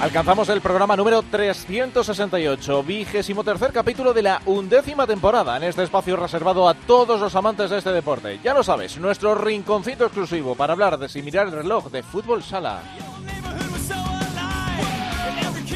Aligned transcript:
Alcanzamos 0.00 0.48
el 0.48 0.62
programa 0.62 0.96
número 0.96 1.22
368, 1.22 2.82
vigésimo 2.82 3.44
tercer 3.44 3.70
capítulo 3.70 4.14
de 4.14 4.22
la 4.22 4.40
undécima 4.46 5.06
temporada 5.06 5.58
en 5.58 5.64
este 5.64 5.82
espacio 5.82 6.16
reservado 6.16 6.66
a 6.70 6.72
todos 6.72 7.20
los 7.20 7.36
amantes 7.36 7.68
de 7.68 7.76
este 7.76 7.92
deporte. 7.92 8.40
Ya 8.42 8.54
lo 8.54 8.62
sabes, 8.62 8.96
nuestro 8.96 9.34
rinconcito 9.34 10.06
exclusivo 10.06 10.54
para 10.54 10.72
hablar 10.72 10.98
de 10.98 11.06
sin 11.10 11.26
mirar 11.26 11.48
el 11.48 11.52
reloj 11.52 11.90
de 11.90 12.02
fútbol 12.02 12.42
sala. 12.42 12.80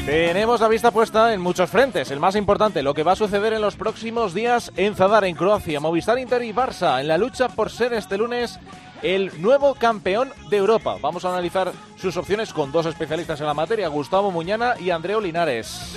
Tenemos 0.05 0.61
la 0.61 0.67
vista 0.67 0.91
puesta 0.91 1.33
en 1.33 1.41
muchos 1.41 1.67
frentes. 1.71 2.11
El 2.11 2.19
más 2.19 2.35
importante, 2.35 2.83
lo 2.83 2.93
que 2.93 3.01
va 3.01 3.13
a 3.13 3.15
suceder 3.15 3.53
en 3.53 3.61
los 3.61 3.75
próximos 3.75 4.35
días 4.35 4.71
en 4.77 4.93
Zadar, 4.95 5.25
en 5.25 5.35
Croacia, 5.35 5.79
Movistar 5.79 6.19
Inter 6.19 6.43
y 6.43 6.53
Barça, 6.53 7.01
en 7.01 7.07
la 7.07 7.17
lucha 7.17 7.49
por 7.49 7.71
ser 7.71 7.91
este 7.93 8.15
lunes 8.15 8.59
el 9.01 9.31
nuevo 9.41 9.73
campeón 9.73 10.31
de 10.51 10.57
Europa. 10.57 10.97
Vamos 11.01 11.25
a 11.25 11.29
analizar 11.29 11.71
sus 11.95 12.17
opciones 12.17 12.53
con 12.53 12.71
dos 12.71 12.85
especialistas 12.85 13.39
en 13.39 13.47
la 13.47 13.55
materia, 13.55 13.87
Gustavo 13.87 14.29
Muñana 14.29 14.75
y 14.79 14.91
Andreo 14.91 15.19
Linares. 15.19 15.95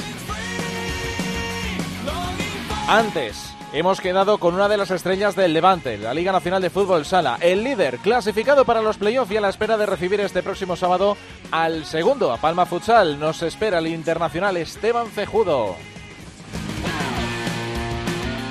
Antes, 2.88 3.54
hemos 3.72 4.00
quedado 4.00 4.38
con 4.38 4.54
una 4.54 4.68
de 4.68 4.76
las 4.76 4.90
estrellas 4.90 5.36
del 5.36 5.52
Levante, 5.52 5.98
la 5.98 6.14
Liga 6.14 6.32
Nacional 6.32 6.62
de 6.62 6.70
Fútbol 6.70 7.04
Sala, 7.04 7.38
el 7.40 7.62
líder 7.64 7.98
clasificado 7.98 8.64
para 8.64 8.82
los 8.82 8.96
playoffs 8.96 9.32
y 9.32 9.36
a 9.36 9.40
la 9.40 9.48
espera 9.48 9.76
de 9.76 9.86
recibir 9.86 10.20
este 10.20 10.42
próximo 10.42 10.76
sábado 10.76 11.16
al 11.50 11.84
segundo, 11.84 12.32
a 12.32 12.38
Palma 12.38 12.66
Futsal. 12.66 13.18
Nos 13.18 13.42
espera 13.42 13.78
el 13.78 13.88
internacional 13.88 14.56
Esteban 14.56 15.08
Cejudo. 15.08 15.76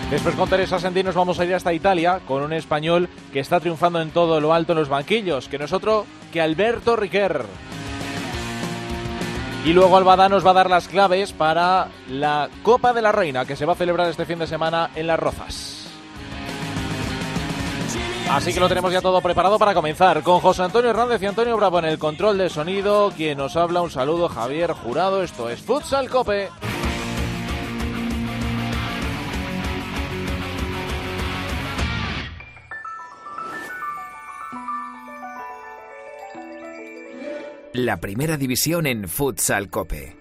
Después 0.10 0.36
con 0.36 0.50
Teresa 0.50 0.80
Sendí 0.80 1.04
nos 1.04 1.16
vamos 1.16 1.38
a 1.40 1.46
ir 1.46 1.54
hasta 1.54 1.74
Italia 1.74 2.22
con 2.26 2.42
un 2.42 2.54
español 2.54 3.10
que 3.34 3.42
está 3.42 3.60
triunfando 3.60 4.02
en 4.02 4.12
todo 4.12 4.40
lo 4.40 4.54
alto 4.54 4.72
en 4.72 4.80
los 4.80 4.88
banquillos, 4.88 5.50
que 5.50 5.58
no 5.58 5.66
es 5.66 5.74
otro 5.74 6.06
que 6.32 6.40
Alberto 6.40 6.96
Riquer. 6.96 7.46
Y 9.68 9.74
luego 9.74 9.98
Albada 9.98 10.30
nos 10.30 10.46
va 10.46 10.52
a 10.52 10.54
dar 10.54 10.70
las 10.70 10.88
claves 10.88 11.34
para 11.34 11.90
la 12.08 12.48
Copa 12.64 12.94
de 12.94 13.02
la 13.02 13.12
Reina 13.12 13.44
que 13.44 13.58
se 13.58 13.66
va 13.66 13.74
a 13.74 13.76
celebrar 13.76 14.08
este 14.08 14.26
fin 14.26 14.40
de 14.40 14.48
semana 14.48 14.92
en 14.96 15.08
Las 15.08 15.20
Rozas. 15.20 15.90
Así 18.32 18.54
que 18.54 18.62
lo 18.62 18.70
tenemos 18.70 18.94
ya 18.94 19.02
todo 19.02 19.20
preparado 19.20 19.60
para 19.60 19.74
comenzar 19.74 20.24
con 20.24 20.40
José 20.40 20.64
Antonio 20.64 20.92
Hernández 20.92 21.22
y 21.22 21.26
Antonio 21.26 21.58
Bravo 21.58 21.80
en 21.80 21.86
el 21.86 22.00
control 22.00 22.38
de 22.38 22.50
sonido. 22.50 23.12
Quien 23.12 23.40
nos 23.40 23.58
habla, 23.58 23.82
un 23.82 23.92
saludo, 23.92 24.30
Javier 24.30 24.72
Jurado. 24.72 25.22
Esto 25.22 25.50
es 25.50 25.62
Futsal 25.62 26.10
Cope. 26.10 26.50
La 37.78 37.98
primera 37.98 38.38
división 38.38 38.88
en 38.88 39.08
Futsal 39.08 39.70
Cope. 39.70 40.18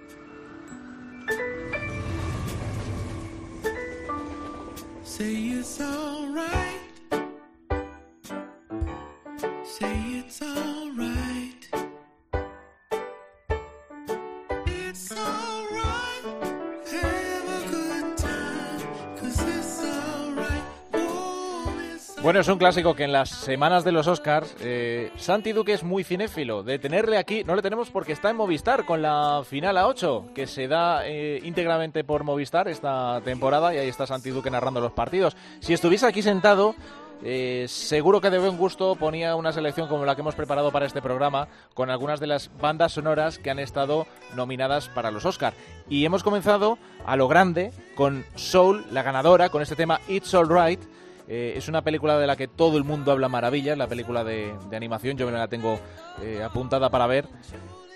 Bueno, 22.37 22.43
es 22.43 22.53
un 22.53 22.59
clásico 22.59 22.95
que 22.95 23.05
en 23.05 23.13
las 23.13 23.31
semanas 23.31 23.83
de 23.83 23.93
los 23.93 24.07
Oscars, 24.07 24.55
eh, 24.61 25.11
Santi 25.17 25.53
Duque 25.53 25.73
es 25.73 25.83
muy 25.83 26.05
cinéfilo. 26.05 26.63
De 26.63 26.79
tenerle 26.79 27.17
aquí, 27.17 27.43
no 27.45 27.57
le 27.57 27.63
tenemos 27.63 27.89
porque 27.89 28.13
está 28.13 28.29
en 28.29 28.37
Movistar 28.37 28.85
con 28.85 29.01
la 29.01 29.43
final 29.49 29.79
a 29.79 29.87
8, 29.87 30.33
que 30.35 30.47
se 30.47 30.69
da 30.69 31.07
eh, 31.07 31.41
íntegramente 31.45 32.05
por 32.05 32.25
Movistar 32.25 32.69
esta 32.69 33.23
temporada, 33.23 33.75
y 33.75 33.79
ahí 33.79 33.89
está 33.89 34.07
Santi 34.07 34.29
Duque 34.29 34.51
narrando 34.51 34.83
los 34.83 34.93
partidos. 34.93 35.35
Si 35.61 35.73
estuviese 35.73 36.07
aquí 36.07 36.21
sentado, 36.21 36.75
eh, 37.23 37.65
seguro 37.69 38.21
que 38.21 38.29
de 38.29 38.39
buen 38.39 38.59
gusto 38.59 38.97
ponía 38.97 39.35
una 39.35 39.55
selección 39.55 39.89
como 39.89 40.05
la 40.05 40.15
que 40.15 40.21
hemos 40.21 40.35
preparado 40.35 40.71
para 40.71 40.85
este 40.85 41.01
programa, 41.01 41.49
con 41.73 41.89
algunas 41.89 42.21
de 42.21 42.27
las 42.27 42.51
bandas 42.61 42.93
sonoras 42.93 43.39
que 43.39 43.49
han 43.49 43.61
estado 43.61 44.07
nominadas 44.35 44.91
para 44.91 45.11
los 45.11 45.25
Oscars. 45.25 45.57
Y 45.89 46.05
hemos 46.05 46.23
comenzado 46.23 46.77
a 47.07 47.17
lo 47.17 47.29
grande 47.29 47.73
con 47.95 48.27
Soul, 48.35 48.85
la 48.93 49.03
ganadora, 49.03 49.49
con 49.49 49.63
este 49.63 49.75
tema 49.75 50.03
It's 50.07 50.35
Alright. 50.35 50.83
Eh, 51.29 51.55
es 51.57 51.69
una 51.69 51.83
película 51.83 52.19
de 52.19 52.27
la 52.27 52.37
que 52.37 52.49
todo 52.49 52.79
el 52.79 52.85
mundo 52.85 53.13
habla 53.13 53.29
maravillas, 53.29 53.77
la 53.77 53.89
película 53.89 54.23
de, 54.25 54.55
animación, 54.73 55.17
yo 55.17 55.27
me 55.27 55.33
la 55.33 55.49
tengo 55.49 55.79
eh, 56.23 56.43
apuntada 56.43 56.91
para 56.91 57.07
ver. 57.07 57.27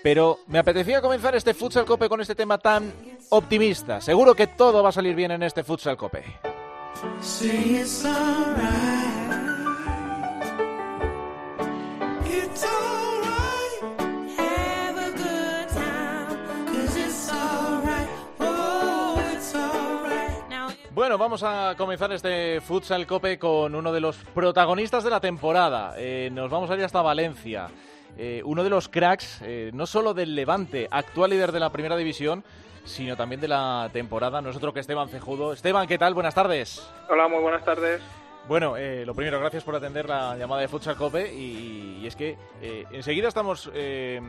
Pero 0.03 0.39
me 0.47 0.59
apetecía 0.59 1.01
comenzar 1.01 1.35
este 1.35 1.53
Futsal 1.53 1.85
Cope 1.85 2.09
con 2.09 2.21
este 2.21 2.35
tema 2.35 2.57
tan 2.57 2.91
optimista. 3.29 4.01
Seguro 4.01 4.33
que 4.35 4.47
todo 4.47 4.81
va 4.81 4.89
a 4.89 4.93
salir 4.93 5.15
bien 5.15 5.31
en 5.31 5.43
este 5.43 5.63
Futsal 5.63 5.95
Cope. 5.95 6.23
Bueno, 21.11 21.25
vamos 21.25 21.43
a 21.43 21.75
comenzar 21.77 22.09
este 22.13 22.61
Futsal 22.61 23.05
Cope 23.05 23.37
con 23.37 23.75
uno 23.75 23.91
de 23.91 23.99
los 23.99 24.15
protagonistas 24.15 25.03
de 25.03 25.09
la 25.09 25.19
temporada. 25.19 25.93
Eh, 25.97 26.29
nos 26.31 26.49
vamos 26.49 26.69
a 26.69 26.75
ir 26.75 26.85
hasta 26.85 27.01
Valencia. 27.01 27.67
Eh, 28.17 28.41
uno 28.45 28.63
de 28.63 28.69
los 28.69 28.87
cracks, 28.87 29.41
eh, 29.43 29.71
no 29.73 29.85
solo 29.85 30.13
del 30.13 30.35
Levante, 30.35 30.87
actual 30.89 31.31
líder 31.31 31.51
de 31.51 31.59
la 31.59 31.69
primera 31.69 31.97
división, 31.97 32.45
sino 32.85 33.17
también 33.17 33.41
de 33.41 33.49
la 33.49 33.89
temporada. 33.91 34.41
Nosotros 34.41 34.73
que 34.73 34.79
Esteban 34.79 35.09
Cejudo. 35.09 35.51
Esteban, 35.51 35.85
¿qué 35.85 35.97
tal? 35.97 36.13
Buenas 36.13 36.33
tardes. 36.33 36.89
Hola, 37.09 37.27
muy 37.27 37.41
buenas 37.41 37.65
tardes. 37.65 38.01
Bueno, 38.47 38.77
eh, 38.77 39.05
lo 39.05 39.13
primero, 39.13 39.37
gracias 39.37 39.65
por 39.65 39.75
atender 39.75 40.07
la 40.07 40.37
llamada 40.37 40.61
de 40.61 40.69
Futsal 40.69 40.95
Cope 40.95 41.33
y, 41.33 41.99
y 42.01 42.07
es 42.07 42.15
que 42.15 42.37
eh, 42.61 42.85
enseguida 42.91 43.27
estamos 43.27 43.69
eh, 43.73 44.21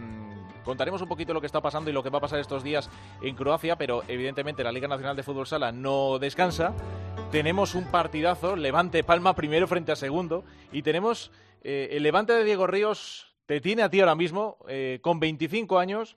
contaremos 0.64 1.02
un 1.02 1.08
poquito 1.08 1.32
lo 1.32 1.40
que 1.40 1.46
está 1.46 1.60
pasando 1.60 1.90
y 1.90 1.92
lo 1.92 2.02
que 2.02 2.10
va 2.10 2.18
a 2.18 2.22
pasar 2.22 2.40
estos 2.40 2.62
días 2.62 2.90
en 3.22 3.34
Croacia, 3.34 3.76
pero 3.76 4.02
evidentemente 4.08 4.64
la 4.64 4.72
Liga 4.72 4.88
Nacional 4.88 5.16
de 5.16 5.22
Fútbol 5.22 5.46
Sala 5.46 5.72
no 5.72 6.18
descansa. 6.18 6.74
Tenemos 7.30 7.74
un 7.74 7.84
partidazo, 7.90 8.56
Levante 8.56 9.04
Palma 9.04 9.34
primero 9.34 9.66
frente 9.66 9.92
a 9.92 9.96
segundo 9.96 10.44
y 10.72 10.82
tenemos 10.82 11.30
eh, 11.62 11.90
el 11.92 12.02
Levante 12.02 12.32
de 12.32 12.44
Diego 12.44 12.66
Ríos 12.66 13.32
te 13.46 13.60
tiene 13.60 13.82
a 13.82 13.90
ti 13.90 14.00
ahora 14.00 14.14
mismo 14.14 14.56
eh, 14.68 14.98
con 15.02 15.20
25 15.20 15.78
años. 15.78 16.16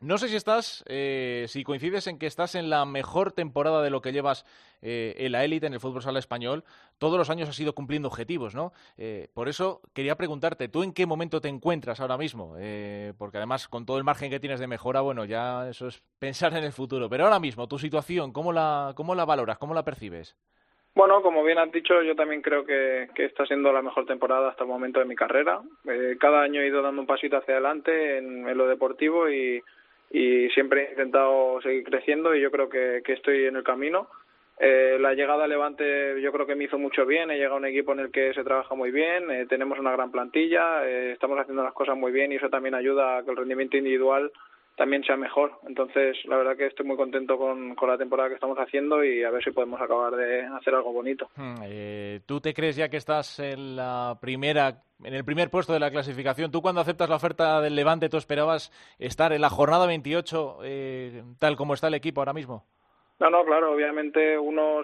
No 0.00 0.16
sé 0.16 0.28
si 0.28 0.36
estás, 0.36 0.84
eh, 0.88 1.46
si 1.48 1.64
coincides 1.64 2.06
en 2.06 2.18
que 2.18 2.26
estás 2.26 2.54
en 2.54 2.70
la 2.70 2.84
mejor 2.84 3.32
temporada 3.32 3.82
de 3.82 3.90
lo 3.90 4.00
que 4.00 4.12
llevas 4.12 4.44
eh, 4.80 5.14
en 5.18 5.32
la 5.32 5.44
élite, 5.44 5.66
en 5.66 5.74
el 5.74 5.80
fútbol 5.80 6.02
sala 6.02 6.20
español. 6.20 6.62
Todos 6.98 7.18
los 7.18 7.30
años 7.30 7.48
has 7.48 7.58
ido 7.58 7.74
cumpliendo 7.74 8.08
objetivos, 8.08 8.54
¿no? 8.54 8.72
Eh, 8.96 9.28
por 9.34 9.48
eso 9.48 9.80
quería 9.94 10.14
preguntarte, 10.14 10.68
¿tú 10.68 10.82
en 10.82 10.94
qué 10.94 11.06
momento 11.06 11.40
te 11.40 11.48
encuentras 11.48 12.00
ahora 12.00 12.16
mismo? 12.16 12.54
Eh, 12.58 13.12
porque 13.18 13.38
además, 13.38 13.66
con 13.66 13.86
todo 13.86 13.98
el 13.98 14.04
margen 14.04 14.30
que 14.30 14.40
tienes 14.40 14.60
de 14.60 14.68
mejora, 14.68 15.00
bueno, 15.00 15.24
ya 15.24 15.68
eso 15.68 15.88
es 15.88 16.00
pensar 16.18 16.52
en 16.56 16.64
el 16.64 16.72
futuro. 16.72 17.08
Pero 17.08 17.24
ahora 17.24 17.40
mismo, 17.40 17.66
tu 17.66 17.78
situación, 17.78 18.32
¿cómo 18.32 18.52
la, 18.52 18.92
cómo 18.94 19.16
la 19.16 19.24
valoras? 19.24 19.58
¿Cómo 19.58 19.74
la 19.74 19.84
percibes? 19.84 20.36
Bueno, 20.94 21.22
como 21.22 21.44
bien 21.44 21.58
has 21.58 21.70
dicho, 21.70 22.02
yo 22.02 22.16
también 22.16 22.42
creo 22.42 22.64
que, 22.64 23.08
está 23.16 23.46
siendo 23.46 23.72
la 23.72 23.82
mejor 23.82 24.06
temporada 24.06 24.48
hasta 24.48 24.64
el 24.64 24.70
momento 24.70 25.00
de 25.00 25.06
mi 25.06 25.14
carrera. 25.14 25.60
Eh, 25.88 26.16
cada 26.18 26.42
año 26.42 26.60
he 26.60 26.66
ido 26.66 26.82
dando 26.82 27.00
un 27.00 27.06
pasito 27.06 27.36
hacia 27.36 27.54
adelante 27.54 28.18
en, 28.18 28.48
en 28.48 28.58
lo 28.58 28.66
deportivo 28.66 29.28
y, 29.30 29.62
y 30.10 30.48
siempre 30.50 30.86
he 30.86 30.90
intentado 30.90 31.60
seguir 31.60 31.84
creciendo 31.84 32.34
y 32.34 32.40
yo 32.40 32.50
creo 32.50 32.68
que, 32.68 33.02
que 33.04 33.12
estoy 33.12 33.46
en 33.46 33.56
el 33.56 33.64
camino. 33.64 34.08
Eh, 34.60 34.98
la 34.98 35.14
llegada 35.14 35.44
a 35.44 35.48
Levante 35.48 36.20
yo 36.20 36.32
creo 36.32 36.44
que 36.44 36.56
me 36.56 36.64
hizo 36.64 36.78
mucho 36.78 37.06
bien, 37.06 37.30
he 37.30 37.36
llegado 37.36 37.54
a 37.54 37.58
un 37.58 37.66
equipo 37.66 37.92
en 37.92 38.00
el 38.00 38.10
que 38.10 38.34
se 38.34 38.42
trabaja 38.42 38.74
muy 38.74 38.90
bien, 38.90 39.30
eh, 39.30 39.46
tenemos 39.46 39.78
una 39.78 39.92
gran 39.92 40.10
plantilla, 40.10 40.84
eh, 40.84 41.12
estamos 41.12 41.38
haciendo 41.38 41.62
las 41.62 41.72
cosas 41.72 41.96
muy 41.96 42.10
bien 42.10 42.32
y 42.32 42.36
eso 42.36 42.48
también 42.48 42.74
ayuda 42.74 43.18
a 43.18 43.22
que 43.22 43.30
el 43.30 43.36
rendimiento 43.36 43.76
individual 43.76 44.32
también 44.78 45.02
sea 45.04 45.16
mejor. 45.16 45.52
Entonces, 45.66 46.16
la 46.24 46.36
verdad 46.38 46.56
que 46.56 46.66
estoy 46.66 46.86
muy 46.86 46.96
contento 46.96 47.36
con, 47.36 47.74
con 47.74 47.90
la 47.90 47.98
temporada 47.98 48.28
que 48.30 48.36
estamos 48.36 48.56
haciendo 48.58 49.04
y 49.04 49.24
a 49.24 49.30
ver 49.30 49.44
si 49.44 49.50
podemos 49.50 49.78
acabar 49.80 50.14
de 50.14 50.46
hacer 50.46 50.74
algo 50.74 50.92
bonito. 50.92 51.28
Hmm, 51.36 51.56
eh, 51.64 52.20
¿Tú 52.24 52.40
te 52.40 52.54
crees 52.54 52.76
ya 52.76 52.88
que 52.88 52.96
estás 52.96 53.40
en 53.40 53.76
la 53.76 54.16
primera, 54.20 54.82
en 55.04 55.12
el 55.14 55.24
primer 55.24 55.50
puesto 55.50 55.72
de 55.72 55.80
la 55.80 55.90
clasificación? 55.90 56.50
¿Tú 56.50 56.62
cuando 56.62 56.80
aceptas 56.80 57.10
la 57.10 57.16
oferta 57.16 57.60
del 57.60 57.74
Levante, 57.74 58.08
tú 58.08 58.16
esperabas 58.16 58.70
estar 58.98 59.32
en 59.32 59.40
la 59.42 59.50
jornada 59.50 59.86
28 59.86 60.58
eh, 60.62 61.22
tal 61.38 61.56
como 61.56 61.74
está 61.74 61.88
el 61.88 61.94
equipo 61.94 62.20
ahora 62.20 62.32
mismo? 62.32 62.64
No, 63.20 63.28
no, 63.30 63.44
claro, 63.44 63.72
obviamente 63.72 64.38
uno 64.38 64.82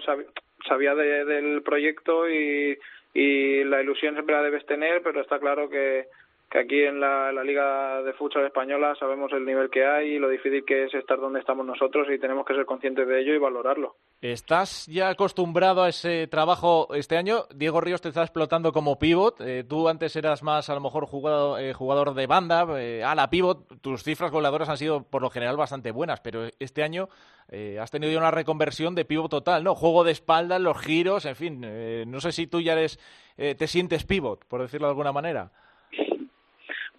sabía 0.68 0.94
de- 0.96 1.24
del 1.24 1.62
proyecto 1.62 2.28
y, 2.28 2.76
y 3.14 3.62
la 3.62 3.80
ilusión 3.80 4.14
siempre 4.14 4.34
la 4.34 4.42
debes 4.42 4.66
tener, 4.66 5.02
pero 5.04 5.20
está 5.20 5.38
claro 5.38 5.68
que, 5.70 6.08
que 6.54 6.60
aquí 6.60 6.84
en 6.84 7.00
la, 7.00 7.32
la 7.32 7.42
Liga 7.42 8.00
de 8.02 8.12
Futsal 8.12 8.46
Española 8.46 8.94
sabemos 8.96 9.32
el 9.32 9.44
nivel 9.44 9.70
que 9.70 9.84
hay 9.84 10.10
y 10.10 10.18
lo 10.20 10.28
difícil 10.28 10.64
que 10.64 10.84
es 10.84 10.94
estar 10.94 11.18
donde 11.18 11.40
estamos 11.40 11.66
nosotros 11.66 12.06
y 12.08 12.20
tenemos 12.20 12.46
que 12.46 12.54
ser 12.54 12.64
conscientes 12.64 13.08
de 13.08 13.20
ello 13.20 13.34
y 13.34 13.38
valorarlo. 13.38 13.96
¿Estás 14.20 14.86
ya 14.86 15.08
acostumbrado 15.08 15.82
a 15.82 15.88
ese 15.88 16.28
trabajo 16.28 16.94
este 16.94 17.16
año? 17.16 17.46
Diego 17.52 17.80
Ríos 17.80 18.00
te 18.00 18.10
está 18.10 18.22
explotando 18.22 18.70
como 18.70 19.00
pivot. 19.00 19.40
Eh, 19.40 19.64
tú 19.68 19.88
antes 19.88 20.14
eras 20.14 20.44
más, 20.44 20.70
a 20.70 20.74
lo 20.74 20.80
mejor, 20.80 21.06
jugador, 21.06 21.60
eh, 21.60 21.72
jugador 21.72 22.14
de 22.14 22.26
banda, 22.28 22.64
eh, 22.78 23.02
ala 23.02 23.28
pivot. 23.28 23.80
Tus 23.80 24.04
cifras 24.04 24.30
goleadoras 24.30 24.68
han 24.68 24.76
sido, 24.76 25.02
por 25.02 25.22
lo 25.22 25.30
general, 25.30 25.56
bastante 25.56 25.90
buenas, 25.90 26.20
pero 26.20 26.46
este 26.60 26.84
año 26.84 27.08
eh, 27.48 27.80
has 27.80 27.90
tenido 27.90 28.12
ya 28.12 28.18
una 28.18 28.30
reconversión 28.30 28.94
de 28.94 29.04
pivot 29.04 29.28
total, 29.28 29.64
¿no? 29.64 29.74
Juego 29.74 30.04
de 30.04 30.12
espaldas, 30.12 30.60
los 30.60 30.78
giros, 30.78 31.24
en 31.24 31.34
fin. 31.34 31.62
eh, 31.64 32.04
no 32.06 32.20
sé 32.20 32.30
si 32.30 32.46
tú 32.46 32.60
ya 32.60 32.74
eres, 32.74 33.00
te 33.36 33.66
sientes 33.66 34.04
pivot, 34.04 34.44
por 34.46 34.62
decirlo 34.62 34.86
de 34.86 34.92
alguna 34.92 35.10
manera. 35.10 35.50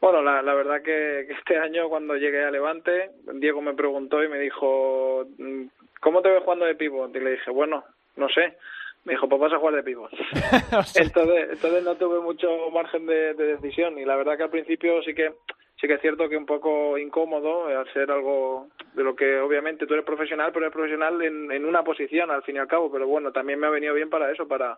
Bueno, 0.06 0.22
la, 0.22 0.44
la 0.44 0.54
verdad 0.54 0.84
que, 0.84 1.26
que 1.26 1.34
este 1.34 1.58
año 1.58 1.90
cuando 1.90 2.16
llegué 2.16 2.44
a 2.44 2.52
Levante, 2.52 3.10
Diego 3.34 3.60
me 3.60 3.74
preguntó 3.74 4.24
y 4.24 4.28
me 4.28 4.38
dijo, 4.38 5.26
mm, 5.40 5.64
¿cómo 6.00 6.22
te 6.22 6.30
ves 6.30 6.44
jugando 6.44 6.66
de 6.66 6.76
pivot? 6.76 7.16
Y 7.16 7.20
le 7.20 7.32
dije, 7.32 7.50
bueno, 7.50 7.84
no 8.16 8.30
sé. 8.30 8.56
Me 9.04 9.14
dijo, 9.14 9.28
pues 9.28 9.42
vas 9.42 9.54
a 9.54 9.58
jugar 9.58 9.74
de 9.74 9.82
pivot. 9.82 10.12
Entonces, 10.96 11.50
entonces 11.54 11.84
no 11.84 11.96
tuve 11.96 12.20
mucho 12.20 12.70
margen 12.70 13.08
de, 13.08 13.34
de 13.34 13.56
decisión 13.56 13.98
y 13.98 14.06
la 14.06 14.16
verdad 14.16 14.38
que 14.38 14.44
al 14.44 14.52
principio 14.52 15.02
sí 15.02 15.16
que 15.16 15.34
sí 15.82 15.88
que 15.88 15.96
es 15.96 16.02
cierto 16.02 16.30
que 16.30 16.38
un 16.38 16.46
poco 16.46 17.00
incómodo 17.00 17.68
eh, 17.72 17.76
al 17.76 17.92
ser 17.92 18.12
algo 18.12 18.68
de 18.94 19.04
lo 19.04 19.16
que 19.16 19.40
obviamente 19.40 19.88
tú 19.88 19.96
eres 19.96 20.06
profesional, 20.06 20.52
pero 20.54 20.68
eres 20.68 20.74
profesional 20.74 21.20
en, 21.24 21.52
en 21.52 21.66
una 21.66 21.84
posición 21.84 22.30
al 22.30 22.44
fin 22.44 22.58
y 22.58 22.60
al 22.60 22.68
cabo, 22.68 22.92
pero 22.92 23.08
bueno, 23.08 23.32
también 23.32 23.58
me 23.58 23.66
ha 23.66 23.72
venido 23.72 23.96
bien 23.96 24.12
para 24.12 24.32
eso, 24.32 24.48
para 24.48 24.78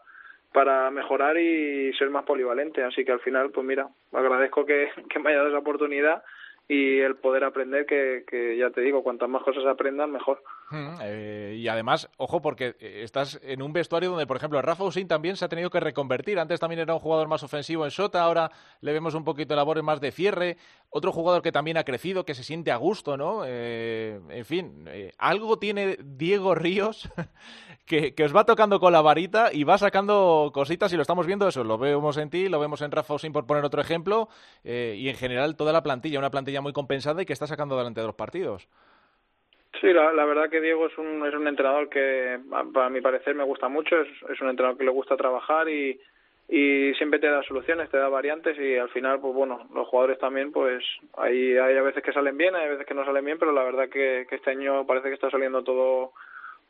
para 0.53 0.89
mejorar 0.91 1.38
y 1.38 1.94
ser 1.94 2.09
más 2.09 2.25
polivalente, 2.25 2.83
así 2.83 3.03
que 3.05 3.11
al 3.11 3.19
final, 3.19 3.51
pues 3.51 3.65
mira, 3.65 3.89
agradezco 4.11 4.65
que, 4.65 4.89
que 5.09 5.19
me 5.19 5.29
haya 5.29 5.39
dado 5.39 5.49
esa 5.49 5.59
oportunidad 5.59 6.23
y 6.67 6.99
el 6.99 7.15
poder 7.15 7.44
aprender 7.44 7.85
que, 7.85 8.23
que 8.27 8.57
ya 8.57 8.69
te 8.71 8.81
digo, 8.81 9.03
cuantas 9.03 9.29
más 9.29 9.44
cosas 9.44 9.65
aprendan, 9.65 10.11
mejor. 10.11 10.41
Eh, 10.71 11.55
y 11.59 11.67
además, 11.67 12.09
ojo, 12.17 12.41
porque 12.41 12.75
eh, 12.79 13.01
estás 13.03 13.39
en 13.41 13.61
un 13.61 13.71
vestuario 13.71 14.09
donde, 14.09 14.27
por 14.27 14.37
ejemplo, 14.37 14.61
Rafa 14.61 14.83
también 15.07 15.37
se 15.37 15.45
ha 15.45 15.49
tenido 15.49 15.69
que 15.69 15.79
reconvertir. 15.79 16.39
Antes 16.39 16.59
también 16.59 16.79
era 16.81 16.93
un 16.93 16.99
jugador 16.99 17.27
más 17.27 17.43
ofensivo 17.43 17.85
en 17.85 17.91
Sota, 17.91 18.21
ahora 18.21 18.51
le 18.81 18.91
vemos 18.91 19.13
un 19.13 19.23
poquito 19.23 19.53
de 19.53 19.55
labores 19.57 19.83
más 19.83 20.01
de 20.01 20.11
cierre. 20.11 20.57
Otro 20.89 21.11
jugador 21.11 21.41
que 21.41 21.51
también 21.51 21.77
ha 21.77 21.83
crecido, 21.83 22.25
que 22.25 22.35
se 22.35 22.43
siente 22.43 22.71
a 22.71 22.77
gusto, 22.77 23.17
¿no? 23.17 23.43
Eh, 23.45 24.19
en 24.29 24.45
fin, 24.45 24.89
algo 25.17 25.59
tiene 25.59 25.97
Diego 26.03 26.55
Ríos 26.55 27.09
que, 27.85 28.13
os 28.23 28.35
va 28.35 28.45
tocando 28.45 28.79
con 28.79 28.91
la 28.91 29.01
varita 29.01 29.51
y 29.53 29.63
va 29.63 29.77
sacando 29.77 30.51
cositas 30.53 30.91
y 30.91 30.95
lo 30.95 31.01
estamos 31.01 31.25
viendo 31.25 31.47
eso. 31.47 31.63
Lo 31.63 31.77
vemos 31.77 32.17
en 32.17 32.29
ti, 32.29 32.49
lo 32.49 32.59
vemos 32.59 32.81
en 32.81 32.91
Rafa 32.91 33.15
por 33.31 33.45
poner 33.45 33.63
otro 33.63 33.81
ejemplo, 33.81 34.27
y 34.63 35.07
en 35.07 35.15
general 35.15 35.55
toda 35.55 35.71
la 35.71 35.81
plantilla, 35.81 36.19
una 36.19 36.29
plantilla 36.29 36.59
muy 36.59 36.73
compensada 36.73 37.21
y 37.21 37.25
que 37.25 37.33
está 37.33 37.47
sacando 37.47 37.75
adelante 37.75 38.01
de 38.01 38.07
los 38.07 38.15
partidos. 38.15 38.67
Sí, 39.81 39.94
la, 39.94 40.25
verdad 40.25 40.50
que 40.50 40.62
Diego 40.62 40.88
es 40.88 40.97
un, 40.97 41.25
es 41.25 41.33
un 41.33 41.47
entrenador 41.47 41.89
que, 41.89 42.39
para 42.74 42.89
mi 42.89 43.01
parecer, 43.01 43.35
me 43.35 43.44
gusta 43.44 43.68
mucho. 43.68 44.01
Es, 44.01 44.07
es 44.29 44.41
un 44.41 44.50
entrenador 44.50 44.77
que 44.77 44.85
le 44.85 44.91
gusta 44.91 45.15
trabajar 45.15 45.69
y, 45.69 46.00
y 46.50 46.94
siempre 46.95 47.19
te 47.19 47.29
da 47.29 47.44
soluciones, 47.44 47.89
te 47.89 47.97
da 47.97 48.07
variantes 48.07 48.57
y 48.57 48.77
al 48.77 48.89
final, 48.89 49.19
pues 49.19 49.33
bueno, 49.33 49.68
los 49.74 49.88
jugadores 49.88 50.18
también, 50.19 50.51
pues 50.51 50.83
hay, 51.18 51.57
hay 51.57 51.77
a 51.77 51.81
veces 51.81 52.01
que 52.01 52.13
salen 52.13 52.38
bien, 52.38 52.56
hay 52.56 52.68
a 52.68 52.71
veces 52.71 52.88
que 52.88 52.94
no 52.94 53.06
salen 53.06 53.25
bien, 53.25 53.38
pero 53.38 53.51
la 53.51 53.63
verdad 53.63 53.89
que, 53.89 54.25
que 54.29 54.35
este 54.35 54.51
año 54.51 54.85
parece 54.85 55.09
que 55.09 55.15
está 55.15 55.29
saliendo 55.29 55.63
todo 55.63 56.13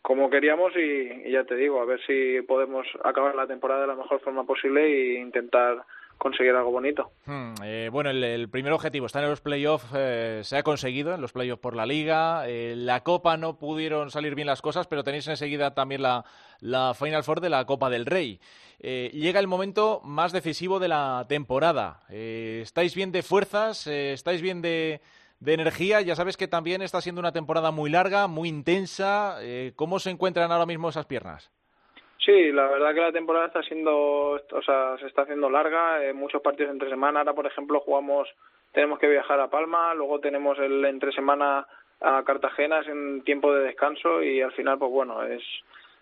como 0.01 0.29
queríamos 0.29 0.75
y, 0.75 1.27
y 1.27 1.31
ya 1.31 1.43
te 1.43 1.55
digo, 1.55 1.81
a 1.81 1.85
ver 1.85 1.99
si 2.05 2.41
podemos 2.41 2.87
acabar 3.03 3.35
la 3.35 3.47
temporada 3.47 3.81
de 3.81 3.87
la 3.87 3.95
mejor 3.95 4.19
forma 4.21 4.45
posible 4.45 4.85
e 4.85 5.19
intentar 5.19 5.83
conseguir 6.17 6.53
algo 6.53 6.71
bonito. 6.71 7.11
Hmm, 7.25 7.53
eh, 7.63 7.89
bueno, 7.91 8.09
el, 8.09 8.49
primer 8.49 8.73
objetivo 8.73 9.05
está 9.05 9.21
en 9.21 9.29
los 9.29 9.41
playoffs, 9.41 9.87
eh, 9.95 10.41
se 10.43 10.57
ha 10.57 10.63
conseguido 10.63 11.13
en 11.13 11.21
los 11.21 11.31
playoffs 11.31 11.61
por 11.61 11.75
la 11.75 11.85
Liga. 11.85 12.47
Eh, 12.47 12.73
la 12.75 13.03
Copa 13.03 13.37
no 13.37 13.57
pudieron 13.57 14.11
salir 14.11 14.35
bien 14.35 14.47
las 14.47 14.61
cosas, 14.61 14.87
pero 14.87 15.03
tenéis 15.03 15.27
enseguida 15.27 15.73
también 15.73 16.01
la, 16.01 16.25
la 16.59 16.93
Final 16.93 17.23
Four 17.23 17.41
de 17.41 17.49
la 17.49 17.65
Copa 17.65 17.89
del 17.89 18.05
Rey. 18.05 18.39
Eh, 18.79 19.09
llega 19.13 19.39
el 19.39 19.47
momento 19.47 20.01
más 20.03 20.31
decisivo 20.31 20.79
de 20.79 20.87
la 20.87 21.25
temporada. 21.27 22.01
Eh, 22.09 22.59
¿Estáis 22.63 22.95
bien 22.95 23.11
de 23.11 23.23
fuerzas? 23.23 23.87
¿Estáis 23.87 24.41
bien 24.41 24.61
de, 24.61 25.01
de 25.39 25.53
energía? 25.53 26.01
Ya 26.01 26.15
sabes 26.15 26.37
que 26.37 26.47
también 26.47 26.81
está 26.81 27.01
siendo 27.01 27.19
una 27.19 27.31
temporada 27.31 27.71
muy 27.71 27.89
larga, 27.89 28.27
muy 28.27 28.49
intensa. 28.49 29.37
¿Cómo 29.75 29.99
se 29.99 30.09
encuentran 30.09 30.51
ahora 30.51 30.65
mismo 30.65 30.89
esas 30.89 31.05
piernas? 31.05 31.51
Sí, 32.27 32.51
la 32.51 32.67
verdad 32.67 32.93
que 32.93 32.99
la 32.99 33.11
temporada 33.13 33.45
está 33.45 33.63
siendo, 33.63 34.31
o 34.31 34.61
sea, 34.61 34.97
se 34.97 35.07
está 35.07 35.21
haciendo 35.21 35.49
larga, 35.49 36.03
eh, 36.03 36.11
muchos 36.11 36.41
partidos 36.41 36.73
entre 36.73 36.89
semana. 36.89 37.19
Ahora, 37.19 37.33
por 37.33 37.47
ejemplo, 37.47 37.79
jugamos, 37.79 38.27
tenemos 38.73 38.99
que 38.99 39.07
viajar 39.07 39.39
a 39.39 39.49
Palma, 39.49 39.93
luego 39.93 40.19
tenemos 40.19 40.59
el 40.59 40.83
entre 40.83 41.13
semana 41.13 41.65
a 42.01 42.23
Cartagena 42.25 42.81
es 42.81 42.87
en 42.89 43.23
tiempo 43.23 43.53
de 43.53 43.63
descanso 43.63 44.21
y 44.21 44.41
al 44.41 44.51
final, 44.51 44.77
pues 44.77 44.91
bueno, 44.91 45.23
es 45.23 45.41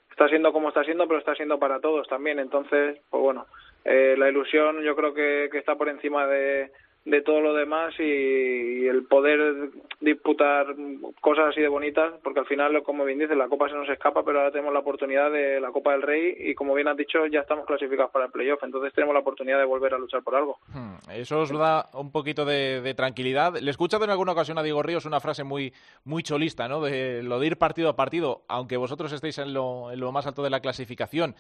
está 0.10 0.27
siendo 0.27 0.51
como 0.51 0.69
está 0.69 0.83
siendo, 0.83 1.07
pero 1.07 1.19
está 1.19 1.36
siendo 1.36 1.60
para 1.60 1.80
todos 1.80 2.07
también. 2.07 2.39
Entonces, 2.39 2.98
pues 3.12 3.22
bueno, 3.22 3.45
eh, 3.83 4.16
la 4.18 4.27
ilusión 4.27 4.81
yo 4.81 4.95
creo 4.95 5.13
que, 5.13 5.50
que 5.51 5.60
está 5.60 5.75
por 5.75 5.89
encima 5.89 6.25
de, 6.25 6.72
de 7.06 7.22
todo 7.22 7.40
lo 7.40 7.54
demás 7.54 7.94
y, 8.00 8.88
el 8.88 9.06
poder 9.06 9.69
disputar 10.02 10.75
cosas 11.22 11.50
así 11.50 11.62
de 11.62 11.68
bonitas, 11.68 12.13
porque 12.24 12.40
al 12.40 12.46
final, 12.46 12.81
como 12.84 13.06
bien 13.06 13.19
dices, 13.19 13.38
la 13.38 13.48
Copa 13.48 13.69
se 13.69 13.75
nos 13.75 13.88
escapa, 13.90 14.24
pero 14.24 14.40
ahora 14.40 14.52
tenemos 14.52 14.74
la 14.74 14.80
oportunidad 14.80 15.31
de 15.31 15.60
la 15.60 15.72
Copa 15.72 15.92
del 15.94 16.02
Rey 16.02 16.36
y, 16.38 16.56
como 16.56 16.74
bien 16.74 16.88
has 16.88 16.98
dicho, 16.98 17.25
ya 17.28 17.42
estamos 17.42 17.66
clasificados 17.66 18.12
para 18.12 18.25
el 18.25 18.31
playoff, 18.31 18.63
entonces 18.63 18.94
tenemos 18.94 19.13
la 19.13 19.22
oportunidad 19.22 19.60
de 19.60 19.66
volver 19.66 19.94
a 19.94 20.00
luchar 20.00 20.24
por 20.24 20.36
algo. 20.36 20.57
Hmm, 20.68 20.96
Eso 21.12 21.40
os 21.40 21.52
da 21.52 21.90
un 21.94 22.12
poquito 22.12 22.44
de, 22.44 22.81
de 22.81 22.94
tranquilidad. 22.94 23.56
Le 23.60 23.68
he 23.68 23.72
escuchado 23.72 24.04
en 24.04 24.10
alguna 24.10 24.31
ocasión 24.34 24.58
a 24.58 24.63
Diego 24.63 24.84
Ríos 24.84 25.06
una 25.06 25.19
frase 25.19 25.44
muy, 25.44 25.74
muy 26.04 26.24
cholista, 26.24 26.68
¿no? 26.68 26.81
De 26.81 27.22
lo 27.24 27.40
de 27.40 27.48
ir 27.48 27.58
partido 27.58 27.90
a 27.90 27.96
partido, 27.96 28.44
aunque 28.48 28.78
vosotros 28.78 29.12
estéis 29.12 29.38
en 29.38 29.54
lo, 29.54 29.92
en 29.92 30.00
lo 30.00 30.12
más 30.12 30.25
alto 30.28 30.44
de 30.44 30.50
la 30.50 30.60
clasificación. 30.60 31.36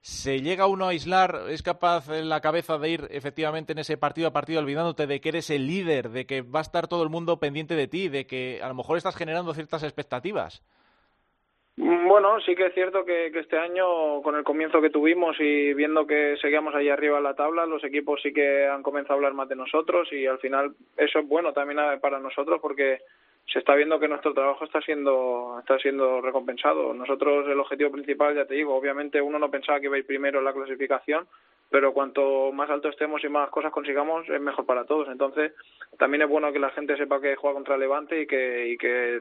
¿Se 0.00 0.40
llega 0.40 0.66
uno 0.66 0.86
a 0.86 0.90
aislar? 0.90 1.46
¿Es 1.48 1.62
capaz 1.62 2.08
en 2.10 2.28
la 2.28 2.40
cabeza 2.40 2.78
de 2.78 2.90
ir 2.90 3.08
efectivamente 3.10 3.72
en 3.72 3.78
ese 3.78 3.96
partido 3.96 4.28
a 4.28 4.32
partido 4.32 4.60
olvidándote 4.60 5.06
de 5.06 5.20
que 5.20 5.30
eres 5.30 5.50
el 5.50 5.66
líder, 5.66 6.10
de 6.10 6.26
que 6.26 6.42
va 6.42 6.60
a 6.60 6.62
estar 6.62 6.86
todo 6.86 7.02
el 7.02 7.10
mundo 7.10 7.38
pendiente 7.38 7.74
de 7.74 7.88
ti, 7.88 8.08
de 8.08 8.26
que 8.26 8.60
a 8.62 8.68
lo 8.68 8.74
mejor 8.74 8.96
estás 8.96 9.16
generando 9.16 9.52
ciertas 9.52 9.82
expectativas? 9.82 10.62
Bueno, 11.78 12.40
sí 12.40 12.54
que 12.54 12.66
es 12.66 12.74
cierto 12.74 13.04
que, 13.04 13.26
este 13.26 13.58
año, 13.58 14.22
con 14.22 14.34
el 14.34 14.44
comienzo 14.44 14.80
que 14.80 14.88
tuvimos 14.88 15.36
y 15.38 15.74
viendo 15.74 16.06
que 16.06 16.36
seguíamos 16.40 16.74
ahí 16.74 16.88
arriba 16.88 17.18
en 17.18 17.24
la 17.24 17.34
tabla, 17.34 17.66
los 17.66 17.84
equipos 17.84 18.20
sí 18.22 18.32
que 18.32 18.66
han 18.66 18.82
comenzado 18.82 19.14
a 19.14 19.16
hablar 19.16 19.34
más 19.34 19.48
de 19.50 19.56
nosotros 19.56 20.10
y 20.10 20.24
al 20.24 20.38
final 20.38 20.74
eso 20.96 21.18
es 21.18 21.28
bueno 21.28 21.52
también 21.52 21.78
eh, 21.80 21.98
para 22.00 22.18
nosotros 22.18 22.60
porque 22.62 23.00
se 23.46 23.60
está 23.60 23.74
viendo 23.74 24.00
que 24.00 24.08
nuestro 24.08 24.34
trabajo 24.34 24.64
está 24.64 24.80
siendo 24.80 25.56
está 25.60 25.78
siendo 25.78 26.20
recompensado. 26.20 26.92
Nosotros 26.92 27.46
el 27.48 27.60
objetivo 27.60 27.92
principal, 27.92 28.34
ya 28.34 28.44
te 28.44 28.54
digo, 28.54 28.74
obviamente 28.74 29.20
uno 29.20 29.38
no 29.38 29.50
pensaba 29.50 29.78
que 29.78 29.86
iba 29.86 29.96
a 29.96 29.98
ir 29.98 30.06
primero 30.06 30.40
en 30.40 30.44
la 30.44 30.52
clasificación, 30.52 31.26
pero 31.70 31.92
cuanto 31.92 32.50
más 32.52 32.70
alto 32.70 32.88
estemos 32.88 33.22
y 33.24 33.28
más 33.28 33.48
cosas 33.50 33.72
consigamos 33.72 34.28
es 34.28 34.40
mejor 34.40 34.66
para 34.66 34.84
todos. 34.84 35.08
Entonces 35.08 35.52
también 35.98 36.22
es 36.22 36.28
bueno 36.28 36.52
que 36.52 36.58
la 36.58 36.70
gente 36.70 36.96
sepa 36.96 37.20
que 37.20 37.36
juega 37.36 37.54
contra 37.54 37.78
Levante 37.78 38.20
y 38.20 38.26
que 38.26 38.68
y 38.68 38.76
que, 38.76 39.20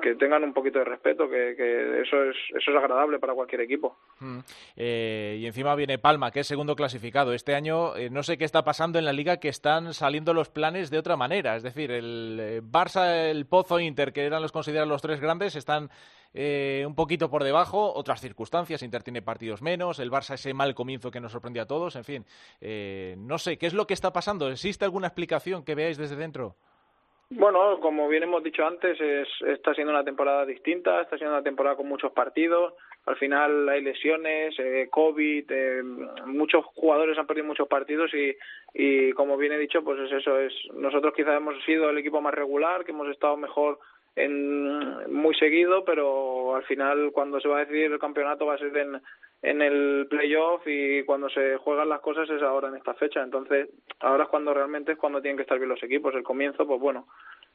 que 0.00 0.14
tengan 0.14 0.44
un 0.44 0.52
poquito 0.52 0.78
de 0.78 0.84
respeto, 0.84 1.28
que, 1.28 1.54
que 1.56 2.02
eso 2.02 2.22
es 2.24 2.36
eso 2.50 2.70
es 2.70 2.76
agradable 2.76 3.18
para 3.18 3.34
cualquier 3.34 3.62
equipo. 3.62 3.96
Mm. 4.20 4.38
Eh, 4.76 5.38
y 5.40 5.46
encima 5.46 5.74
viene 5.74 5.98
Palma, 5.98 6.30
que 6.30 6.40
es 6.40 6.46
segundo 6.46 6.76
clasificado. 6.76 7.32
Este 7.32 7.54
año 7.54 7.96
eh, 7.96 8.08
no 8.08 8.22
sé 8.22 8.38
qué 8.38 8.44
está 8.44 8.62
pasando 8.62 8.98
en 8.98 9.04
la 9.04 9.12
liga, 9.12 9.38
que 9.38 9.48
están 9.48 9.92
saliendo 9.92 10.32
los 10.32 10.48
planes 10.48 10.90
de 10.90 10.98
otra 10.98 11.16
manera. 11.16 11.56
Es 11.56 11.62
decir, 11.62 11.90
el 11.90 12.38
eh, 12.40 12.62
Barça, 12.62 13.30
el 13.30 13.46
Pozo, 13.46 13.80
Inter, 13.80 14.12
que 14.12 14.24
eran 14.24 14.42
los 14.42 14.52
considerados 14.52 14.88
los 14.88 15.02
tres 15.02 15.20
grandes, 15.20 15.56
están 15.56 15.90
eh, 16.34 16.84
un 16.86 16.94
poquito 16.94 17.28
por 17.28 17.42
debajo. 17.42 17.92
Otras 17.92 18.20
circunstancias, 18.20 18.82
Inter 18.82 19.02
tiene 19.02 19.22
partidos 19.22 19.60
menos, 19.60 19.98
el 19.98 20.10
Barça 20.10 20.34
ese 20.34 20.54
mal 20.54 20.74
comienzo 20.74 21.10
que 21.10 21.20
nos 21.20 21.32
sorprendió 21.32 21.62
a 21.62 21.66
todos. 21.66 21.96
En 21.96 22.04
fin, 22.04 22.24
no 23.18 23.38
sé, 23.38 23.58
¿qué 23.58 23.66
es 23.66 23.74
lo 23.74 23.86
que 23.86 23.94
está 23.94 24.12
pasando? 24.12 24.48
¿Existe 24.48 24.84
alguna 24.84 25.08
explicación 25.08 25.64
que 25.64 25.74
veáis 25.74 25.98
desde 25.98 26.16
dentro? 26.16 26.56
Bueno, 27.32 27.78
como 27.78 28.08
bien 28.08 28.24
hemos 28.24 28.42
dicho 28.42 28.66
antes, 28.66 29.00
es, 29.00 29.28
está 29.46 29.72
siendo 29.72 29.92
una 29.92 30.02
temporada 30.02 30.44
distinta, 30.44 31.00
está 31.00 31.16
siendo 31.16 31.36
una 31.36 31.44
temporada 31.44 31.76
con 31.76 31.86
muchos 31.86 32.10
partidos. 32.10 32.74
Al 33.06 33.16
final 33.16 33.68
hay 33.68 33.82
lesiones, 33.82 34.58
eh, 34.58 34.88
COVID, 34.90 35.44
eh, 35.48 35.82
muchos 36.26 36.64
jugadores 36.74 37.16
han 37.16 37.28
perdido 37.28 37.46
muchos 37.46 37.68
partidos 37.68 38.12
y, 38.14 38.36
y 38.74 39.12
como 39.12 39.36
bien 39.36 39.52
he 39.52 39.58
dicho, 39.58 39.84
pues 39.84 40.00
es 40.00 40.10
eso. 40.10 40.40
Es 40.40 40.52
nosotros 40.74 41.14
quizás 41.14 41.36
hemos 41.36 41.54
sido 41.64 41.88
el 41.88 41.98
equipo 41.98 42.20
más 42.20 42.34
regular, 42.34 42.84
que 42.84 42.90
hemos 42.90 43.08
estado 43.08 43.36
mejor 43.36 43.78
en 44.16 45.12
muy 45.12 45.34
seguido, 45.36 45.84
pero 45.84 46.56
al 46.56 46.64
final 46.64 47.12
cuando 47.12 47.40
se 47.40 47.46
va 47.46 47.58
a 47.58 47.64
decidir 47.64 47.92
el 47.92 48.00
campeonato 48.00 48.44
va 48.44 48.54
a 48.54 48.58
ser 48.58 48.76
en, 48.76 49.00
en 49.42 49.62
el 49.62 50.06
playoff 50.08 50.62
y 50.66 51.02
cuando 51.04 51.30
se 51.30 51.56
juegan 51.56 51.88
las 51.88 52.00
cosas 52.00 52.28
es 52.28 52.42
ahora 52.42 52.68
en 52.68 52.76
esta 52.76 52.94
fecha. 52.94 53.22
Entonces, 53.22 53.68
ahora 54.00 54.24
es 54.24 54.30
cuando 54.30 54.52
realmente 54.52 54.92
es 54.92 54.98
cuando 54.98 55.22
tienen 55.22 55.36
que 55.36 55.42
estar 55.42 55.58
bien 55.58 55.70
los 55.70 55.82
equipos. 55.82 56.14
El 56.14 56.22
comienzo, 56.22 56.66
pues 56.66 56.80
bueno, 56.80 57.06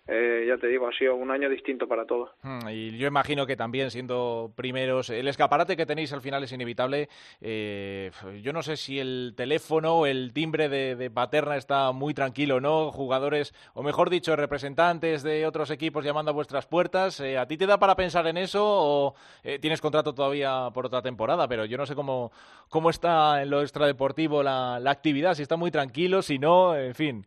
eh, 0.07 0.45
ya 0.47 0.57
te 0.57 0.67
digo, 0.67 0.87
ha 0.87 0.91
sido 0.93 1.15
un 1.15 1.31
año 1.31 1.49
distinto 1.49 1.87
para 1.87 2.05
todos. 2.05 2.29
Mm, 2.43 2.69
Y 2.69 2.97
yo 2.97 3.07
imagino 3.07 3.45
que 3.45 3.55
también 3.55 3.89
siendo 3.91 4.51
primeros, 4.55 5.09
el 5.09 5.27
escaparate 5.27 5.75
que 5.75 5.85
tenéis 5.85 6.13
al 6.13 6.21
final 6.21 6.43
es 6.43 6.51
inevitable. 6.51 7.09
Eh, 7.41 8.11
yo 8.41 8.53
no 8.53 8.61
sé 8.61 8.77
si 8.77 8.99
el 8.99 9.33
teléfono 9.35 10.05
el 10.05 10.31
timbre 10.33 10.69
de, 10.69 10.95
de 10.95 11.09
Paterna 11.09 11.57
está 11.57 11.91
muy 11.91 12.13
tranquilo, 12.13 12.59
¿no? 12.61 12.91
Jugadores, 12.91 13.53
o 13.73 13.81
mejor 13.83 14.09
dicho, 14.09 14.35
representantes 14.35 15.23
de 15.23 15.45
otros 15.47 15.71
equipos 15.71 16.05
llamando 16.05 16.31
a 16.31 16.33
vuestras 16.33 16.65
puertas. 16.67 17.19
Eh, 17.19 17.37
¿A 17.37 17.47
ti 17.47 17.57
te 17.57 17.65
da 17.65 17.77
para 17.79 17.95
pensar 17.95 18.27
en 18.27 18.37
eso 18.37 18.63
o 18.63 19.15
eh, 19.43 19.59
tienes 19.59 19.81
contrato 19.81 20.13
todavía 20.13 20.69
por 20.73 20.85
otra 20.85 21.01
temporada? 21.01 21.47
Pero 21.47 21.65
yo 21.65 21.77
no 21.77 21.85
sé 21.85 21.95
cómo, 21.95 22.31
cómo 22.69 22.89
está 22.89 23.41
en 23.41 23.49
lo 23.49 23.61
extradeportivo 23.61 24.43
la, 24.43 24.79
la 24.79 24.91
actividad, 24.91 25.33
si 25.33 25.41
está 25.41 25.55
muy 25.55 25.71
tranquilo, 25.71 26.21
si 26.21 26.37
no, 26.39 26.75
en 26.75 26.93
fin. 26.95 27.25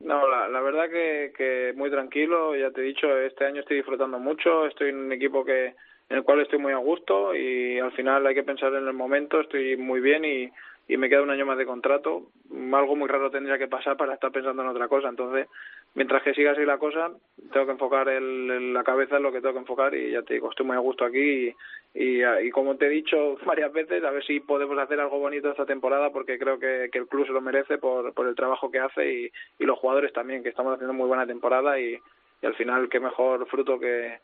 No, 0.00 0.28
la, 0.28 0.48
la 0.48 0.60
verdad 0.60 0.90
que, 0.90 1.32
que 1.36 1.72
muy 1.74 1.90
tranquilo, 1.90 2.54
ya 2.54 2.70
te 2.70 2.82
he 2.82 2.84
dicho, 2.84 3.16
este 3.18 3.46
año 3.46 3.60
estoy 3.60 3.78
disfrutando 3.78 4.18
mucho, 4.18 4.66
estoy 4.66 4.90
en 4.90 4.96
un 4.98 5.12
equipo 5.12 5.44
que 5.44 5.74
en 6.08 6.16
el 6.18 6.22
cual 6.22 6.40
estoy 6.40 6.58
muy 6.58 6.72
a 6.72 6.76
gusto 6.76 7.34
y 7.34 7.78
al 7.78 7.92
final 7.92 8.26
hay 8.26 8.34
que 8.34 8.44
pensar 8.44 8.72
en 8.74 8.86
el 8.86 8.92
momento, 8.92 9.40
estoy 9.40 9.76
muy 9.76 10.00
bien 10.00 10.24
y, 10.24 10.52
y 10.86 10.96
me 10.96 11.08
queda 11.08 11.22
un 11.22 11.30
año 11.30 11.46
más 11.46 11.58
de 11.58 11.66
contrato. 11.66 12.26
Algo 12.72 12.94
muy 12.94 13.08
raro 13.08 13.30
tendría 13.30 13.58
que 13.58 13.68
pasar 13.68 13.96
para 13.96 14.14
estar 14.14 14.30
pensando 14.30 14.62
en 14.62 14.68
otra 14.68 14.86
cosa, 14.86 15.08
entonces 15.08 15.48
mientras 15.96 16.22
que 16.22 16.34
siga 16.34 16.52
así 16.52 16.64
la 16.64 16.78
cosa, 16.78 17.10
tengo 17.52 17.66
que 17.66 17.72
enfocar 17.72 18.08
el, 18.08 18.72
la 18.72 18.84
cabeza 18.84 19.16
en 19.16 19.22
lo 19.22 19.32
que 19.32 19.40
tengo 19.40 19.54
que 19.54 19.60
enfocar 19.60 19.94
y 19.94 20.12
ya 20.12 20.22
te 20.22 20.34
digo, 20.34 20.50
estoy 20.50 20.66
muy 20.66 20.76
a 20.76 20.80
gusto 20.80 21.04
aquí 21.04 21.48
y, 21.48 21.56
y, 21.94 22.22
y 22.22 22.50
como 22.50 22.76
te 22.76 22.86
he 22.86 22.90
dicho 22.90 23.36
varias 23.46 23.72
veces, 23.72 24.04
a 24.04 24.10
ver 24.10 24.22
si 24.24 24.38
podemos 24.40 24.78
hacer 24.78 25.00
algo 25.00 25.18
bonito 25.18 25.50
esta 25.50 25.66
temporada 25.66 26.10
porque 26.10 26.38
creo 26.38 26.58
que, 26.58 26.90
el 26.92 27.08
club 27.08 27.26
se 27.26 27.32
lo 27.32 27.40
merece 27.40 27.78
por, 27.78 28.12
por 28.12 28.28
el 28.28 28.36
trabajo 28.36 28.70
que 28.70 28.78
hace 28.78 29.10
y, 29.10 29.32
y 29.58 29.64
los 29.64 29.78
jugadores 29.78 30.12
también, 30.12 30.42
que 30.42 30.50
estamos 30.50 30.74
haciendo 30.74 30.92
muy 30.92 31.08
buena 31.08 31.26
temporada 31.26 31.80
y, 31.80 31.98
y 32.42 32.46
al 32.46 32.54
final 32.54 32.88
qué 32.90 33.00
mejor 33.00 33.46
fruto 33.48 33.80
que, 33.80 34.18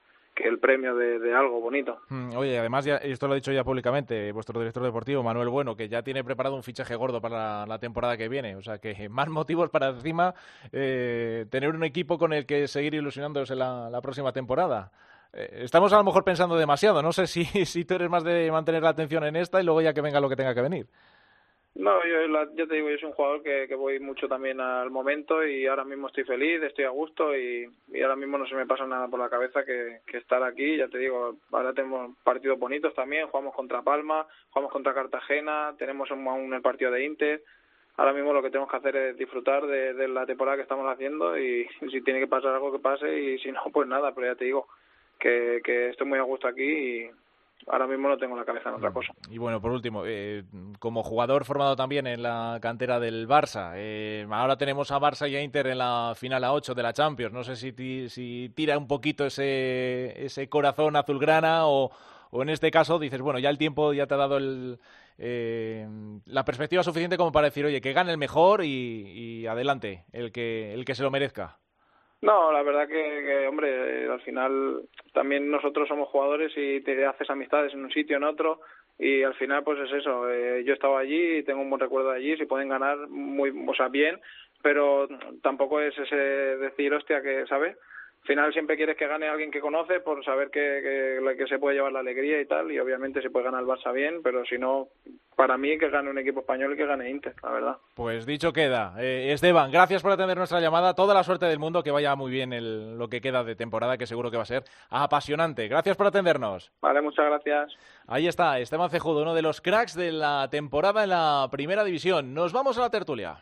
el 0.44 0.58
premio 0.58 0.94
de, 0.94 1.34
algo 1.34 1.60
bonito. 1.60 2.00
Mm, 2.08 2.36
Oye, 2.36 2.58
además, 2.58 2.84
ya, 2.84 2.96
esto 2.96 3.26
lo 3.26 3.32
ha 3.32 3.36
dicho 3.36 3.52
ya 3.52 3.64
públicamente 3.64 4.32
vuestro 4.32 4.58
director 4.58 4.82
deportivo, 4.82 5.22
Manuel 5.22 5.48
Bueno, 5.48 5.76
que 5.76 5.88
ya 5.88 6.02
tiene 6.02 6.24
preparado 6.24 6.56
un 6.56 6.62
fichaje 6.62 6.94
gordo 6.96 7.20
para 7.20 7.36
la, 7.60 7.66
la 7.66 7.78
temporada 7.78 8.16
que 8.16 8.28
viene. 8.28 8.56
O 8.56 8.62
sea, 8.62 8.78
que 8.78 9.08
más 9.08 9.28
motivos 9.28 9.70
para 9.70 9.88
encima 9.88 10.34
eh, 10.72 11.46
tener 11.50 11.70
un 11.70 11.84
equipo 11.84 12.18
con 12.18 12.32
el 12.32 12.46
que 12.46 12.68
seguir 12.68 12.94
ilusionándose 12.94 13.54
la, 13.54 13.88
la 13.90 14.00
próxima 14.00 14.32
temporada. 14.32 14.92
Eh, 15.32 15.60
estamos 15.62 15.92
a 15.92 15.96
lo 15.96 16.04
mejor 16.04 16.24
pensando 16.24 16.56
demasiado. 16.56 17.02
No 17.02 17.12
sé 17.12 17.26
si, 17.26 17.44
si 17.66 17.84
tú 17.84 17.94
eres 17.94 18.10
más 18.10 18.24
de 18.24 18.50
mantener 18.50 18.82
la 18.82 18.90
atención 18.90 19.24
en 19.24 19.36
esta 19.36 19.60
y 19.60 19.64
luego 19.64 19.80
ya 19.80 19.92
que 19.92 20.00
venga 20.00 20.20
lo 20.20 20.28
que 20.28 20.36
tenga 20.36 20.54
que 20.54 20.62
venir. 20.62 20.86
No, 21.74 22.04
yo, 22.04 22.28
la- 22.28 22.48
yo 22.54 22.68
te 22.68 22.74
digo, 22.74 22.90
yo 22.90 22.98
soy 22.98 23.08
un 23.08 23.14
jugador 23.14 23.42
que, 23.42 23.66
que 23.66 23.74
voy 23.74 23.98
mucho 23.98 24.28
también 24.28 24.60
al 24.60 24.90
momento 24.90 25.42
y 25.46 25.66
ahora 25.66 25.84
mismo 25.84 26.08
estoy 26.08 26.24
feliz, 26.24 26.62
estoy 26.62 26.84
a 26.84 26.90
gusto 26.90 27.34
y, 27.34 27.66
y 27.88 28.02
ahora 28.02 28.14
mismo 28.14 28.36
no 28.36 28.46
se 28.46 28.54
me 28.54 28.66
pasa 28.66 28.86
nada 28.86 29.08
por 29.08 29.18
la 29.18 29.30
cabeza 29.30 29.64
que, 29.64 30.00
estar 30.12 30.42
aquí. 30.42 30.76
Ya 30.76 30.88
te 30.88 30.98
digo, 30.98 31.36
ahora 31.50 31.72
tenemos 31.72 32.14
partidos 32.24 32.58
bonitos 32.58 32.94
también, 32.94 33.26
jugamos 33.28 33.54
contra 33.54 33.80
Palma, 33.80 34.26
jugamos 34.50 34.70
contra 34.70 34.92
Cartagena, 34.92 35.74
tenemos 35.78 36.10
el 36.10 36.62
partido 36.62 36.90
de 36.90 37.04
Inter. 37.06 37.42
Ahora 37.96 38.12
mismo 38.12 38.34
lo 38.34 38.42
que 38.42 38.50
tenemos 38.50 38.70
que 38.70 38.76
hacer 38.76 38.96
es 38.96 39.16
disfrutar 39.16 39.66
de, 39.66 40.08
la 40.08 40.26
temporada 40.26 40.56
que 40.56 40.62
estamos 40.62 40.86
haciendo 40.92 41.38
y 41.38 41.66
si 41.90 42.02
tiene 42.02 42.20
que 42.20 42.26
pasar 42.26 42.52
algo 42.54 42.70
que 42.72 42.78
pase 42.80 43.18
y 43.18 43.38
si 43.38 43.50
no, 43.50 43.62
pues 43.72 43.88
nada, 43.88 44.14
pero 44.14 44.26
ya 44.26 44.34
te 44.34 44.44
digo 44.44 44.68
que, 45.18 45.60
que 45.64 45.88
estoy 45.88 46.06
muy 46.06 46.18
a 46.18 46.22
gusto 46.22 46.48
aquí 46.48 46.62
y 46.64 47.10
ahora 47.68 47.86
mismo 47.86 48.08
no 48.08 48.16
tengo 48.16 48.36
la 48.36 48.44
cabeza 48.44 48.68
en 48.70 48.76
otra 48.76 48.92
cosa. 48.92 49.12
Y 49.30 49.38
bueno, 49.38 49.60
por 49.60 49.70
último, 49.72 50.02
eh, 50.06 50.44
como 50.78 51.02
jugador 51.02 51.44
formado 51.44 51.76
también 51.76 52.06
en 52.06 52.22
la 52.22 52.58
cantera 52.62 52.98
del 53.00 53.28
Barça, 53.28 53.72
eh, 53.76 54.26
ahora 54.30 54.56
tenemos 54.56 54.90
a 54.90 54.98
Barça 55.00 55.28
y 55.30 55.36
a 55.36 55.42
Inter 55.42 55.66
en 55.68 55.78
la 55.78 56.14
final 56.16 56.44
a 56.44 56.52
8 56.52 56.74
de 56.74 56.82
la 56.82 56.92
Champions. 56.92 57.32
No 57.32 57.44
sé 57.44 57.56
si, 57.56 57.72
ti- 57.72 58.08
si 58.08 58.50
tira 58.54 58.76
un 58.78 58.86
poquito 58.86 59.26
ese, 59.26 60.24
ese 60.24 60.48
corazón 60.48 60.96
azulgrana 60.96 61.66
o, 61.66 61.90
o 62.30 62.42
en 62.42 62.48
este 62.50 62.70
caso 62.70 62.98
dices, 62.98 63.20
bueno, 63.20 63.38
ya 63.38 63.50
el 63.50 63.58
tiempo 63.58 63.92
ya 63.92 64.06
te 64.06 64.14
ha 64.14 64.18
dado 64.18 64.36
el, 64.38 64.78
eh, 65.18 65.86
la 66.26 66.44
perspectiva 66.44 66.82
suficiente 66.82 67.16
como 67.16 67.32
para 67.32 67.46
decir, 67.48 67.64
oye, 67.64 67.80
que 67.80 67.92
gane 67.92 68.10
el 68.10 68.18
mejor 68.18 68.64
y, 68.64 68.68
y 68.68 69.46
adelante, 69.46 70.04
el 70.12 70.32
que, 70.32 70.74
el 70.74 70.84
que 70.84 70.94
se 70.94 71.02
lo 71.02 71.10
merezca. 71.10 71.58
No, 72.22 72.52
la 72.52 72.62
verdad 72.62 72.86
que, 72.86 72.94
que, 72.94 73.48
hombre, 73.48 74.04
eh, 74.04 74.08
al 74.08 74.20
final 74.20 74.82
también 75.12 75.50
nosotros 75.50 75.88
somos 75.88 76.08
jugadores 76.08 76.52
y 76.56 76.80
te 76.82 77.04
haces 77.04 77.28
amistades 77.30 77.74
en 77.74 77.82
un 77.84 77.90
sitio, 77.90 78.16
en 78.16 78.22
otro, 78.24 78.60
y 78.98 79.24
al 79.24 79.34
final 79.34 79.64
pues 79.64 79.80
es 79.80 79.92
eso. 79.92 80.30
eh, 80.30 80.62
yo 80.64 80.72
estaba 80.74 81.00
allí 81.00 81.38
y 81.38 81.42
tengo 81.42 81.60
un 81.60 81.70
buen 81.70 81.80
recuerdo 81.80 82.10
de 82.10 82.18
allí, 82.18 82.36
si 82.36 82.46
pueden 82.46 82.68
ganar 82.68 82.96
muy, 83.08 83.52
o 83.66 83.74
sea, 83.74 83.88
bien, 83.88 84.20
pero 84.62 85.08
tampoco 85.42 85.80
es 85.80 85.98
ese 85.98 86.14
decir, 86.14 86.94
hostia, 86.94 87.20
que, 87.22 87.44
¿sabes? 87.48 87.76
Al 88.22 88.26
final 88.26 88.52
siempre 88.52 88.76
quieres 88.76 88.96
que 88.96 89.08
gane 89.08 89.26
alguien 89.26 89.50
que 89.50 89.60
conoce 89.60 89.98
por 89.98 90.24
saber 90.24 90.48
que, 90.50 90.60
que, 91.20 91.36
que 91.36 91.46
se 91.48 91.58
puede 91.58 91.74
llevar 91.74 91.90
la 91.90 91.98
alegría 91.98 92.40
y 92.40 92.46
tal, 92.46 92.70
y 92.70 92.78
obviamente 92.78 93.20
se 93.20 93.30
puede 93.30 93.46
ganar 93.46 93.62
el 93.62 93.66
Barça 93.66 93.92
bien, 93.92 94.22
pero 94.22 94.44
si 94.44 94.58
no, 94.58 94.90
para 95.34 95.58
mí 95.58 95.76
que 95.76 95.90
gane 95.90 96.08
un 96.08 96.18
equipo 96.18 96.38
español 96.38 96.72
y 96.72 96.76
que 96.76 96.86
gane 96.86 97.10
Inter, 97.10 97.34
la 97.42 97.50
verdad. 97.50 97.76
Pues 97.96 98.24
dicho 98.24 98.52
queda. 98.52 98.94
Eh, 99.00 99.32
Esteban, 99.32 99.72
gracias 99.72 100.02
por 100.02 100.12
atender 100.12 100.36
nuestra 100.36 100.60
llamada. 100.60 100.94
Toda 100.94 101.14
la 101.14 101.24
suerte 101.24 101.46
del 101.46 101.58
mundo, 101.58 101.82
que 101.82 101.90
vaya 101.90 102.14
muy 102.14 102.30
bien 102.30 102.52
el, 102.52 102.96
lo 102.96 103.08
que 103.08 103.20
queda 103.20 103.42
de 103.42 103.56
temporada, 103.56 103.98
que 103.98 104.06
seguro 104.06 104.30
que 104.30 104.36
va 104.36 104.44
a 104.44 104.46
ser 104.46 104.62
apasionante. 104.88 105.66
Gracias 105.66 105.96
por 105.96 106.06
atendernos. 106.06 106.70
Vale, 106.80 107.02
muchas 107.02 107.26
gracias. 107.26 107.74
Ahí 108.06 108.28
está, 108.28 108.60
Esteban 108.60 108.90
Cejudo, 108.90 109.22
uno 109.22 109.34
de 109.34 109.42
los 109.42 109.60
cracks 109.60 109.96
de 109.96 110.12
la 110.12 110.46
temporada 110.48 111.02
en 111.02 111.10
la 111.10 111.48
primera 111.50 111.82
división. 111.82 112.34
Nos 112.34 112.52
vamos 112.52 112.78
a 112.78 112.82
la 112.82 112.90
tertulia. 112.90 113.38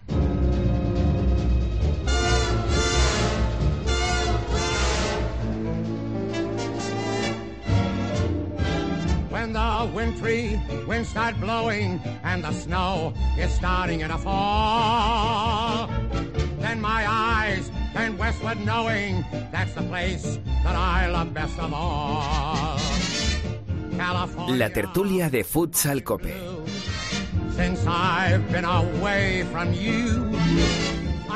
When 9.41 9.55
the 9.55 9.91
wintry 9.95 10.61
winds 10.87 11.09
start 11.09 11.41
blowing 11.41 11.99
and 12.23 12.45
the 12.45 12.53
snow 12.53 13.15
is 13.39 13.51
starting 13.51 14.01
to 14.01 14.19
fall, 14.19 15.87
then 16.59 16.79
my 16.79 17.07
eyes 17.09 17.71
turn 17.95 18.19
westward 18.19 18.61
knowing 18.67 19.25
that's 19.51 19.73
the 19.73 19.81
place 19.85 20.39
that 20.63 20.77
I 20.77 21.07
love 21.07 21.33
best 21.33 21.59
of 21.59 21.73
all. 21.73 22.79
California. 23.97 24.57
La 24.57 24.69
tertulia 24.69 25.31
de 25.31 25.43
Futsal 25.43 26.03
Cope. 26.03 26.35
Since 27.57 27.87
I've 27.87 28.47
been 28.53 28.67
away 28.67 29.45
from 29.51 29.73
you. 29.73 30.90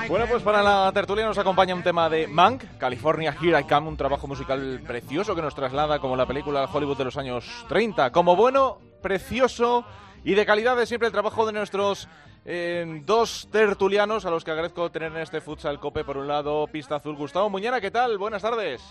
Bueno, 0.09 0.27
pues 0.29 0.43
para 0.43 0.63
la 0.63 0.93
tertulia 0.93 1.25
nos 1.25 1.39
acompaña 1.39 1.75
un 1.75 1.83
tema 1.83 2.11
de 2.11 2.27
Mank, 2.27 2.79
California 2.79 3.35
Here 3.41 3.59
I 3.59 3.65
Come, 3.65 3.89
un 3.89 3.97
trabajo 3.97 4.27
musical 4.27 4.81
precioso 4.87 5.35
que 5.35 5.41
nos 5.41 5.55
traslada 5.55 5.99
como 5.99 6.15
la 6.15 6.27
película 6.27 6.69
Hollywood 6.71 6.99
de 6.99 7.05
los 7.05 7.17
años 7.17 7.65
30. 7.69 8.13
Como 8.13 8.37
bueno, 8.37 8.79
precioso 9.03 9.85
y 10.23 10.35
de 10.35 10.45
calidad 10.45 10.77
de 10.77 10.87
siempre 10.87 11.07
el 11.07 11.13
trabajo 11.13 11.47
de 11.47 11.53
nuestros 11.53 12.09
eh, 12.45 12.85
dos 13.05 13.49
tertulianos 13.51 14.27
a 14.27 14.31
los 14.31 14.45
que 14.45 14.51
agradezco 14.51 14.91
tener 14.91 15.13
en 15.13 15.19
este 15.19 15.41
Futsal 15.41 15.81
Cope. 15.81 16.05
Por 16.05 16.19
un 16.19 16.29
lado, 16.29 16.67
Pista 16.67 16.97
Azul, 16.97 17.17
Gustavo 17.17 17.49
Muñana, 17.49 17.81
¿qué 17.81 17.91
tal? 17.91 18.19
Buenas 18.19 18.43
tardes. 18.43 18.83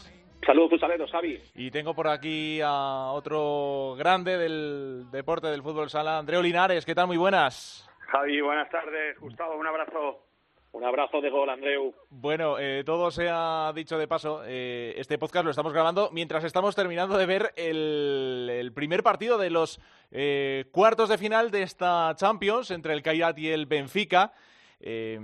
Saludos, 0.46 0.72
futsaleros, 0.72 1.12
Xavi. 1.12 1.40
Y 1.56 1.72
tengo 1.72 1.94
por 1.94 2.08
aquí 2.08 2.60
a 2.62 3.12
otro 3.12 3.96
grande 3.98 4.38
del 4.38 5.06
deporte 5.12 5.48
del 5.48 5.62
fútbol 5.62 5.90
sala, 5.90 6.18
Andreo 6.18 6.42
Linares. 6.42 6.86
¿Qué 6.86 6.96
tal? 6.96 7.08
Muy 7.08 7.18
buenas. 7.18 7.88
Javi, 8.12 8.42
buenas 8.42 8.70
tardes. 8.70 9.18
Gustavo, 9.20 9.56
un 9.58 9.68
abrazo. 9.68 10.33
Un 10.74 10.84
abrazo 10.84 11.22
de 11.22 11.30
gol, 11.30 11.52
Andreu. 11.52 11.94
Bueno, 12.10 12.58
eh, 12.58 12.82
todo 12.84 13.12
se 13.12 13.30
ha 13.30 13.72
dicho 13.76 14.00
de 14.00 14.08
paso. 14.08 14.42
eh, 14.44 14.96
este 14.98 15.20
podcast 15.20 15.46
lo 15.46 15.52
estamos 15.52 15.72
grabando 15.72 16.10
mientras 16.12 16.44
estamos 16.44 16.76
terminando 16.76 17.16
de 17.16 17.28
ver 17.28 17.54
el, 17.58 18.72
primer 18.74 19.04
partido 19.04 19.38
de 19.38 19.52
los 19.52 19.80
eh, 20.12 20.66
cuartos 20.72 21.10
de 21.10 21.20
final 21.20 21.52
de 21.52 21.62
esta 21.62 22.16
Champions 22.16 22.72
entre 22.72 22.94
el 22.94 23.04
Kairat 23.04 23.38
y 23.38 23.50
el 23.50 23.68
Benfica. 23.68 24.34
Eh, 24.80 25.20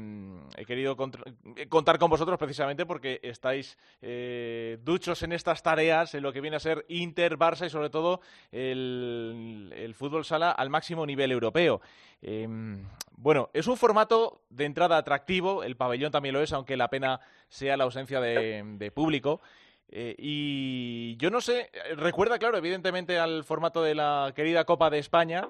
he 0.57 0.65
querido 0.65 0.95
eh, 1.55 1.67
contar 1.67 1.99
con 1.99 2.09
vosotros 2.09 2.37
precisamente 2.37 2.85
porque 2.85 3.19
estáis 3.23 3.77
eh, 4.01 4.77
duchos 4.83 5.21
en 5.23 5.33
estas 5.33 5.61
tareas, 5.63 6.15
en 6.15 6.23
lo 6.23 6.31
que 6.33 6.41
viene 6.41 6.57
a 6.57 6.59
ser 6.59 6.85
Inter, 6.89 7.37
Barça 7.37 7.65
y 7.65 7.69
sobre 7.69 7.89
todo 7.89 8.21
el, 8.51 9.93
fútbol 9.97 10.25
sala 10.25 10.51
al 10.51 10.69
máximo 10.69 11.05
nivel 11.05 11.31
europeo. 11.31 11.81
Eh, 12.21 12.47
bueno, 13.21 13.49
es 13.51 13.67
un 13.67 13.75
formato 13.75 14.43
de 14.49 14.63
entrada 14.63 14.95
atractivo, 14.95 15.63
el 15.63 15.75
pabellón 15.75 16.09
también 16.09 16.33
lo 16.33 16.41
es, 16.41 16.53
aunque 16.53 16.77
la 16.77 16.87
pena 16.87 17.19
sea 17.49 17.75
la 17.75 17.83
ausencia 17.83 18.21
de, 18.21 18.91
público. 18.95 19.41
Eh, 19.89 20.15
y 20.17 21.17
yo 21.17 21.29
no 21.29 21.41
sé, 21.41 21.69
recuerda, 21.97 22.39
claro, 22.39 22.57
evidentemente 22.57 23.19
al 23.19 23.43
formato 23.43 23.83
de 23.83 23.93
la 23.93 24.31
querida 24.33 24.63
Copa 24.63 24.89
de 24.89 24.99
España, 24.99 25.49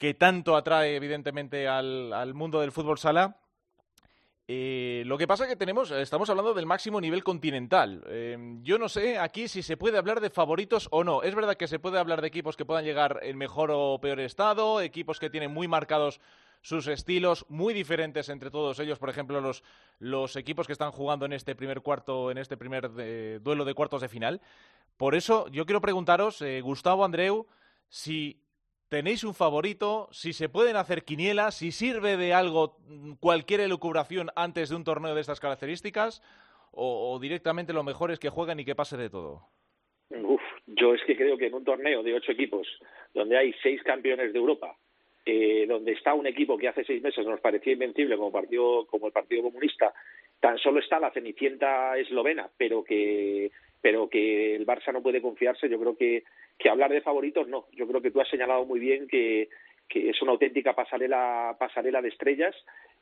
que 0.00 0.14
tanto 0.14 0.56
atrae 0.56 0.96
evidentemente 0.96 1.68
al, 1.68 2.14
al 2.14 2.32
mundo 2.32 2.62
del 2.62 2.72
fútbol 2.72 2.96
sala. 2.96 3.36
Eh, 4.48 5.02
lo 5.04 5.18
que 5.18 5.26
pasa 5.26 5.44
es 5.44 5.50
que 5.50 5.56
tenemos, 5.56 5.90
estamos 5.90 6.30
hablando 6.30 6.54
del 6.54 6.64
máximo 6.64 7.02
nivel 7.02 7.22
continental. 7.22 8.02
Eh, 8.06 8.56
yo 8.62 8.78
no 8.78 8.88
sé 8.88 9.18
aquí 9.18 9.46
si 9.46 9.62
se 9.62 9.76
puede 9.76 9.98
hablar 9.98 10.22
de 10.22 10.30
favoritos 10.30 10.88
o 10.90 11.04
no. 11.04 11.22
Es 11.22 11.34
verdad 11.34 11.54
que 11.54 11.68
se 11.68 11.78
puede 11.78 11.98
hablar 11.98 12.22
de 12.22 12.28
equipos 12.28 12.56
que 12.56 12.64
puedan 12.64 12.86
llegar 12.86 13.20
en 13.22 13.36
mejor 13.36 13.70
o 13.74 14.00
peor 14.00 14.20
estado, 14.20 14.80
equipos 14.80 15.20
que 15.20 15.28
tienen 15.28 15.52
muy 15.52 15.68
marcados 15.68 16.18
sus 16.62 16.86
estilos 16.86 17.44
muy 17.50 17.74
diferentes 17.74 18.30
entre 18.30 18.50
todos 18.50 18.80
ellos. 18.80 18.98
Por 18.98 19.10
ejemplo, 19.10 19.42
los, 19.42 19.62
los 19.98 20.34
equipos 20.34 20.66
que 20.66 20.72
están 20.72 20.92
jugando 20.92 21.26
en 21.26 21.34
este 21.34 21.54
primer 21.54 21.82
cuarto, 21.82 22.30
en 22.30 22.38
este 22.38 22.56
primer 22.56 22.90
eh, 22.96 23.38
duelo 23.42 23.66
de 23.66 23.74
cuartos 23.74 24.00
de 24.00 24.08
final. 24.08 24.40
Por 24.96 25.14
eso 25.14 25.46
yo 25.48 25.66
quiero 25.66 25.82
preguntaros, 25.82 26.40
eh, 26.40 26.62
Gustavo 26.62 27.04
Andreu, 27.04 27.46
si 27.90 28.40
tenéis 28.90 29.24
un 29.24 29.34
favorito, 29.34 30.08
si 30.10 30.32
se 30.32 30.48
pueden 30.48 30.76
hacer 30.76 31.04
quinielas, 31.04 31.54
si 31.54 31.70
sirve 31.70 32.16
de 32.16 32.34
algo 32.34 32.76
cualquier 33.20 33.60
elucubración 33.60 34.30
antes 34.34 34.68
de 34.68 34.76
un 34.76 34.84
torneo 34.84 35.14
de 35.14 35.20
estas 35.20 35.40
características, 35.40 36.22
o, 36.72 37.12
o 37.12 37.18
directamente 37.18 37.72
lo 37.72 37.84
mejor 37.84 38.10
es 38.10 38.18
que 38.18 38.28
jueguen 38.28 38.60
y 38.60 38.64
que 38.64 38.74
pase 38.74 38.96
de 38.96 39.08
todo. 39.08 39.46
Uf, 40.10 40.42
yo 40.66 40.92
es 40.92 41.00
que 41.06 41.16
creo 41.16 41.38
que 41.38 41.46
en 41.46 41.54
un 41.54 41.64
torneo 41.64 42.02
de 42.02 42.14
ocho 42.14 42.32
equipos, 42.32 42.66
donde 43.14 43.38
hay 43.38 43.54
seis 43.62 43.80
campeones 43.84 44.32
de 44.32 44.38
Europa, 44.38 44.76
eh, 45.24 45.66
donde 45.68 45.92
está 45.92 46.14
un 46.14 46.26
equipo 46.26 46.58
que 46.58 46.68
hace 46.68 46.84
seis 46.84 47.00
meses 47.00 47.24
nos 47.24 47.40
parecía 47.40 47.74
invencible 47.74 48.16
como, 48.16 48.32
partido, 48.32 48.86
como 48.86 49.06
el 49.06 49.12
Partido 49.12 49.42
Comunista, 49.42 49.94
tan 50.40 50.58
solo 50.58 50.80
está 50.80 50.98
la 50.98 51.12
Cenicienta 51.12 51.96
eslovena, 51.96 52.50
pero 52.56 52.82
que, 52.82 53.52
pero 53.80 54.08
que 54.08 54.56
el 54.56 54.66
Barça 54.66 54.92
no 54.92 55.02
puede 55.02 55.22
confiarse, 55.22 55.68
yo 55.68 55.78
creo 55.78 55.96
que, 55.96 56.24
que 56.60 56.68
hablar 56.68 56.92
de 56.92 57.00
favoritos 57.00 57.48
no. 57.48 57.66
Yo 57.72 57.86
creo 57.88 58.00
que 58.00 58.10
tú 58.10 58.20
has 58.20 58.28
señalado 58.28 58.64
muy 58.64 58.78
bien 58.78 59.08
que, 59.08 59.48
es 59.92 60.22
una 60.22 60.32
auténtica 60.32 60.74
pasarela, 60.74 61.56
pasarela 61.58 62.00
de 62.00 62.10
estrellas 62.10 62.54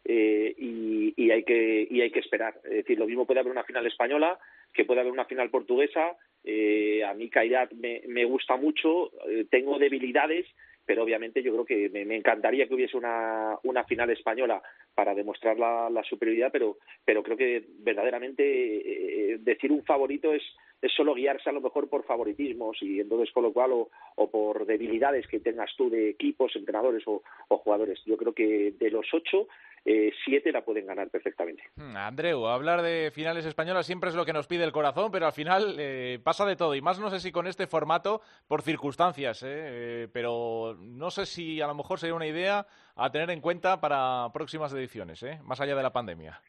eh, 0.06 0.54
y, 0.56 1.30
hay 1.30 1.42
que, 1.42 1.86
y 1.90 2.00
hay 2.00 2.10
que 2.10 2.20
esperar. 2.20 2.54
Es 2.64 2.70
decir, 2.70 2.98
lo 2.98 3.06
mismo 3.06 3.26
puede 3.26 3.40
haber 3.40 3.52
una 3.52 3.64
final 3.64 3.86
española, 3.86 4.38
que 4.72 4.86
puede 4.86 5.00
haber 5.00 5.12
una 5.12 5.26
final 5.26 5.50
portuguesa. 5.50 6.16
Eh, 6.44 7.04
a 7.04 7.12
mí 7.12 7.28
Kairat 7.28 7.72
me, 7.72 8.02
me 8.08 8.24
gusta 8.24 8.56
mucho, 8.56 9.10
eh, 9.28 9.44
tengo 9.50 9.78
debilidades, 9.78 10.46
pero 10.86 11.02
obviamente 11.02 11.42
yo 11.42 11.52
creo 11.52 11.66
que 11.66 11.90
me, 11.90 12.06
me 12.06 12.16
encantaría 12.16 12.66
que 12.66 12.74
hubiese 12.74 12.96
una, 12.96 13.58
una 13.64 13.84
final 13.84 14.08
española 14.08 14.62
para 14.98 15.14
demostrar 15.14 15.56
la, 15.56 16.02
superioridad, 16.02 16.50
pero, 16.50 16.78
pero 17.04 17.22
creo 17.22 17.36
que 17.36 17.64
verdaderamente 17.84 18.42
eh, 18.42 19.38
decir 19.38 19.70
un 19.70 19.84
favorito 19.84 20.34
es, 20.34 20.42
es 20.82 20.92
solo 20.92 21.14
guiarse 21.14 21.48
a 21.48 21.52
lo 21.52 21.60
mejor 21.60 21.88
por 21.88 22.04
favoritismos 22.04 22.76
y 22.82 22.98
entonces 22.98 23.32
con 23.32 23.44
lo 23.44 23.52
cual 23.52 23.70
o, 23.74 23.88
por 24.28 24.66
debilidades 24.66 25.28
que 25.28 25.38
tengas 25.38 25.70
tú 25.76 25.88
de 25.88 26.10
equipos, 26.10 26.50
entrenadores 26.56 27.04
o, 27.06 27.22
o 27.46 27.58
jugadores. 27.58 28.00
Yo 28.06 28.16
creo 28.16 28.32
que 28.32 28.74
de 28.76 28.90
los 28.90 29.06
ocho 29.14 29.46
eh, 29.84 30.12
siete 30.24 30.52
la 30.52 30.64
pueden 30.64 30.86
ganar 30.86 31.08
perfectamente. 31.08 31.62
Hmm, 31.76 31.96
Andreu, 31.96 32.46
hablar 32.46 32.82
de 32.82 33.10
finales 33.10 33.46
españolas 33.46 33.86
siempre 33.86 34.10
es 34.10 34.16
lo 34.16 34.24
que 34.26 34.32
nos 34.32 34.46
pide 34.46 34.64
el 34.64 34.72
corazón, 34.72 35.10
pero 35.10 35.26
al 35.26 35.32
final 35.32 35.76
eh, 35.78 36.18
pasa 36.22 36.44
de 36.44 36.56
todo. 36.56 36.74
Y 36.74 36.82
más 36.82 36.98
no 36.98 37.08
sé 37.08 37.20
si 37.20 37.32
con 37.32 37.46
este 37.46 37.66
formato, 37.66 38.20
por 38.46 38.62
circunstancias, 38.62 39.42
¿eh? 39.42 39.46
Eh, 39.48 40.08
pero 40.12 40.76
no 40.78 41.10
sé 41.10 41.24
si 41.26 41.60
a 41.60 41.66
lo 41.66 41.74
mejor 41.74 41.98
sería 41.98 42.14
una 42.14 42.26
idea 42.26 42.66
a 42.98 43.10
tener 43.10 43.30
en 43.30 43.40
cuenta 43.40 43.80
para 43.80 44.28
próximas 44.32 44.72
ediciones, 44.74 45.22
¿eh? 45.22 45.38
más 45.44 45.60
allá 45.60 45.76
de 45.76 45.82
la 45.82 45.92
pandemia. 45.92 46.40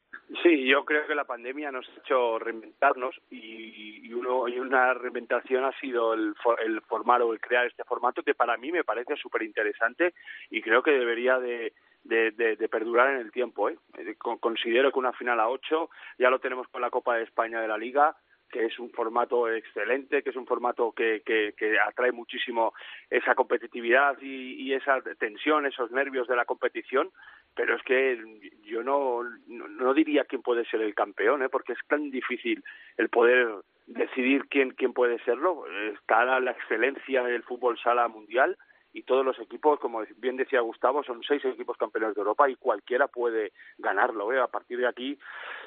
Sí, 0.43 0.67
yo 0.67 0.83
creo 0.83 1.05
que 1.07 1.15
la 1.15 1.25
pandemia 1.25 1.71
nos 1.71 1.87
ha 1.89 1.99
hecho 1.99 2.39
reinventarnos 2.39 3.15
y, 3.29 4.07
y, 4.07 4.13
uno, 4.13 4.41
una 4.41 4.93
reinventación 4.93 5.63
ha 5.63 5.71
sido 5.79 6.13
el, 6.13 6.33
el 6.65 6.81
formar 6.81 7.21
o 7.21 7.33
el 7.33 7.39
crear 7.39 7.67
este 7.67 7.83
formato 7.83 8.23
que 8.23 8.35
para 8.35 8.57
mí 8.57 8.71
me 8.71 8.83
parece 8.83 9.15
súper 9.15 9.43
interesante 9.43 10.13
y 10.49 10.61
creo 10.61 10.81
que 10.81 10.91
debería 10.91 11.39
de, 11.39 11.73
de, 12.03 12.69
perdurar 12.69 13.11
en 13.11 13.17
el 13.17 13.31
tiempo. 13.31 13.69
¿eh? 13.69 13.77
Considero 14.17 14.91
que 14.91 14.99
una 14.99 15.13
final 15.13 15.39
a 15.39 15.49
ocho 15.49 15.89
ya 16.17 16.29
lo 16.29 16.39
tenemos 16.39 16.67
con 16.69 16.81
la 16.81 16.89
Copa 16.89 17.15
de 17.15 17.23
España 17.23 17.61
de 17.61 17.67
la 17.67 17.77
Liga 17.77 18.15
que 18.49 18.65
es 18.65 18.79
un 18.79 18.89
formato 18.91 19.49
excelente, 19.49 20.23
que 20.23 20.29
es 20.31 20.35
un 20.35 20.45
formato 20.45 20.91
que, 20.91 21.21
que, 21.25 21.53
que 21.57 21.79
atrae 21.79 22.11
muchísimo 22.11 22.73
esa 23.09 23.35
competitividad 23.35 24.17
y, 24.21 24.73
esa 24.73 25.01
tensión, 25.17 25.65
esos 25.65 25.91
nervios 25.91 26.27
de 26.27 26.35
la 26.35 26.45
competición, 26.45 27.09
pero 27.55 27.75
es 27.75 27.83
que 27.83 28.21
yo 28.63 28.83
no, 28.83 29.23
no, 29.47 29.67
no 29.67 29.93
diría 29.93 30.25
quién 30.25 30.41
puede 30.41 30.65
ser 30.65 30.81
el 30.81 30.95
campeón, 30.95 31.43
¿eh? 31.43 31.49
porque 31.49 31.73
es 31.73 31.79
tan 31.87 32.11
difícil 32.11 32.63
el 32.97 33.09
poder 33.09 33.47
decidir 33.87 34.45
quién, 34.49 34.71
quién 34.71 34.93
puede 34.93 35.19
serlo. 35.23 35.65
Está 35.93 36.23
la, 36.25 36.39
la 36.39 36.51
excelencia 36.51 37.23
del 37.23 37.43
fútbol 37.43 37.77
sala 37.79 38.07
mundial, 38.07 38.57
y 38.99 39.03
todos 39.03 39.25
los 39.25 39.39
equipos, 39.39 39.79
como 39.79 40.01
bien 40.17 40.35
decía 40.35 40.59
Gustavo, 40.59 41.03
son 41.03 41.21
seis 41.23 41.43
equipos 41.45 41.77
campeones 41.77 42.15
de 42.15 42.19
Europa 42.19 42.49
y 42.49 42.55
cualquiera 42.55 43.07
puede 43.07 43.53
ganarlo. 43.77 44.31
¿eh? 44.33 44.39
A 44.39 44.47
partir 44.47 44.77
de 44.77 44.87
aquí 44.87 45.17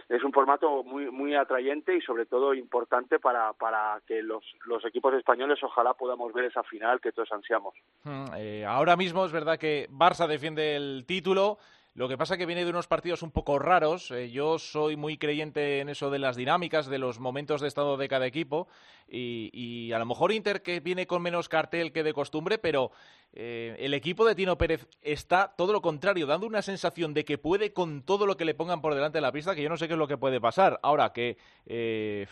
es 0.09 0.23
un 0.23 0.33
formato 0.33 0.83
muy 0.85 1.11
muy 1.11 1.35
atrayente 1.35 1.97
y 1.97 2.01
sobre 2.03 2.27
todo 2.27 2.53
importante 2.53 3.19
para, 3.19 3.55
para 3.55 4.01
que 4.07 4.23
los, 4.23 4.45
los 4.67 4.85
equipos 4.85 5.15
españoles 5.15 5.59
ojalá 5.63 5.95
podamos 5.95 6.33
ver 6.33 6.45
esa 6.45 6.63
final 6.63 7.01
que 7.01 7.13
todos 7.13 7.33
ansiamos. 7.33 7.75
Hmm, 8.05 8.27
eh, 8.37 8.65
ahora 8.67 8.97
mismo 8.97 9.25
es 9.25 9.33
verdad 9.33 9.59
que 9.59 9.89
Barça 9.91 10.27
defiende 10.27 10.77
el 10.77 11.05
título. 11.07 11.59
Lo 11.95 12.09
que 12.09 12.17
pasa 12.17 12.39
que 12.39 12.47
viene 12.47 12.65
de 12.65 12.71
unos 12.71 12.87
partidos 12.87 13.23
un 13.23 13.31
poco 13.31 13.59
raros. 13.59 14.11
Eh, 14.13 14.31
yo 14.31 14.59
soy 14.59 14.97
muy 14.97 15.19
creyente 15.19 15.81
en 15.81 15.91
eso 15.91 16.09
de 16.09 16.19
las 16.19 16.37
dinámicas, 16.37 16.87
de 16.87 16.99
los 16.99 17.21
momentos 17.21 17.61
de 17.61 17.69
estado 17.69 17.99
de 17.99 18.09
cada 18.09 18.27
equipo. 18.27 18.67
Y, 19.15 19.93
a 19.93 19.99
lo 19.99 20.07
mejor 20.07 20.33
Inter 20.33 20.63
que 20.63 20.81
viene 20.81 21.07
con 21.07 21.21
menos 21.21 21.51
cartel 21.51 21.93
que 21.93 22.03
de 22.03 22.15
costumbre, 22.15 22.57
pero 22.57 22.93
eh, 23.35 23.77
el 23.79 23.93
equipo 23.93 24.25
de 24.25 24.35
Tino 24.35 24.57
Pérez 24.57 24.89
está 25.03 25.53
todo 25.55 25.75
lo 25.75 25.83
contrario, 25.83 26.27
dando 26.27 26.47
una 26.47 26.63
sensación 26.63 27.13
de 27.13 27.27
que 27.27 27.37
puede 27.37 27.75
con 27.75 28.03
todo 28.03 28.25
lo 28.25 28.39
que 28.39 28.47
le 28.47 28.55
pongan 28.55 28.81
por 28.81 28.95
delante 28.95 29.19
de 29.19 29.23
la 29.23 29.33
pista, 29.33 29.55
que 29.55 29.63
yo 29.63 29.69
no 29.69 29.77
sé 29.77 29.87
qué 29.87 29.93
es 29.93 29.99
lo 29.99 30.09
que 30.09 30.17
puede 30.17 30.41
pasar. 30.41 30.81
Ahora 30.83 31.13
que 31.13 31.37
eh, 31.67 32.27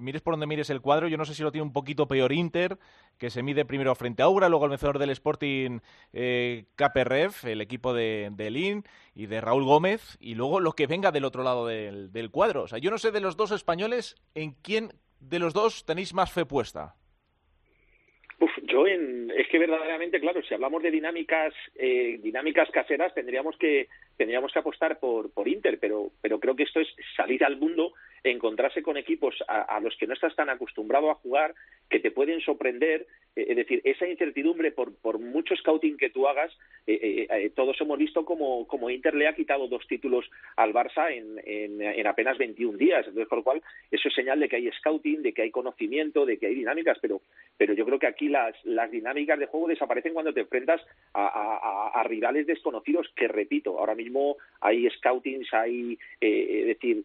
mires 0.00 0.22
por 0.22 0.32
donde 0.32 0.48
mires 0.48 0.70
el 0.70 0.80
cuadro, 0.80 1.06
yo 1.06 1.18
no 1.18 1.24
sé 1.24 1.36
si 1.36 1.44
lo 1.44 1.52
tiene 1.52 1.66
un 1.66 1.72
poquito 1.72 2.08
peor 2.08 2.32
Inter, 2.32 2.80
que 3.18 3.30
se 3.30 3.42
mide 3.42 3.64
primero 3.64 3.94
frente 3.94 4.22
a 4.22 4.26
Aura, 4.26 4.48
luego 4.48 4.64
el 4.64 4.70
vencedor 4.70 4.98
del 4.98 5.10
Sporting 5.10 5.80
eh, 6.12 6.64
el 7.44 7.60
equipo 7.60 7.94
de, 7.94 8.30
de 8.32 8.50
Lin 8.50 8.84
y 9.14 9.26
de 9.26 9.40
Raúl 9.40 9.64
Gómez, 9.64 10.16
y 10.20 10.34
luego 10.34 10.60
lo 10.60 10.72
que 10.72 10.86
venga 10.86 11.12
del 11.12 11.24
otro 11.24 11.42
lado 11.42 11.66
del, 11.66 12.12
del 12.12 12.30
cuadro. 12.30 12.62
O 12.62 12.68
sea, 12.68 12.78
yo 12.78 12.90
no 12.90 12.98
sé 12.98 13.10
de 13.10 13.20
los 13.20 13.36
dos 13.36 13.50
españoles 13.52 14.16
en 14.34 14.52
quién 14.62 14.92
de 15.20 15.38
los 15.38 15.54
dos 15.54 15.84
tenéis 15.84 16.14
más 16.14 16.32
fe 16.32 16.44
puesta. 16.44 16.96
Uf, 18.40 18.50
yo 18.64 18.86
en, 18.86 19.30
es 19.30 19.48
que 19.48 19.58
verdaderamente, 19.58 20.20
claro, 20.20 20.42
si 20.42 20.54
hablamos 20.54 20.82
de 20.82 20.90
dinámicas, 20.90 21.54
eh, 21.76 22.18
dinámicas 22.22 22.68
caseras, 22.70 23.14
tendríamos 23.14 23.56
que 23.58 23.88
tendríamos 24.16 24.52
que 24.52 24.58
apostar 24.58 24.98
por, 24.98 25.30
por 25.32 25.48
Inter, 25.48 25.78
pero, 25.80 26.10
pero 26.20 26.38
creo 26.40 26.56
que 26.56 26.64
esto 26.64 26.80
es 26.80 26.88
salir 27.16 27.44
al 27.44 27.56
mundo, 27.56 27.92
encontrarse 28.22 28.82
con 28.82 28.96
equipos 28.96 29.34
a, 29.48 29.78
los 29.80 29.94
que 29.96 30.06
no 30.06 30.14
estás 30.14 30.34
tan 30.34 30.48
acostumbrado 30.48 31.10
a 31.10 31.16
jugar, 31.16 31.54
que 31.90 32.00
te 32.00 32.10
pueden 32.10 32.40
sorprender, 32.40 33.06
eh, 33.36 33.46
es 33.48 33.56
decir, 33.56 33.82
esa 33.84 34.08
incertidumbre 34.08 34.72
por, 34.72 34.94
por 34.96 35.18
mucho 35.18 35.54
scouting 35.56 35.98
que 35.98 36.10
tú 36.10 36.26
hagas, 36.26 36.50
eh, 36.86 37.26
eh, 37.28 37.50
todos 37.54 37.78
hemos 37.80 37.98
visto 37.98 38.24
como, 38.24 38.66
como 38.66 38.88
Inter 38.88 39.14
le 39.14 39.28
ha 39.28 39.34
quitado 39.34 39.68
dos 39.68 39.86
títulos 39.86 40.24
al 40.56 40.72
Barça 40.72 41.12
en, 41.12 41.40
en, 41.44 41.82
en, 41.82 42.06
apenas 42.06 42.38
21 42.38 42.78
días, 42.78 43.06
entonces 43.06 43.28
con 43.28 43.38
lo 43.38 43.44
cual 43.44 43.62
eso 43.90 44.08
es 44.08 44.14
señal 44.14 44.40
de 44.40 44.48
que 44.48 44.56
hay 44.56 44.70
scouting, 44.78 45.22
de 45.22 45.32
que 45.32 45.42
hay 45.42 45.50
conocimiento, 45.50 46.24
de 46.24 46.38
que 46.38 46.46
hay 46.46 46.54
dinámicas, 46.54 46.98
pero, 47.00 47.20
pero 47.58 47.74
yo 47.74 47.84
creo 47.84 47.98
que 47.98 48.06
aquí 48.06 48.28
las, 48.28 48.54
las 48.64 48.90
dinámicas 48.90 49.38
de 49.38 49.46
juego 49.46 49.68
desaparecen 49.68 50.14
cuando 50.14 50.32
te 50.32 50.40
enfrentas 50.40 50.80
a, 51.12 51.26
a, 51.26 52.00
a 52.00 52.02
rivales 52.04 52.46
desconocidos 52.46 53.08
que, 53.14 53.28
repito, 53.28 53.78
ahora 53.78 53.94
mismo 53.94 54.03
hay 54.60 54.88
scoutings, 54.90 55.52
hay, 55.52 55.98
eh, 56.20 56.60
es 56.60 56.66
decir, 56.66 57.04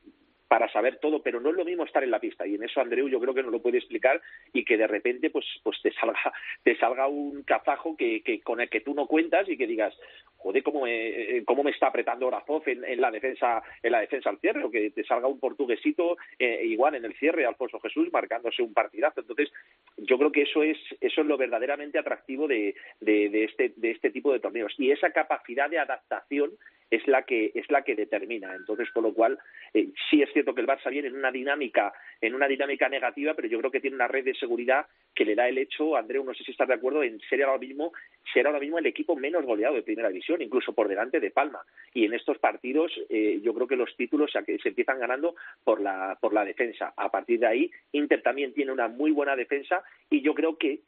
para 0.50 0.68
saber 0.72 0.98
todo, 0.98 1.22
pero 1.22 1.40
no 1.40 1.52
es 1.52 1.56
lo 1.56 1.64
mismo 1.64 1.86
estar 1.86 2.04
en 2.04 2.10
la 2.10 2.20
pista. 2.20 2.46
Y 2.46 2.56
en 2.56 2.64
eso 2.64 2.82
Andreu 2.82 3.08
yo 3.08 3.20
creo 3.20 3.36
que 3.36 3.44
nos 3.44 3.52
lo 3.52 3.62
puede 3.62 3.78
explicar 3.78 4.20
y 4.52 4.66
que 4.66 4.78
de 4.78 4.88
repente 4.88 5.30
pues 5.30 5.46
pues 5.64 5.80
te 5.82 5.94
salga 5.94 6.20
te 6.64 6.76
salga 6.78 7.08
un 7.08 7.44
cazajo 7.44 7.96
que, 7.96 8.22
que 8.24 8.42
con 8.42 8.60
el 8.60 8.68
que 8.68 8.82
tú 8.82 8.96
no 8.96 9.06
cuentas 9.06 9.48
y 9.48 9.56
que 9.56 9.68
digas 9.68 9.96
joder 10.38 10.64
cómo 10.64 10.86
me, 10.86 11.44
cómo 11.46 11.64
me 11.64 11.70
está 11.70 11.88
apretando 11.88 12.26
Orazov 12.26 12.64
en, 12.66 12.84
en 12.84 13.00
la 13.00 13.12
defensa 13.12 13.62
en 13.84 13.92
la 13.92 14.00
defensa 14.00 14.32
al 14.32 14.40
cierre 14.40 14.64
o 14.64 14.72
que 14.72 14.90
te 14.90 15.04
salga 15.04 15.28
un 15.28 15.40
portuguesito 15.40 16.18
eh, 16.40 16.66
igual 16.66 16.96
en 16.96 17.06
el 17.06 17.14
cierre 17.20 17.46
Alfonso 17.46 17.80
Jesús 17.80 18.12
marcándose 18.12 18.64
un 18.64 18.74
partidazo. 18.74 19.22
Entonces 19.22 19.52
yo 19.98 20.18
creo 20.18 20.32
que 20.32 20.42
eso 20.42 20.64
es 20.64 20.80
eso 21.00 21.22
es 21.22 21.28
lo 21.28 21.38
verdaderamente 21.38 22.00
atractivo 22.00 22.48
de, 22.48 22.74
de 23.02 23.44
este 23.44 23.74
de 23.76 23.92
este 23.92 24.10
tipo 24.10 24.34
de 24.34 24.40
torneos. 24.40 24.74
Y 24.80 24.90
esa 24.90 25.12
capacidad 25.12 25.70
de 25.70 25.78
adaptación 25.78 26.54
es 26.92 27.08
la 27.08 27.24
que 27.24 27.52
es 27.54 27.70
la 27.70 27.84
que 27.84 27.96
determina. 27.96 28.56
Entonces 28.56 28.90
con 28.92 29.04
lo 29.04 29.14
cual 29.14 29.38
eh, 29.74 29.90
sí 30.10 30.22
es 30.22 30.32
cierto 30.34 30.54
que 30.54 30.62
el 30.62 30.68
Barça 30.68 30.90
viene 30.90 31.08
en 31.08 31.16
una 31.16 31.32
dinámica 31.32 31.94
en 32.22 32.36
una 32.36 32.48
dinámica 32.48 32.90
negativa 32.90 33.34
pero 33.34 33.48
yo 33.48 33.60
creo 33.60 33.72
que 33.72 33.80
tiene 33.80 33.96
una 33.96 34.08
red 34.08 34.26
de 34.26 34.36
seguridad 34.36 34.86
que 35.14 35.26
le 35.26 35.36
da 35.36 35.48
el 35.48 35.58
hecho 35.58 35.96
Andreu 35.96 36.24
no 36.24 36.34
sé 36.34 36.44
si 36.44 36.52
estás 36.52 36.68
de 36.68 36.74
acuerdo 36.74 37.04
en 37.04 37.20
ser 37.22 37.44
ahora 37.44 37.60
mismo 37.60 37.94
ser 38.34 38.48
ahora 38.48 38.60
mismo 38.60 38.80
el 38.80 38.86
equipo 38.86 39.16
menos 39.16 39.46
goleado 39.46 39.76
de 39.76 39.84
primera 39.84 40.10
división 40.10 40.42
incluso 40.42 40.74
por 40.74 40.88
delante 40.88 41.20
de 41.20 41.32
Palma. 41.32 41.62
Y 41.94 42.06
en 42.06 42.14
estos 42.14 42.38
partidos 42.38 42.92
eh, 43.10 43.40
yo 43.44 43.54
creo 43.54 43.68
que 43.68 43.76
los 43.76 43.96
títulos 43.96 44.32
se, 44.32 44.60
se 44.60 44.70
empiezan 44.70 45.00
ganando 45.00 45.36
por 45.64 45.82
la 45.82 46.18
por 46.20 46.34
la 46.34 46.46
defensa. 46.46 46.94
A 46.96 47.10
partir 47.10 47.40
de 47.40 47.48
ahí 47.48 47.72
Inter 47.92 48.22
también 48.22 48.54
tiene 48.54 48.72
una 48.72 48.88
muy 48.88 49.12
buena 49.12 49.36
defensa 49.36 49.84
y 50.10 50.22
yo 50.22 50.34
creo 50.34 50.58
que 50.58 50.80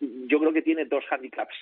yo 0.00 0.38
creo 0.38 0.52
que 0.52 0.62
tiene 0.62 0.84
dos 0.84 1.04
handicaps 1.10 1.54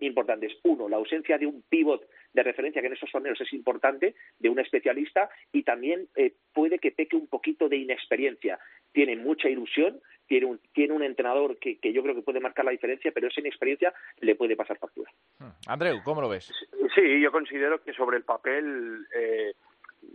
importantes. 0.00 0.52
Uno, 0.64 0.88
la 0.88 0.96
ausencia 0.96 1.38
de 1.38 1.46
un 1.46 1.62
pivot 1.68 2.02
de 2.32 2.42
referencia, 2.42 2.80
que 2.80 2.88
en 2.88 2.94
esos 2.94 3.10
torneos 3.10 3.40
es 3.40 3.52
importante, 3.52 4.14
de 4.38 4.48
un 4.48 4.58
especialista, 4.58 5.30
y 5.52 5.62
también 5.62 6.08
eh, 6.16 6.34
puede 6.52 6.78
que 6.78 6.92
peque 6.92 7.16
un 7.16 7.28
poquito 7.28 7.68
de 7.68 7.76
inexperiencia. 7.76 8.58
Tiene 8.92 9.16
mucha 9.16 9.48
ilusión, 9.48 10.00
tiene 10.26 10.46
un, 10.46 10.60
tiene 10.72 10.92
un 10.92 11.02
entrenador 11.02 11.58
que, 11.58 11.78
que 11.78 11.92
yo 11.92 12.02
creo 12.02 12.14
que 12.14 12.22
puede 12.22 12.40
marcar 12.40 12.64
la 12.64 12.72
diferencia, 12.72 13.12
pero 13.12 13.28
esa 13.28 13.40
inexperiencia 13.40 13.94
le 14.20 14.34
puede 14.34 14.56
pasar 14.56 14.78
factura. 14.78 15.10
Hmm. 15.38 15.52
Andreu, 15.66 16.02
¿cómo 16.04 16.20
lo 16.20 16.28
ves? 16.28 16.52
Sí, 16.94 17.20
yo 17.20 17.32
considero 17.32 17.82
que 17.82 17.92
sobre 17.92 18.18
el 18.18 18.24
papel 18.24 19.06
eh, 19.16 19.54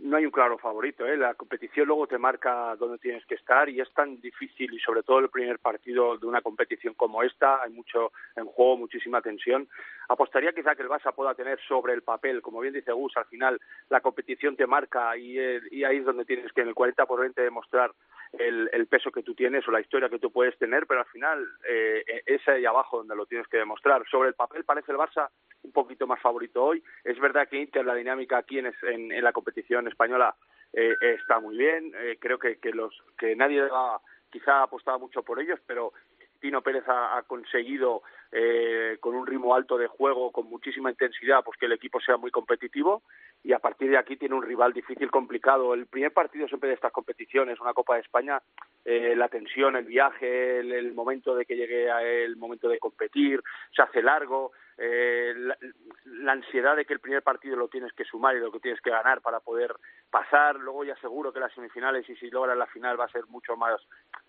no 0.00 0.16
hay 0.16 0.26
un 0.26 0.30
claro 0.30 0.58
favorito. 0.58 1.06
¿eh? 1.06 1.16
La 1.16 1.34
competición 1.34 1.86
luego 1.86 2.06
te 2.06 2.18
marca 2.18 2.74
dónde 2.76 2.98
tienes 2.98 3.24
que 3.26 3.34
estar 3.34 3.68
y 3.68 3.80
es 3.80 3.92
tan 3.92 4.20
difícil 4.20 4.72
y 4.72 4.78
sobre 4.78 5.02
todo 5.02 5.20
el 5.20 5.28
primer 5.28 5.58
partido 5.58 6.16
de 6.16 6.26
una 6.26 6.42
competición 6.42 6.94
como 6.94 7.22
esta, 7.22 7.62
hay 7.62 7.70
mucho 7.72 8.12
en 8.36 8.46
juego, 8.46 8.76
muchísima 8.76 9.22
tensión. 9.22 9.68
Apostaría 10.08 10.52
quizá 10.52 10.74
que 10.74 10.82
el 10.82 10.88
Barça 10.88 11.14
pueda 11.14 11.34
tener 11.34 11.58
sobre 11.66 11.94
el 11.94 12.02
papel, 12.02 12.42
como 12.42 12.60
bien 12.60 12.74
dice 12.74 12.92
Gus, 12.92 13.16
al 13.16 13.26
final 13.26 13.60
la 13.88 14.00
competición 14.00 14.56
te 14.56 14.66
marca 14.66 15.16
y, 15.16 15.38
eh, 15.38 15.60
y 15.70 15.84
ahí 15.84 15.98
es 15.98 16.04
donde 16.04 16.24
tienes 16.24 16.52
que 16.52 16.62
en 16.62 16.68
el 16.68 16.74
40 16.74 17.06
por 17.06 17.20
20 17.20 17.40
demostrar 17.40 17.92
el, 18.38 18.68
el, 18.72 18.86
peso 18.86 19.12
que 19.12 19.22
tú 19.22 19.34
tienes 19.34 19.66
o 19.68 19.70
la 19.70 19.80
historia 19.80 20.08
que 20.08 20.18
tú 20.18 20.30
puedes 20.30 20.58
tener, 20.58 20.86
pero 20.86 21.00
al 21.00 21.06
final 21.06 21.46
eh, 21.68 22.22
es 22.26 22.46
ahí 22.48 22.64
abajo 22.64 22.98
donde 22.98 23.14
lo 23.14 23.26
tienes 23.26 23.46
que 23.46 23.58
demostrar. 23.58 24.04
Sobre 24.10 24.28
el 24.28 24.34
papel 24.34 24.64
parece 24.64 24.90
el 24.90 24.98
Barça 24.98 25.28
un 25.62 25.72
poquito 25.72 26.06
más 26.06 26.20
favorito 26.20 26.64
hoy. 26.64 26.82
Es 27.04 27.18
verdad 27.20 27.48
que 27.48 27.60
Inter, 27.60 27.84
la 27.84 27.94
dinámica 27.94 28.38
aquí 28.38 28.58
en, 28.58 28.66
en, 28.82 29.12
en 29.12 29.24
la 29.24 29.32
competición 29.32 29.83
española 29.88 30.34
eh, 30.72 30.94
está 31.00 31.40
muy 31.40 31.56
bien. 31.56 31.92
Eh, 31.96 32.18
creo 32.20 32.38
que, 32.38 32.58
que, 32.58 32.70
los, 32.70 32.94
que 33.18 33.36
nadie 33.36 33.62
ha 33.62 33.98
quizá 34.30 34.62
apostado 34.62 34.98
mucho 34.98 35.22
por 35.22 35.40
ellos, 35.40 35.60
pero 35.66 35.92
Tino 36.40 36.62
Pérez 36.62 36.84
ha, 36.88 37.16
ha 37.16 37.22
conseguido 37.22 38.02
eh, 38.32 38.98
con 39.00 39.14
un 39.14 39.26
ritmo 39.26 39.54
alto 39.54 39.78
de 39.78 39.86
juego, 39.86 40.32
con 40.32 40.46
muchísima 40.46 40.90
intensidad, 40.90 41.44
pues 41.44 41.58
que 41.58 41.66
el 41.66 41.72
equipo 41.72 42.00
sea 42.00 42.16
muy 42.16 42.30
competitivo 42.30 43.02
y 43.44 43.52
a 43.52 43.58
partir 43.58 43.90
de 43.90 43.98
aquí 43.98 44.16
tiene 44.16 44.34
un 44.34 44.42
rival 44.42 44.72
difícil, 44.72 45.10
complicado. 45.10 45.74
El 45.74 45.86
primer 45.86 46.12
partido 46.12 46.48
siempre 46.48 46.70
de 46.70 46.76
estas 46.76 46.92
competiciones, 46.92 47.60
una 47.60 47.74
Copa 47.74 47.94
de 47.94 48.00
España, 48.00 48.40
eh, 48.86 49.14
la 49.14 49.28
tensión, 49.28 49.76
el 49.76 49.84
viaje, 49.84 50.60
el, 50.60 50.94
momento 50.94 51.34
de 51.34 51.44
que 51.44 51.54
llegue 51.54 51.90
a 51.90 52.02
el 52.02 52.36
momento 52.36 52.70
de 52.70 52.78
competir, 52.78 53.42
se 53.76 53.82
hace 53.82 54.00
largo, 54.00 54.52
eh, 54.78 55.34
la, 55.36 55.58
la, 56.04 56.32
ansiedad 56.32 56.74
de 56.74 56.86
que 56.86 56.94
el 56.94 57.00
primer 57.00 57.22
partido 57.22 57.54
lo 57.54 57.68
tienes 57.68 57.92
que 57.92 58.04
sumar 58.04 58.34
y 58.34 58.40
lo 58.40 58.50
que 58.50 58.60
tienes 58.60 58.80
que 58.80 58.90
ganar 58.90 59.20
para 59.20 59.40
poder 59.40 59.74
pasar. 60.10 60.56
Luego 60.56 60.82
ya 60.84 60.96
seguro 60.96 61.30
que 61.30 61.40
las 61.40 61.52
semifinales 61.52 62.08
y 62.08 62.16
si 62.16 62.30
logras 62.30 62.56
la 62.56 62.66
final 62.66 62.98
va 62.98 63.04
a 63.04 63.12
ser 63.12 63.26
mucho 63.26 63.58
más, 63.58 63.78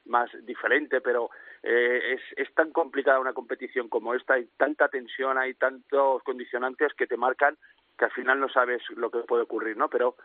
más 0.04 0.30
diferente, 0.46 1.00
pero 1.00 1.30
eh, 1.64 2.16
es, 2.16 2.22
es 2.36 2.54
tan 2.54 2.72
complicada 2.72 3.22
una 3.22 3.34
competición 3.34 3.88
como 3.88 4.14
esta, 4.14 4.34
hay 4.34 4.50
tanta 4.58 4.90
tensión, 4.90 5.38
hay 5.38 5.54
tantos 5.54 6.22
condicionantes 6.24 6.94
que 6.96 7.08
te 7.08 7.16
marcan 7.16 7.58
que 7.98 8.06
al 8.06 8.12
final 8.12 8.40
no 8.40 8.50
sabes 8.50 8.82
lo 8.96 9.10
que 9.10 9.20
puede 9.20 9.44
ocurrir, 9.44 9.78
¿no? 9.78 9.90
Pero 9.90 10.16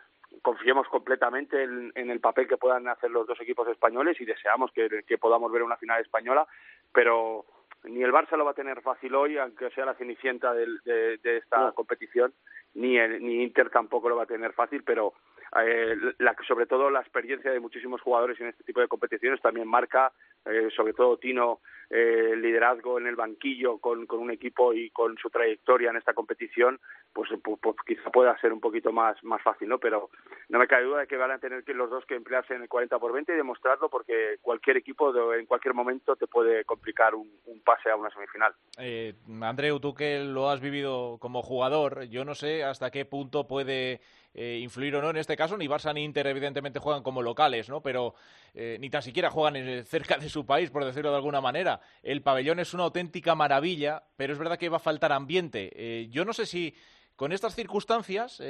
confiemos 0.41 0.87
completamente 0.87 1.63
en, 1.63 1.91
en 1.95 2.09
el 2.09 2.19
papel 2.19 2.47
que 2.47 2.57
puedan 2.57 2.87
hacer 2.87 3.11
los 3.11 3.27
dos 3.27 3.39
equipos 3.41 3.67
españoles 3.67 4.19
y 4.19 4.25
deseamos 4.25 4.71
que, 4.71 5.03
que 5.05 5.17
podamos 5.17 5.51
ver 5.51 5.63
una 5.63 5.77
final 5.77 6.01
española, 6.01 6.47
pero 6.93 7.45
ni 7.83 8.03
el 8.03 8.11
Barça 8.11 8.37
lo 8.37 8.45
va 8.45 8.51
a 8.51 8.55
tener 8.55 8.81
fácil 8.81 9.15
hoy, 9.15 9.37
aunque 9.37 9.69
sea 9.71 9.85
la 9.85 9.95
cenicienta 9.95 10.53
de, 10.53 10.67
de, 10.85 11.17
de 11.17 11.37
esta 11.37 11.71
competición, 11.73 12.33
ni, 12.73 12.97
el, 12.97 13.23
ni 13.23 13.43
Inter 13.43 13.69
tampoco 13.69 14.07
lo 14.09 14.15
va 14.15 14.23
a 14.23 14.27
tener 14.27 14.53
fácil, 14.53 14.83
pero 14.83 15.13
eh, 15.59 15.95
la, 16.19 16.35
sobre 16.47 16.65
todo 16.65 16.89
la 16.89 17.01
experiencia 17.01 17.51
de 17.51 17.59
muchísimos 17.59 18.01
jugadores 18.01 18.39
en 18.39 18.47
este 18.47 18.63
tipo 18.63 18.79
de 18.79 18.87
competiciones 18.87 19.41
también 19.41 19.67
marca, 19.67 20.11
eh, 20.45 20.69
sobre 20.75 20.93
todo 20.93 21.17
Tino, 21.17 21.59
eh, 21.93 22.35
liderazgo 22.37 22.97
en 22.97 23.07
el 23.07 23.17
banquillo 23.17 23.77
con, 23.79 24.05
con, 24.05 24.19
un 24.21 24.31
equipo 24.31 24.73
y 24.73 24.89
con 24.91 25.17
su 25.17 25.29
trayectoria 25.29 25.89
en 25.89 25.97
esta 25.97 26.13
competición, 26.13 26.79
pues, 27.11 27.29
pues, 27.43 27.59
pues, 27.61 27.75
quizá 27.85 28.09
pueda 28.09 28.39
ser 28.39 28.53
un 28.53 28.61
poquito 28.61 28.93
más, 28.93 29.21
más 29.23 29.41
fácil, 29.41 29.67
¿no? 29.67 29.77
Pero 29.77 30.09
no 30.47 30.57
me 30.57 30.67
cabe 30.67 30.85
duda 30.85 30.99
de 31.01 31.07
que 31.07 31.17
van 31.17 31.31
a 31.31 31.39
tener 31.39 31.65
que 31.65 31.73
los 31.73 31.89
dos 31.89 32.05
que 32.05 32.15
emplearse 32.15 32.53
en 32.53 32.61
el 32.61 32.69
40 32.69 32.97
por 32.97 33.11
20 33.11 33.33
y 33.33 33.35
demostrarlo 33.35 33.89
porque 33.89 34.37
cualquier 34.41 34.77
equipo 34.77 35.33
en 35.33 35.45
cualquier 35.45 35.73
momento 35.73 36.15
te 36.15 36.27
puede 36.27 36.63
complicar 36.63 37.13
un, 37.13 37.29
un 37.45 37.61
pase 37.61 37.89
a 37.89 37.97
una 37.97 38.09
semifinal. 38.09 38.53
Eh, 38.79 39.13
Andreu, 39.41 39.81
tú 39.81 39.93
que 39.93 40.23
lo 40.23 40.49
has 40.49 40.61
vivido 40.61 41.17
como 41.19 41.41
jugador, 41.41 42.03
yo 42.05 42.23
no 42.23 42.35
sé 42.35 42.63
hasta 42.63 42.89
qué 42.89 43.03
punto 43.03 43.47
puede 43.47 43.99
eh, 44.33 44.59
influir 44.61 44.95
o 44.95 45.01
no 45.01 45.09
en 45.09 45.17
este 45.17 45.35
caso. 45.35 45.57
Ni 45.57 45.67
Barça 45.67 45.93
ni 45.93 46.03
Inter, 46.03 46.25
evidentemente, 46.27 46.79
juegan 46.79 47.03
como 47.03 47.21
locales, 47.21 47.69
¿no? 47.69 47.81
Pero 47.81 48.15
eh, 48.53 48.77
ni 48.79 48.89
tan 48.89 49.01
siquiera 49.01 49.29
juegan 49.29 49.85
cerca 49.85 50.17
de 50.17 50.29
su 50.29 50.45
país, 50.45 50.69
por 50.69 50.85
decirlo 50.85 51.11
de 51.11 51.17
alguna 51.17 51.41
manera. 51.41 51.79
El 52.03 52.21
pabellón 52.21 52.59
es 52.59 52.73
una 52.73 52.83
auténtica 52.83 53.35
maravilla, 53.35 54.03
pero 54.17 54.33
es 54.33 54.39
verdad 54.39 54.57
que 54.57 54.69
va 54.69 54.77
a 54.77 54.79
faltar 54.79 55.11
ambiente. 55.11 55.71
Eh, 55.75 56.07
yo 56.09 56.25
no 56.25 56.33
sé 56.33 56.45
si 56.45 56.75
con 57.15 57.31
estas 57.31 57.55
circunstancias 57.55 58.41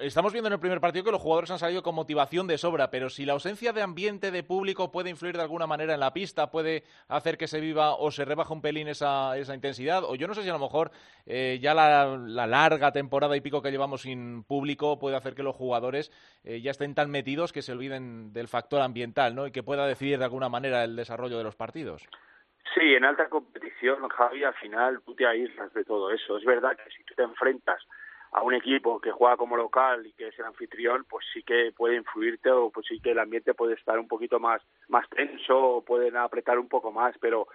estamos 0.00 0.32
viendo 0.32 0.48
en 0.48 0.54
el 0.54 0.60
primer 0.60 0.80
partido 0.80 1.04
que 1.04 1.10
los 1.10 1.20
jugadores 1.20 1.50
han 1.50 1.58
salido 1.58 1.82
con 1.82 1.94
motivación 1.94 2.46
de 2.46 2.58
sobra, 2.58 2.90
pero 2.90 3.10
si 3.10 3.24
la 3.24 3.32
ausencia 3.32 3.72
de 3.72 3.82
ambiente, 3.82 4.30
de 4.30 4.42
público, 4.42 4.90
puede 4.90 5.10
influir 5.10 5.36
de 5.36 5.42
alguna 5.42 5.66
manera 5.66 5.94
en 5.94 6.00
la 6.00 6.12
pista, 6.12 6.50
puede 6.50 6.84
hacer 7.08 7.36
que 7.36 7.46
se 7.46 7.60
viva 7.60 7.94
o 7.94 8.10
se 8.10 8.24
rebaje 8.24 8.52
un 8.52 8.62
pelín 8.62 8.88
esa, 8.88 9.36
esa 9.36 9.54
intensidad, 9.54 10.04
o 10.04 10.14
yo 10.14 10.26
no 10.26 10.34
sé 10.34 10.42
si 10.42 10.48
a 10.48 10.52
lo 10.52 10.58
mejor 10.58 10.90
eh, 11.26 11.58
ya 11.60 11.74
la, 11.74 12.16
la, 12.16 12.46
larga 12.46 12.92
temporada 12.92 13.36
y 13.36 13.40
pico 13.40 13.62
que 13.62 13.70
llevamos 13.70 14.02
sin 14.02 14.44
público 14.44 14.98
puede 14.98 15.16
hacer 15.16 15.34
que 15.34 15.42
los 15.42 15.56
jugadores 15.56 16.10
eh, 16.44 16.60
ya 16.60 16.70
estén 16.70 16.94
tan 16.94 17.10
metidos 17.10 17.52
que 17.52 17.62
se 17.62 17.72
olviden 17.72 18.32
del 18.32 18.48
factor 18.48 18.80
ambiental, 18.80 19.34
¿no? 19.34 19.46
Y 19.46 19.52
que 19.52 19.62
pueda 19.62 19.86
decidir 19.86 20.18
de 20.18 20.24
alguna 20.24 20.48
manera 20.48 20.84
el 20.84 20.96
desarrollo 20.96 21.38
de 21.38 21.44
los 21.44 21.56
partidos. 21.56 22.06
Sí, 22.74 22.94
en 22.94 23.04
alta 23.04 23.28
competición, 23.28 24.08
Javi, 24.08 24.42
al 24.42 24.54
final 24.54 25.00
tú 25.04 25.14
te 25.14 25.26
aíslas 25.26 25.72
de 25.74 25.84
todo 25.84 26.10
eso. 26.10 26.38
Es 26.38 26.44
verdad 26.44 26.76
que 26.76 26.90
si 26.90 27.04
tú 27.04 27.14
te 27.14 27.22
enfrentas 27.22 27.80
a 28.34 28.42
un 28.42 28.52
equipo 28.52 29.00
que 29.00 29.12
juega 29.12 29.36
como 29.36 29.56
local 29.56 30.04
y 30.04 30.12
que 30.12 30.28
es 30.28 30.38
el 30.40 30.44
anfitrión, 30.44 31.06
pues 31.08 31.24
sí 31.32 31.44
que 31.44 31.72
puede 31.74 31.96
influirte 31.96 32.50
o 32.50 32.68
pues 32.68 32.84
sí 32.88 32.98
que 32.98 33.12
el 33.12 33.20
ambiente 33.20 33.54
puede 33.54 33.74
estar 33.74 33.96
un 33.96 34.08
poquito 34.08 34.40
más 34.40 34.60
más 34.88 35.08
tenso 35.08 35.56
o 35.56 35.84
pueden 35.84 36.16
apretar 36.16 36.58
un 36.58 36.68
poco 36.68 36.90
más, 36.90 37.14
pero 37.20 37.46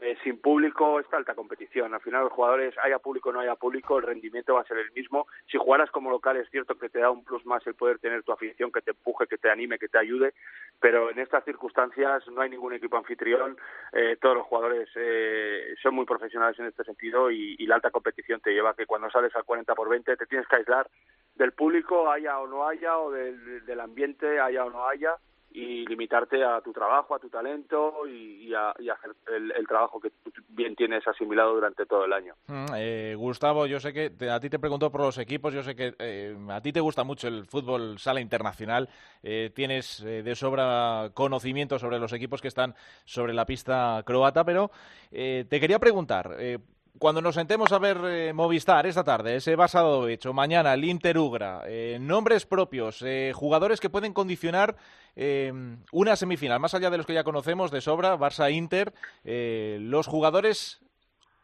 eh, 0.00 0.16
sin 0.22 0.40
público 0.40 1.00
esta 1.00 1.16
alta 1.16 1.34
competición. 1.34 1.94
Al 1.94 2.00
final 2.00 2.24
los 2.24 2.32
jugadores, 2.32 2.74
haya 2.82 2.98
público 2.98 3.30
o 3.30 3.32
no 3.32 3.40
haya 3.40 3.54
público, 3.56 3.98
el 3.98 4.04
rendimiento 4.04 4.54
va 4.54 4.60
a 4.60 4.66
ser 4.66 4.78
el 4.78 4.90
mismo. 4.92 5.26
Si 5.50 5.58
jugaras 5.58 5.90
como 5.90 6.10
local 6.10 6.36
es 6.36 6.48
cierto 6.50 6.76
que 6.76 6.88
te 6.88 7.00
da 7.00 7.10
un 7.10 7.24
plus 7.24 7.44
más 7.46 7.66
el 7.66 7.74
poder 7.74 7.98
tener 7.98 8.22
tu 8.22 8.32
afición, 8.32 8.72
que 8.72 8.80
te 8.80 8.92
empuje, 8.92 9.26
que 9.26 9.38
te 9.38 9.50
anime, 9.50 9.78
que 9.78 9.88
te 9.88 9.98
ayude, 9.98 10.34
pero 10.80 11.10
en 11.10 11.18
estas 11.18 11.44
circunstancias 11.44 12.26
no 12.28 12.40
hay 12.40 12.50
ningún 12.50 12.72
equipo 12.72 12.96
anfitrión. 12.96 13.56
Eh, 13.92 14.16
todos 14.20 14.36
los 14.36 14.46
jugadores 14.46 14.88
eh, 14.94 15.74
son 15.82 15.94
muy 15.94 16.04
profesionales 16.04 16.58
en 16.58 16.66
este 16.66 16.84
sentido 16.84 17.30
y, 17.30 17.56
y 17.58 17.66
la 17.66 17.76
alta 17.76 17.90
competición 17.90 18.40
te 18.40 18.52
lleva 18.52 18.70
a 18.70 18.74
que 18.74 18.86
cuando 18.86 19.10
sales 19.10 19.34
al 19.36 19.44
40 19.44 19.74
por 19.74 19.88
20 19.88 20.16
te 20.16 20.26
tienes 20.26 20.46
que 20.48 20.56
aislar 20.56 20.88
del 21.34 21.52
público, 21.52 22.10
haya 22.10 22.38
o 22.40 22.46
no 22.46 22.66
haya, 22.66 22.98
o 22.98 23.10
del, 23.10 23.64
del 23.64 23.80
ambiente, 23.80 24.40
haya 24.40 24.64
o 24.64 24.70
no 24.70 24.86
haya 24.86 25.16
y 25.50 25.86
limitarte 25.86 26.44
a 26.44 26.60
tu 26.60 26.72
trabajo, 26.72 27.14
a 27.14 27.18
tu 27.18 27.28
talento 27.28 28.06
y, 28.06 28.52
a, 28.54 28.70
hacer 28.70 29.14
el, 29.34 29.66
trabajo 29.66 30.00
que 30.00 30.10
tú 30.10 30.30
bien 30.48 30.76
tienes 30.76 31.06
asimilado 31.06 31.54
durante 31.54 31.86
todo 31.86 32.04
el 32.04 32.12
año. 32.12 32.34
Mm, 32.46 32.66
eh, 32.76 33.14
Gustavo, 33.16 33.66
yo 33.66 33.80
sé 33.80 33.92
que 33.92 34.30
a 34.30 34.40
ti 34.40 34.50
te 34.50 34.58
pregunto 34.58 34.90
por 34.90 35.00
los 35.00 35.18
equipos, 35.18 35.54
yo 35.54 35.62
sé 35.62 35.74
que 35.74 35.94
eh, 35.98 36.36
a 36.50 36.60
ti 36.60 36.72
te 36.72 36.80
gusta 36.80 37.04
mucho 37.04 37.28
el 37.28 37.46
fútbol 37.46 37.98
sala 37.98 38.20
internacional, 38.20 38.88
eh, 39.22 39.50
tienes 39.54 40.00
eh, 40.00 40.22
de 40.22 40.34
sobra 40.34 41.10
conocimiento 41.14 41.78
sobre 41.78 41.98
los 41.98 42.12
equipos 42.12 42.40
que 42.40 42.48
están 42.48 42.74
sobre 43.04 43.32
la 43.32 43.46
pista 43.46 44.02
croata, 44.04 44.44
pero 44.44 44.70
eh, 45.10 45.46
te 45.48 45.60
quería 45.60 45.78
preguntar, 45.78 46.36
eh, 46.38 46.58
cuando 46.98 47.20
nos 47.22 47.34
sentemos 47.34 47.72
a 47.72 47.78
ver 47.78 47.98
eh, 48.04 48.32
Movistar 48.32 48.86
esta 48.86 49.04
tarde, 49.04 49.36
ese 49.36 49.56
basado 49.56 50.08
hecho, 50.08 50.32
mañana 50.32 50.74
el 50.74 50.84
Inter 50.84 51.18
Ugra, 51.18 51.62
eh, 51.66 51.98
nombres 52.00 52.46
propios, 52.46 53.02
eh, 53.02 53.32
jugadores 53.34 53.80
que 53.80 53.90
pueden 53.90 54.12
condicionar 54.12 54.76
eh, 55.16 55.52
una 55.92 56.16
semifinal, 56.16 56.60
más 56.60 56.74
allá 56.74 56.90
de 56.90 56.96
los 56.96 57.06
que 57.06 57.14
ya 57.14 57.24
conocemos 57.24 57.70
de 57.70 57.80
sobra, 57.80 58.16
Barça-Inter, 58.16 58.92
los 59.24 60.06
jugadores 60.06 60.80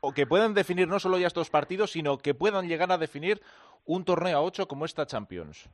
o 0.00 0.12
que 0.12 0.26
puedan 0.26 0.54
definir 0.54 0.86
no 0.86 1.00
solo 1.00 1.18
ya 1.18 1.26
estos 1.26 1.50
partidos, 1.50 1.92
sino 1.92 2.18
que 2.18 2.34
puedan 2.34 2.68
llegar 2.68 2.92
a 2.92 2.98
definir 2.98 3.40
un 3.86 4.04
torneo 4.04 4.38
a 4.38 4.42
ocho 4.42 4.68
como 4.68 4.84
esta 4.84 5.06
Champions. 5.06 5.68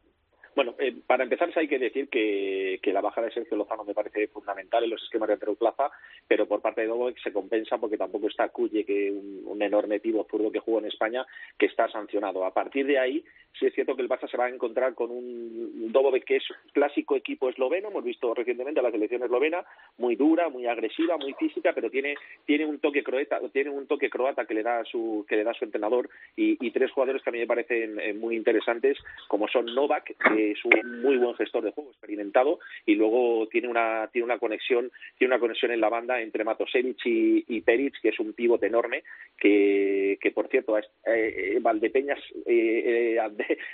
Bueno, 0.55 0.75
eh, 0.79 0.95
para 1.07 1.25
empezar 1.25 1.51
hay 1.55 1.69
que 1.69 1.79
decir 1.79 2.09
que, 2.09 2.81
que, 2.83 2.93
la 2.93 3.01
baja 3.01 3.23
de 3.23 3.31
Sergio 3.31 3.57
Lozano 3.57 3.85
me 3.85 3.95
parece 3.95 4.27
fundamental 4.29 4.83
en 4.83 4.91
los 4.91 5.03
esquemas 5.03 5.29
de 5.29 5.35
Andreu 5.35 5.55
Plaza, 5.55 5.91
pero 6.27 6.47
por 6.47 6.61
parte 6.61 6.81
de 6.81 6.89
Dobovic 6.89 7.23
se 7.23 7.33
compensa 7.33 7.79
porque 7.79 7.97
tampoco 7.97 8.27
está 8.27 8.49
Cuye, 8.49 8.85
que 8.85 9.11
un, 9.13 9.43
un 9.47 9.63
enorme 9.63 10.01
pivo 10.01 10.27
zurdo 10.29 10.51
que 10.51 10.59
jugó 10.59 10.81
en 10.81 10.87
España, 10.87 11.25
que 11.57 11.67
está 11.67 11.89
sancionado. 11.89 12.45
A 12.45 12.53
partir 12.53 12.87
de 12.87 12.99
ahí, 12.99 13.25
sí 13.59 13.67
es 13.67 13.75
cierto 13.75 13.95
que 13.95 14.03
el 14.03 14.09
Barça 14.09 14.29
se 14.29 14.37
va 14.37 14.47
a 14.47 14.51
encontrar 14.51 14.95
con 14.95 15.11
un 15.11 15.93
Dobovic 15.93 16.25
que 16.25 16.37
es 16.37 16.45
clásico 16.73 17.17
equipo 17.17 17.49
esloveno, 17.49 17.89
hemos 17.89 18.05
visto 18.05 18.35
recientemente 18.35 18.81
a 18.81 18.83
la 18.83 18.91
selección 18.91 19.23
eslovena, 19.23 19.65
muy 19.99 20.17
dura, 20.17 20.49
muy 20.49 20.67
agresiva, 20.67 21.17
muy 21.17 21.35
física, 21.35 21.73
pero 21.75 21.91
tiene, 21.91 22.17
tiene 22.45 22.67
un 22.67 22.79
toque 22.79 23.03
croata, 23.03 23.41
tiene 23.53 23.71
un 23.71 23.87
toque 23.87 24.11
croata 24.11 24.47
que 24.47 24.55
le 24.55 24.63
da 24.63 24.85
su, 24.85 25.25
que 25.29 25.37
le 25.37 25.45
da 25.45 25.55
su 25.55 25.65
entrenador 25.65 26.09
y, 26.37 26.65
y 26.65 26.71
tres 26.71 26.91
jugadores 26.91 27.23
que 27.23 27.31
a 27.31 27.33
mí 27.33 27.39
me 27.39 27.47
parecen 27.47 27.99
eh, 28.01 28.15
muy 28.15 28.37
interesantes, 28.37 28.99
como 29.29 29.49
son 29.49 29.67
Novak, 29.75 30.17
que 30.35 30.50
es 30.53 30.65
un 30.65 31.03
muy 31.03 31.17
buen 31.17 31.35
gestor 31.35 31.65
de 31.65 31.73
juego, 31.73 31.91
experimentado, 31.91 32.59
y 32.87 32.95
luego 32.95 33.49
tiene 33.49 33.69
una, 33.69 34.09
tiene 34.13 34.25
una 34.25 34.39
conexión, 34.39 34.91
tiene 35.19 35.35
una 35.35 35.41
conexión 35.41 35.73
en 35.73 35.81
la 35.81 35.89
banda 35.89 36.21
entre 36.21 36.45
Matosevic 36.45 37.05
y, 37.05 37.45
y 37.49 37.61
Peric, 37.61 38.01
que 38.01 38.11
es 38.11 38.21
un 38.21 38.33
pivote 38.33 38.67
enorme, 38.67 39.03
que, 39.39 40.19
que 40.21 40.31
por 40.31 40.49
cierto, 40.49 40.79
eh, 41.07 41.59
Valdepeñas, 41.61 42.21
eh, 42.47 43.19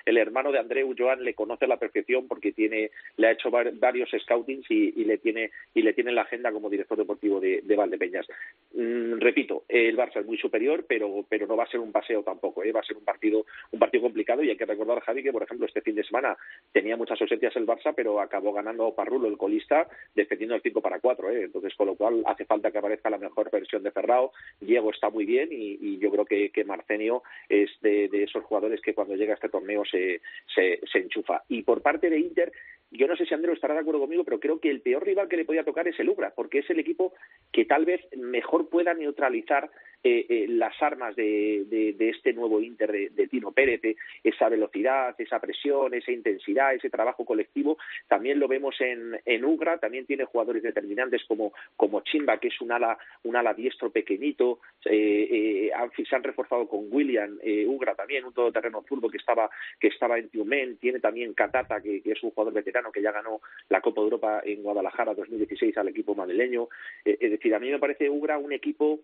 el 0.05 0.17
hermano 0.17 0.53
de 0.53 0.59
Andreu, 0.59 0.95
Joan, 0.97 1.25
le 1.25 1.35
conoce 1.35 1.67
la 1.67 1.79
perfección 1.79 2.29
porque 2.29 2.53
tiene, 2.53 2.91
le 3.17 3.27
ha 3.27 3.33
hecho 3.33 3.51
varios 3.51 4.11
scoutings 4.11 4.71
y, 4.71 5.05
le 5.05 5.19
tiene 5.19 5.51
y 5.75 5.83
le 5.83 5.93
tiene 5.93 6.11
en 6.11 6.17
la 6.17 6.23
agenda 6.23 6.53
como 6.53 6.71
director 6.71 6.99
deportivo 6.99 7.41
de, 7.41 7.61
de 7.63 7.77
Valdepeñas. 7.77 8.27
Mm, 8.75 9.19
repito, 9.19 9.65
el 9.69 9.97
Barça 9.97 10.21
es 10.21 10.27
muy 10.27 10.39
superior, 10.39 10.85
pero 10.89 11.25
pero 11.29 11.47
no 11.47 11.57
va 11.57 11.65
a 11.65 11.69
ser 11.69 11.81
un 11.81 11.93
paseo 11.93 12.23
tampoco, 12.23 12.63
¿eh? 12.63 12.73
va 12.73 12.81
a 12.81 12.85
ser 12.85 12.97
un 12.97 13.05
partido 13.05 13.47
un 13.71 13.79
partido 13.79 14.03
complicado 14.03 14.43
y 14.43 14.51
hay 14.51 14.57
que 14.57 14.67
recordar 14.67 15.01
Javi 15.01 15.23
que 15.23 15.33
por 15.33 15.43
ejemplo 15.43 15.67
este 15.67 15.81
fin 15.81 15.95
de 15.95 16.05
semana 16.05 16.37
tenía 16.73 16.97
muchas 16.97 17.21
ausencias 17.21 17.57
el 17.57 17.67
Barça, 17.67 17.95
pero 17.95 18.21
acabó 18.21 18.53
ganando 18.53 18.95
Parrulo 18.95 19.29
el 19.29 19.39
colista 19.39 19.89
defendiendo 20.15 20.55
el 20.55 20.63
5 20.63 20.81
para 20.81 21.01
4, 21.01 21.31
¿eh? 21.31 21.43
entonces 21.45 21.75
con 21.75 21.87
lo 21.87 21.95
cual 21.95 22.23
hace 22.27 22.45
falta 22.45 22.71
que 22.71 22.79
aparezca 22.79 23.11
la 23.11 23.19
mejor 23.19 23.51
versión 23.51 23.83
de 23.83 23.91
Ferrao. 23.91 24.33
Diego 24.61 24.91
está 24.91 25.11
muy 25.11 25.25
bien 25.25 25.49
y, 25.51 25.99
yo 25.99 26.11
creo 26.11 26.25
que, 26.27 26.51
que 26.51 26.65
Marcenio 26.65 27.23
es 27.49 27.71
de, 27.81 28.09
de, 28.09 28.25
esos 28.25 28.45
jugadores 28.45 28.81
que 28.83 28.95
cuando 28.95 29.15
llega 29.17 29.33
a 29.33 29.37
este 29.37 29.49
torneo 29.49 29.85
se, 29.85 30.21
se, 30.55 30.81
se 30.91 30.99
enchufa. 30.99 31.43
Y 31.49 31.63
por 31.63 31.81
parte 31.81 32.11
de 32.11 32.19
Inter, 32.19 32.53
yo 32.91 33.07
no 33.07 33.17
sé 33.17 33.27
si 33.27 33.35
Andrés 33.35 33.55
estará 33.55 33.75
de 33.75 33.81
acuerdo 33.81 34.01
conmigo, 34.01 34.25
pero 34.25 34.39
creo 34.39 34.61
que 34.61 34.71
el 34.71 34.81
peor 34.81 35.05
rival 35.05 35.29
que 35.29 35.37
le 35.37 35.45
podía 35.45 35.65
tocar 35.65 35.89
es 35.89 35.99
el 35.99 36.09
Ubra, 36.09 36.33
porque 36.35 36.61
es 36.61 36.71
el 36.71 36.79
equipo 36.79 37.15
que 37.53 37.65
tal 37.65 37.85
vez 37.85 38.01
mejor 38.17 38.69
pueda 38.69 38.95
neutralizar 38.95 39.71
eh, 40.09 40.25
eh, 40.29 40.47
las 40.49 40.81
armas 40.81 41.17
de, 41.17 41.65
de, 41.69 42.09
este 42.11 42.33
nuevo 42.33 42.61
Inter 42.61 43.11
de, 43.11 43.27
Tino 43.27 43.51
Pérez, 43.51 43.81
esa 44.23 44.49
velocidad, 44.49 45.17
esa 45.19 45.41
presión, 45.41 45.95
esa 45.95 46.13
intensidad, 46.13 46.75
ese 46.75 46.91
trabajo 46.91 47.25
colectivo. 47.25 47.77
También 48.07 48.39
lo 48.39 48.47
vemos 48.47 48.81
en, 48.81 49.19
en 49.25 49.45
Ugra, 49.45 49.79
también 49.79 50.07
tiene 50.07 50.25
jugadores 50.25 50.63
determinantes 50.63 51.25
como, 51.27 51.53
como 51.75 52.03
Chimba, 52.03 52.39
que 52.39 52.49
es 52.49 52.61
un 52.61 52.71
ala, 52.71 52.97
un 53.25 53.35
ala 53.35 53.53
diestro 53.53 53.91
pequeñito. 53.91 54.61
Eh, 54.85 55.73
se 56.09 56.15
han 56.15 56.23
reforzado 56.23 56.69
con 56.69 56.87
William 56.89 57.41
Ugra 57.67 57.97
también, 57.97 58.27
un 58.27 58.33
todoterreno 58.33 58.85
zurdo 58.89 59.09
que 59.09 59.17
estaba, 59.17 59.51
que 59.81 59.89
estaba 59.89 60.21
en 60.21 60.29
Tiumen. 60.29 60.77
Tiene 60.77 61.01
también 61.01 61.35
Catata, 61.35 61.81
que, 61.81 62.01
es 62.05 62.23
un 62.23 62.31
jugador 62.31 62.55
veterano 62.55 62.93
que 62.93 63.03
ya 63.03 63.11
ganó 63.11 63.41
la 63.71 63.81
Copa 63.81 64.03
de 64.03 64.05
Europa 64.05 64.43
en 64.45 64.63
Guadalajara 64.63 65.15
2016 65.15 65.77
al 65.79 65.89
equipo 65.89 66.15
madrileño. 66.15 66.69
es 67.05 67.31
decir, 67.33 67.53
a 67.57 67.59
mí 67.59 67.71
me 67.71 67.81
parece 67.81 68.09
Ugra 68.09 68.39
un 68.39 68.53
equipo 68.53 69.01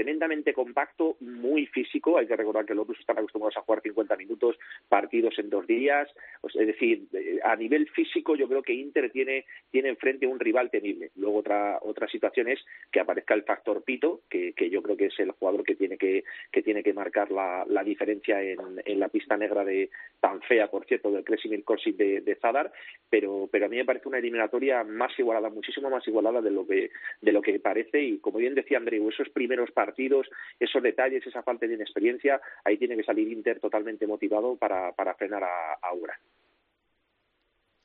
tremendamente 0.00 0.54
compacto, 0.54 1.18
muy 1.20 1.66
físico. 1.66 2.16
Hay 2.16 2.26
que 2.26 2.34
recordar 2.34 2.64
que 2.64 2.74
los 2.74 2.86
rusos 2.86 3.00
están 3.00 3.18
acostumbrados 3.18 3.58
a 3.58 3.60
jugar 3.60 3.82
50 3.82 4.16
minutos, 4.16 4.56
partidos 4.88 5.38
en 5.38 5.50
dos 5.50 5.66
días. 5.66 6.08
Es 6.42 6.66
decir, 6.66 7.04
eh, 7.12 7.38
a 7.44 7.54
nivel 7.54 7.86
físico 7.90 8.34
yo 8.34 8.48
creo 8.48 8.62
que 8.62 8.72
Inter 8.72 9.10
tiene, 9.10 9.44
tiene 9.70 9.90
enfrente 9.90 10.26
un 10.26 10.40
rival 10.40 10.70
temible. 10.70 11.10
Luego 11.16 11.40
otra, 11.40 11.78
otra 11.82 12.08
situación 12.08 12.48
es 12.48 12.64
que 12.90 13.00
aparezca 13.00 13.34
el 13.34 13.42
factor 13.42 13.82
Pito, 13.84 14.22
que, 14.30 14.54
que 14.54 14.70
yo 14.70 14.82
creo 14.82 14.96
que 14.96 15.06
es 15.06 15.20
el 15.20 15.32
jugador 15.32 15.64
que 15.64 15.76
tiene 15.76 15.98
que, 15.98 16.24
que, 16.50 16.62
tiene 16.62 16.82
que 16.82 16.94
marcar 16.94 17.30
la, 17.30 17.66
la 17.68 17.84
diferencia 17.84 18.42
en, 18.42 18.58
en, 18.82 19.00
la 19.00 19.08
pista 19.10 19.36
negra 19.36 19.66
de 19.66 19.90
tan 20.18 20.40
fea, 20.40 20.70
por 20.70 20.86
cierto, 20.86 21.10
del 21.10 21.24
Kresimir 21.24 21.62
Korsic 21.62 21.96
de, 21.96 22.22
de 22.22 22.36
Zadar, 22.36 22.72
pero, 23.10 23.50
pero 23.52 23.66
a 23.66 23.68
mí 23.68 23.76
me 23.76 23.84
parece 23.84 24.08
una 24.08 24.18
eliminatoria 24.18 24.82
más 24.82 25.12
igualada, 25.18 25.50
muchísimo 25.50 25.90
más 25.90 26.08
igualada 26.08 26.40
de 26.40 26.50
lo 26.50 26.66
que, 26.66 26.90
de 27.20 27.32
lo 27.32 27.42
que 27.42 27.60
parece 27.60 28.02
y 28.02 28.18
como 28.18 28.38
bien 28.38 28.54
decía 28.54 28.78
Andreu, 28.78 29.10
esos 29.10 29.28
primeros 29.28 29.70
partidos 29.80 30.28
esos 30.58 30.82
detalles, 30.82 31.26
esa 31.26 31.42
falta 31.42 31.66
de 31.66 31.74
inexperiencia, 31.74 32.38
ahí 32.64 32.76
tiene 32.76 32.96
que 32.96 33.02
salir 33.02 33.28
Inter 33.28 33.60
totalmente 33.60 34.06
motivado 34.06 34.56
para, 34.56 34.92
para 34.92 35.14
frenar 35.14 35.42
a, 35.42 35.74
a 35.80 35.94
Ura. 35.94 36.18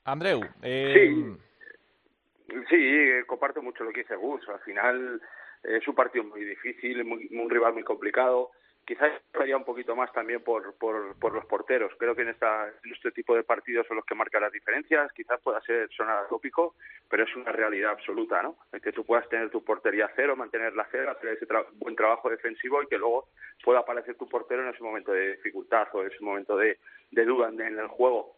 Andreu. 0.04 0.42
Eh... 0.62 0.94
Sí. 0.94 2.58
sí, 2.70 2.76
eh, 2.76 3.24
comparto 3.26 3.62
mucho 3.62 3.86
lo 3.86 3.92
que 3.92 4.02
dice 4.02 4.16
Gus. 4.16 4.48
Al 4.50 4.60
final 4.60 5.22
es 5.64 5.88
un 5.88 5.96
partido 5.96 6.26
muy 6.26 6.44
difícil, 6.44 7.06
muy, 7.06 7.28
un 7.32 7.50
rival 7.50 7.74
muy 7.74 7.84
complicado 7.84 8.52
quizás 8.86 9.12
estaría 9.14 9.58
un 9.58 9.64
poquito 9.64 9.96
más 9.96 10.12
también 10.14 10.42
por, 10.42 10.76
por, 10.76 11.18
por 11.20 11.34
los 11.34 11.46
porteros. 11.46 11.92
Creo 11.98 12.16
que 12.16 12.22
en, 12.22 12.30
esta, 12.30 12.68
en 12.68 12.94
este 12.94 13.12
tipo 13.12 13.36
de 13.36 13.44
partidos 13.44 13.88
son 13.88 13.98
los 13.98 14.06
que 14.06 14.16
marcan 14.16 14.44
las 14.44 14.52
diferencias. 14.52 15.12
Quizás 15.14 15.42
pueda 15.42 15.60
ser 15.62 15.90
sonar 15.92 16.28
tópico, 16.28 16.76
pero 17.10 17.24
es 17.24 17.36
una 17.36 17.52
realidad 17.52 17.92
absoluta, 17.92 18.42
¿no? 18.44 18.58
El 18.72 18.82
que 18.82 18.92
tú 18.92 19.04
puedas 19.04 19.28
tener 19.28 19.50
tu 19.50 19.64
portería 19.64 20.10
cero, 20.16 20.36
mantenerla 20.36 20.88
cero, 20.92 21.12
hacer 21.12 21.30
ese 21.30 21.48
buen 21.74 21.96
trabajo 21.96 22.30
defensivo 22.30 22.82
y 22.84 22.88
que 22.88 22.98
luego 22.98 23.28
pueda 23.64 23.80
aparecer 23.80 24.16
tu 24.16 24.30
portero 24.30 24.62
en 24.62 24.74
ese 24.74 24.84
momento 24.84 25.12
de 25.12 25.36
dificultad 25.38 25.88
o 25.94 26.02
en 26.02 26.12
ese 26.12 26.24
momento 26.24 26.56
de, 26.56 26.78
de 27.12 27.26
duda 27.26 27.50
en, 27.50 27.60
el 27.60 27.88
juego. 27.88 28.36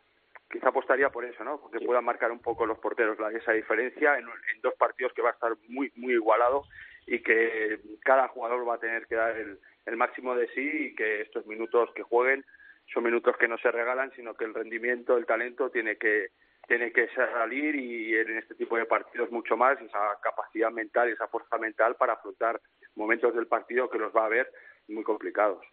Quizá 0.50 0.70
apostaría 0.70 1.10
por 1.10 1.26
eso, 1.26 1.44
¿no? 1.44 1.60
Porque 1.60 1.86
puedan 1.86 2.06
marcar 2.06 2.32
un 2.32 2.40
poco 2.40 2.66
los 2.66 2.80
porteros 2.80 3.20
la, 3.20 3.32
esa 3.32 3.52
diferencia 3.52 4.18
en, 4.18 4.26
en 4.26 4.62
dos 4.62 4.76
partidos 4.76 5.12
que 5.12 5.22
va 5.22 5.30
a 5.30 5.34
estar 5.34 5.52
muy, 5.68 5.92
muy 5.96 6.14
igualado 6.14 6.64
y 7.06 7.22
que 7.22 7.80
cada 8.02 8.30
jugador 8.30 8.68
va 8.68 8.76
a 8.76 8.80
tener 8.80 9.08
que 9.08 9.16
dar 9.16 9.36
el, 9.36 9.60
el 9.88 9.98
máximo 9.98 10.36
de 10.36 10.48
sí 10.50 10.70
y 10.88 10.96
que 10.96 11.22
estos 11.22 11.48
minutos 11.48 11.90
que 11.96 12.04
jueguen 12.04 12.46
son 12.94 13.04
minutos 13.04 13.36
que 13.38 13.48
no 13.48 13.58
se 13.58 13.72
regalan, 13.72 14.12
sino 14.16 14.36
que 14.36 14.46
el 14.46 14.54
rendimiento, 14.54 15.18
el 15.18 15.26
talento 15.26 15.70
tiene 15.72 15.98
que 15.98 16.28
tiene 16.68 16.92
que 16.92 17.08
salir 17.16 17.76
y 17.76 18.14
en 18.14 18.38
este 18.38 18.54
tipo 18.54 18.76
de 18.76 18.86
partidos 18.86 19.32
mucho 19.32 19.56
más 19.56 19.80
esa 19.82 20.20
capacidad 20.22 20.70
mental, 20.70 21.08
esa 21.08 21.30
fuerza 21.30 21.58
mental 21.58 21.96
para 21.96 22.14
afrontar 22.14 22.60
momentos 22.96 23.34
del 23.34 23.48
partido 23.48 23.90
que 23.90 23.98
los 23.98 24.14
va 24.14 24.26
a 24.26 24.30
ver 24.30 24.52
muy 24.90 25.04
complicados. 25.04 25.66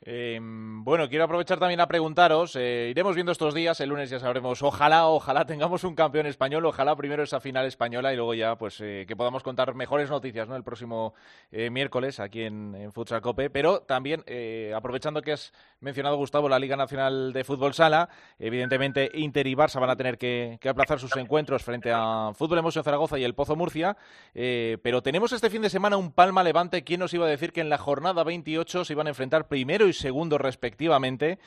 Eh, 0.00 0.38
bueno, 0.40 1.08
quiero 1.08 1.24
aprovechar 1.24 1.58
también 1.58 1.80
a 1.80 1.88
preguntaros, 1.88 2.54
eh, 2.54 2.86
iremos 2.88 3.16
viendo 3.16 3.32
estos 3.32 3.52
días, 3.52 3.80
el 3.80 3.88
lunes 3.88 4.08
ya 4.08 4.20
sabremos, 4.20 4.62
ojalá, 4.62 5.08
ojalá 5.08 5.44
tengamos 5.44 5.82
un 5.82 5.96
campeón 5.96 6.26
español, 6.26 6.64
ojalá 6.66 6.94
primero 6.94 7.24
esa 7.24 7.40
final 7.40 7.66
española 7.66 8.12
y 8.12 8.16
luego 8.16 8.32
ya 8.34 8.56
pues 8.56 8.80
eh, 8.80 9.06
que 9.08 9.16
podamos 9.16 9.42
contar 9.42 9.74
mejores 9.74 10.08
noticias 10.08 10.46
¿no? 10.46 10.54
el 10.54 10.62
próximo 10.62 11.14
eh, 11.50 11.68
miércoles 11.70 12.20
aquí 12.20 12.42
en, 12.42 12.76
en, 12.76 12.92
Futsal 12.92 13.20
Cope, 13.20 13.50
pero 13.50 13.80
también 13.80 14.22
eh, 14.26 14.72
aprovechando 14.74 15.20
que 15.20 15.32
has 15.32 15.52
mencionado 15.80 16.16
Gustavo 16.16 16.48
la 16.48 16.60
Liga 16.60 16.76
Nacional 16.76 17.32
de 17.32 17.42
Fútbol 17.42 17.74
Sala, 17.74 18.08
evidentemente 18.38 19.10
Inter 19.14 19.48
y 19.48 19.56
Barça 19.56 19.80
van 19.80 19.90
a 19.90 19.96
tener 19.96 20.16
que, 20.16 20.58
que 20.60 20.68
aplazar 20.68 21.00
sus 21.00 21.16
encuentros 21.16 21.64
frente 21.64 21.90
a 21.92 22.30
Fútbol 22.34 22.58
Emoción 22.58 22.84
Zaragoza 22.84 23.18
y 23.18 23.24
el 23.24 23.34
Pozo 23.34 23.56
Murcia, 23.56 23.96
pero 24.32 25.02
tenemos 25.02 25.32
este 25.32 25.50
fin 25.50 25.62
de 25.62 25.70
semana 25.70 25.96
un 25.96 26.12
Palma 26.12 26.44
Levante, 26.44 26.84
¿quién 26.84 27.00
nos 27.00 27.12
iba 27.14 27.26
a 27.26 27.28
decir 27.28 27.52
que 27.52 27.60
en 27.60 27.68
la 27.68 27.78
jornada 27.78 28.22
28 28.22 28.84
se 28.84 28.92
iban 28.92 29.08
a 29.08 29.10
enfrentar 29.10 29.48
primero 29.48 29.87
y 29.88 29.92
segundo 29.92 30.38
respectivamente. 30.38 31.38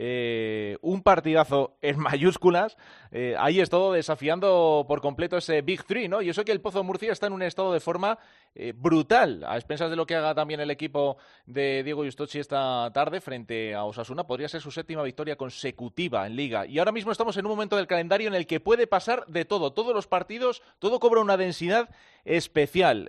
Eh, 0.00 0.78
un 0.80 1.02
partidazo 1.02 1.76
en 1.82 1.98
mayúsculas. 1.98 2.76
Eh, 3.10 3.34
ahí 3.36 3.58
es 3.58 3.68
todo 3.68 3.92
desafiando 3.92 4.84
por 4.86 5.00
completo 5.00 5.36
ese 5.36 5.60
Big 5.60 5.82
Three, 5.82 6.06
¿no? 6.06 6.22
Y 6.22 6.28
eso 6.28 6.44
que 6.44 6.52
el 6.52 6.60
Pozo 6.60 6.84
Murcia 6.84 7.10
está 7.10 7.26
en 7.26 7.32
un 7.32 7.42
estado 7.42 7.72
de 7.72 7.80
forma 7.80 8.16
eh, 8.54 8.72
brutal, 8.76 9.42
a 9.44 9.56
expensas 9.56 9.90
de 9.90 9.96
lo 9.96 10.06
que 10.06 10.14
haga 10.14 10.36
también 10.36 10.60
el 10.60 10.70
equipo 10.70 11.16
de 11.46 11.82
Diego 11.82 12.04
Justochi 12.04 12.38
esta 12.38 12.88
tarde 12.94 13.20
frente 13.20 13.74
a 13.74 13.82
Osasuna. 13.82 14.24
Podría 14.24 14.48
ser 14.48 14.60
su 14.60 14.70
séptima 14.70 15.02
victoria 15.02 15.34
consecutiva 15.34 16.28
en 16.28 16.36
Liga. 16.36 16.64
Y 16.64 16.78
ahora 16.78 16.92
mismo 16.92 17.10
estamos 17.10 17.36
en 17.36 17.46
un 17.46 17.50
momento 17.50 17.74
del 17.74 17.88
calendario 17.88 18.28
en 18.28 18.34
el 18.36 18.46
que 18.46 18.60
puede 18.60 18.86
pasar 18.86 19.26
de 19.26 19.44
todo. 19.44 19.72
Todos 19.72 19.92
los 19.96 20.06
partidos, 20.06 20.62
todo 20.78 21.00
cobra 21.00 21.20
una 21.22 21.36
densidad 21.36 21.88
especial. 22.24 23.08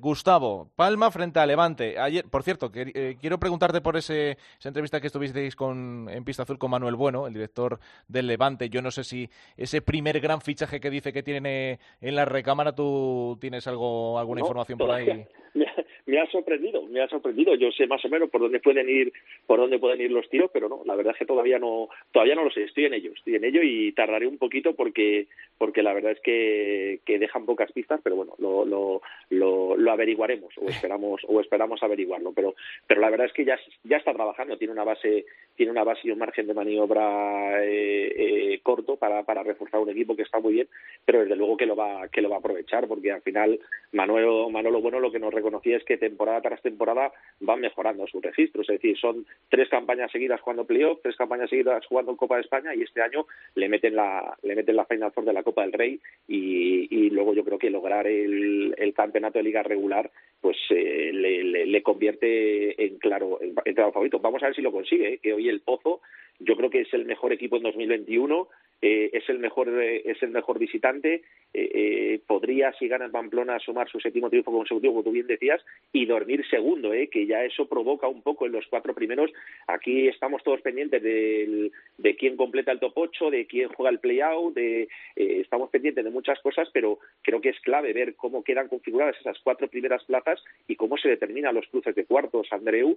Gustavo, 0.00 0.70
Palma 0.76 1.10
frente 1.10 1.40
a 1.40 1.46
Levante. 1.46 1.98
Ayer, 1.98 2.24
por 2.24 2.42
cierto, 2.42 2.70
quiero 2.70 3.38
preguntarte 3.38 3.80
por 3.80 3.96
ese, 3.96 4.38
esa 4.58 4.68
entrevista 4.68 5.00
que 5.00 5.08
estuvisteis 5.08 5.56
con, 5.56 6.08
Pista 6.24 6.42
Azul 6.42 6.58
con 6.58 6.70
Manuel 6.70 6.96
Bueno, 6.96 7.26
el 7.26 7.34
director 7.34 7.78
del 8.08 8.26
Levante. 8.26 8.68
Yo 8.68 8.82
no 8.82 8.90
sé 8.90 9.04
si 9.04 9.28
ese 9.56 9.82
primer 9.82 10.20
gran 10.20 10.40
fichaje 10.40 10.80
que 10.80 10.90
dice 10.90 11.12
que 11.12 11.22
tiene 11.22 11.78
en 12.00 12.16
la 12.16 12.24
recámara, 12.24 12.74
tú 12.74 13.38
tienes 13.40 13.66
algo, 13.66 14.18
alguna 14.18 14.40
no, 14.40 14.46
información 14.46 14.78
por 14.78 14.90
ahí. 14.90 15.26
me 16.06 16.20
ha 16.20 16.26
sorprendido, 16.26 16.82
me 16.82 17.00
ha 17.00 17.08
sorprendido. 17.08 17.54
Yo 17.54 17.70
sé 17.72 17.86
más 17.86 18.04
o 18.04 18.08
menos 18.08 18.28
por 18.30 18.40
dónde 18.40 18.60
pueden 18.60 18.88
ir, 18.88 19.12
por 19.46 19.58
dónde 19.58 19.78
pueden 19.78 20.00
ir 20.00 20.10
los 20.10 20.28
tiros, 20.28 20.50
pero 20.52 20.68
no, 20.68 20.82
la 20.84 20.94
verdad 20.94 21.12
es 21.12 21.18
que 21.18 21.26
todavía 21.26 21.58
no, 21.58 21.88
todavía 22.12 22.34
no 22.34 22.44
lo 22.44 22.50
sé. 22.50 22.64
Estoy 22.64 22.86
en 22.86 22.94
ello, 22.94 23.12
estoy 23.14 23.36
en 23.36 23.44
ello 23.44 23.60
y 23.62 23.92
tardaré 23.92 24.26
un 24.26 24.38
poquito 24.38 24.74
porque, 24.74 25.28
porque 25.62 25.84
la 25.84 25.94
verdad 25.94 26.10
es 26.10 26.18
que, 26.18 26.98
dejan 27.06 27.46
pocas 27.46 27.70
pistas, 27.70 28.00
pero 28.02 28.16
bueno, 28.16 28.34
lo, 28.38 28.64
lo, 28.64 29.00
lo, 29.30 29.76
lo 29.76 29.92
averiguaremos 29.92 30.52
o 30.58 30.68
esperamos, 30.68 31.22
o 31.28 31.40
esperamos 31.40 31.80
averiguarlo. 31.84 32.32
Pero, 32.32 32.56
pero 32.84 33.00
la 33.00 33.10
verdad 33.10 33.28
es 33.28 33.32
que 33.32 33.44
ya, 33.44 33.56
ya 33.84 33.98
está 33.98 34.12
trabajando, 34.12 34.58
tiene 34.58 34.72
una 34.72 34.82
base, 34.82 35.24
tiene 35.54 35.70
una 35.70 35.84
base 35.84 36.00
y 36.02 36.10
un 36.10 36.18
margen 36.18 36.48
de 36.48 36.54
maniobra 36.54 37.62
eh, 37.62 38.54
eh, 38.54 38.60
corto 38.64 38.96
para, 38.96 39.22
para 39.22 39.44
reforzar 39.44 39.78
un 39.78 39.90
equipo 39.90 40.16
que 40.16 40.22
está 40.22 40.40
muy 40.40 40.54
bien, 40.54 40.68
pero 41.04 41.20
desde 41.20 41.36
luego 41.36 41.56
que 41.56 41.66
lo 41.66 41.76
va, 41.76 42.08
que 42.08 42.22
lo 42.22 42.28
va 42.28 42.36
a 42.36 42.38
aprovechar, 42.40 42.88
porque 42.88 43.12
al 43.12 43.22
final 43.22 43.60
Manuel, 43.92 44.50
Manolo 44.50 44.80
Bueno 44.80 44.98
lo 44.98 45.12
que 45.12 45.20
nos 45.20 45.32
reconocía 45.32 45.76
es 45.76 45.84
que 45.84 45.96
temporada 45.96 46.40
tras 46.40 46.60
temporada 46.62 47.12
van 47.38 47.60
mejorando 47.60 48.04
sus 48.08 48.20
registros, 48.20 48.68
es 48.68 48.80
decir, 48.80 48.98
son 48.98 49.26
tres 49.48 49.68
campañas 49.68 50.10
seguidas 50.10 50.40
jugando 50.40 50.64
playoff, 50.64 50.98
tres 51.04 51.14
campañas 51.14 51.50
seguidas 51.50 51.86
jugando 51.86 52.10
en 52.10 52.16
Copa 52.16 52.34
de 52.34 52.42
España 52.42 52.74
y 52.74 52.82
este 52.82 53.00
año 53.00 53.26
le 53.54 53.68
meten 53.68 53.94
la, 53.94 54.36
le 54.42 54.56
meten 54.56 54.74
la 54.74 54.86
Final 54.86 55.12
Four 55.12 55.26
de 55.26 55.32
la 55.32 55.44
Copa 55.44 55.51
del 55.60 55.72
Rey 55.72 56.00
y, 56.26 56.88
y 56.90 57.10
luego 57.10 57.34
yo 57.34 57.44
creo 57.44 57.58
que 57.58 57.68
lograr 57.68 58.06
el, 58.06 58.74
el 58.78 58.94
campeonato 58.94 59.38
de 59.38 59.44
liga 59.44 59.62
regular 59.62 60.10
pues 60.40 60.56
eh, 60.70 61.10
le, 61.12 61.44
le, 61.44 61.66
le, 61.66 61.82
convierte 61.82 62.84
en 62.84 62.98
claro, 62.98 63.38
en, 63.40 63.54
en 63.64 63.74
favorito. 63.74 64.18
Vamos 64.18 64.42
a 64.42 64.46
ver 64.46 64.56
si 64.56 64.62
lo 64.62 64.72
consigue, 64.72 65.14
¿eh? 65.14 65.18
que 65.22 65.32
hoy 65.32 65.48
el 65.48 65.60
Pozo 65.60 66.00
yo 66.44 66.56
creo 66.56 66.70
que 66.70 66.80
es 66.80 66.92
el 66.94 67.04
mejor 67.04 67.32
equipo 67.32 67.56
en 67.56 67.62
2021 67.64 68.48
eh, 68.80 69.10
es 69.12 69.28
el 69.28 69.38
mejor 69.38 69.68
eh, 69.68 70.02
es 70.04 70.22
el 70.22 70.30
mejor 70.30 70.58
visitante 70.58 71.22
eh, 71.54 71.70
eh, 71.74 72.20
podría 72.26 72.72
si 72.72 72.88
gana 72.88 73.10
Pamplona 73.10 73.58
sumar 73.58 73.86
su 73.90 74.00
séptimo 74.00 74.30
triunfo 74.30 74.50
consecutivo 74.50 74.94
como 74.94 75.04
tú 75.04 75.10
bien 75.10 75.26
decías 75.26 75.62
y 75.92 76.06
dormir 76.06 76.46
segundo 76.48 76.94
eh, 76.94 77.08
que 77.08 77.26
ya 77.26 77.44
eso 77.44 77.68
provoca 77.68 78.08
un 78.08 78.22
poco 78.22 78.46
en 78.46 78.52
los 78.52 78.66
cuatro 78.68 78.94
primeros. 78.94 79.30
Aquí 79.66 80.08
estamos 80.08 80.42
todos 80.42 80.62
pendientes 80.62 81.02
del, 81.02 81.70
de 81.98 82.16
quién 82.16 82.38
completa 82.38 82.72
el 82.72 82.80
top 82.80 82.92
8 82.94 83.30
de 83.30 83.46
quién 83.46 83.68
juega 83.68 83.90
el 83.90 83.98
play-out 83.98 84.54
de, 84.54 84.84
eh, 84.84 84.88
estamos 85.16 85.68
pendientes 85.68 86.04
de 86.04 86.10
muchas 86.10 86.40
cosas 86.40 86.70
pero 86.72 86.98
creo 87.20 87.42
que 87.42 87.50
es 87.50 87.60
clave 87.60 87.92
ver 87.92 88.14
cómo 88.14 88.42
quedan 88.42 88.68
configuradas 88.68 89.16
esas 89.20 89.38
cuatro 89.40 89.68
primeras 89.68 90.02
plazas 90.04 90.42
y 90.66 90.76
cómo 90.76 90.96
se 90.96 91.10
determinan 91.10 91.54
los 91.54 91.66
cruces 91.66 91.94
de 91.94 92.06
cuartos 92.06 92.50
Andreu 92.50 92.96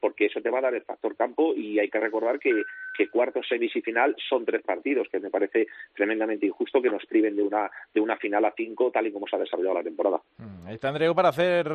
porque 0.00 0.26
eso 0.26 0.42
te 0.42 0.50
va 0.50 0.58
a 0.58 0.62
dar 0.62 0.74
el 0.74 0.82
factor 0.82 1.16
campo 1.16 1.54
y 1.54 1.78
hay 1.78 1.88
que 1.88 2.00
recordar 2.00 2.38
que, 2.38 2.62
que 2.96 3.10
cuartos 3.10 3.46
semis 3.46 3.76
y 3.76 3.82
final 3.82 4.16
son 4.28 4.44
tres 4.46 4.62
partidos 4.62 5.06
que 5.10 5.20
me 5.20 5.28
parece 5.28 5.66
tremendamente 5.94 6.46
injusto 6.46 6.80
que 6.80 6.88
nos 6.90 7.04
priven 7.04 7.36
de 7.36 7.42
una 7.42 7.70
de 7.92 8.00
una 8.00 8.16
final 8.16 8.44
a 8.46 8.52
cinco 8.56 8.90
tal 8.90 9.06
y 9.06 9.12
como 9.12 9.26
se 9.26 9.36
ha 9.36 9.38
desarrollado 9.38 9.74
la 9.74 9.82
temporada. 9.82 10.20
Mm, 10.38 10.66
Ahí 10.66 10.74
está 10.74 10.88
Andreu 10.88 11.14
para 11.14 11.28
hacer 11.28 11.66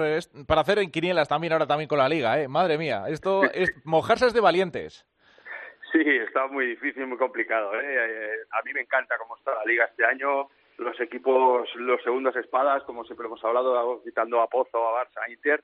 para 0.47 0.61
hacer 0.61 0.79
en 0.79 0.89
quinielas 0.89 1.27
también 1.29 1.53
ahora 1.53 1.67
también 1.67 1.87
con 1.87 1.99
la 1.99 2.09
liga, 2.09 2.41
¿eh? 2.41 2.47
Madre 2.47 2.77
mía, 2.77 3.03
esto 3.07 3.43
es 3.53 3.71
mojarse 3.85 4.25
es 4.27 4.33
de 4.33 4.41
valientes. 4.41 5.05
Sí, 5.91 5.99
está 5.99 6.47
muy 6.47 6.67
difícil, 6.67 7.05
muy 7.05 7.17
complicado. 7.17 7.75
¿eh? 7.75 7.83
Eh, 7.83 8.31
A 8.51 8.61
mí 8.63 8.71
me 8.73 8.81
encanta 8.81 9.17
cómo 9.17 9.35
está 9.37 9.53
la 9.53 9.65
liga 9.65 9.85
este 9.85 10.05
año. 10.05 10.47
Los 10.77 10.99
equipos, 11.01 11.69
los 11.75 12.01
segundos 12.01 12.35
espadas, 12.37 12.81
como 12.83 13.03
siempre 13.03 13.27
hemos 13.27 13.43
hablado, 13.43 14.01
quitando 14.03 14.41
a 14.41 14.47
Pozo, 14.47 14.77
a 14.87 15.03
Barça, 15.03 15.21
a 15.27 15.29
Inter, 15.29 15.61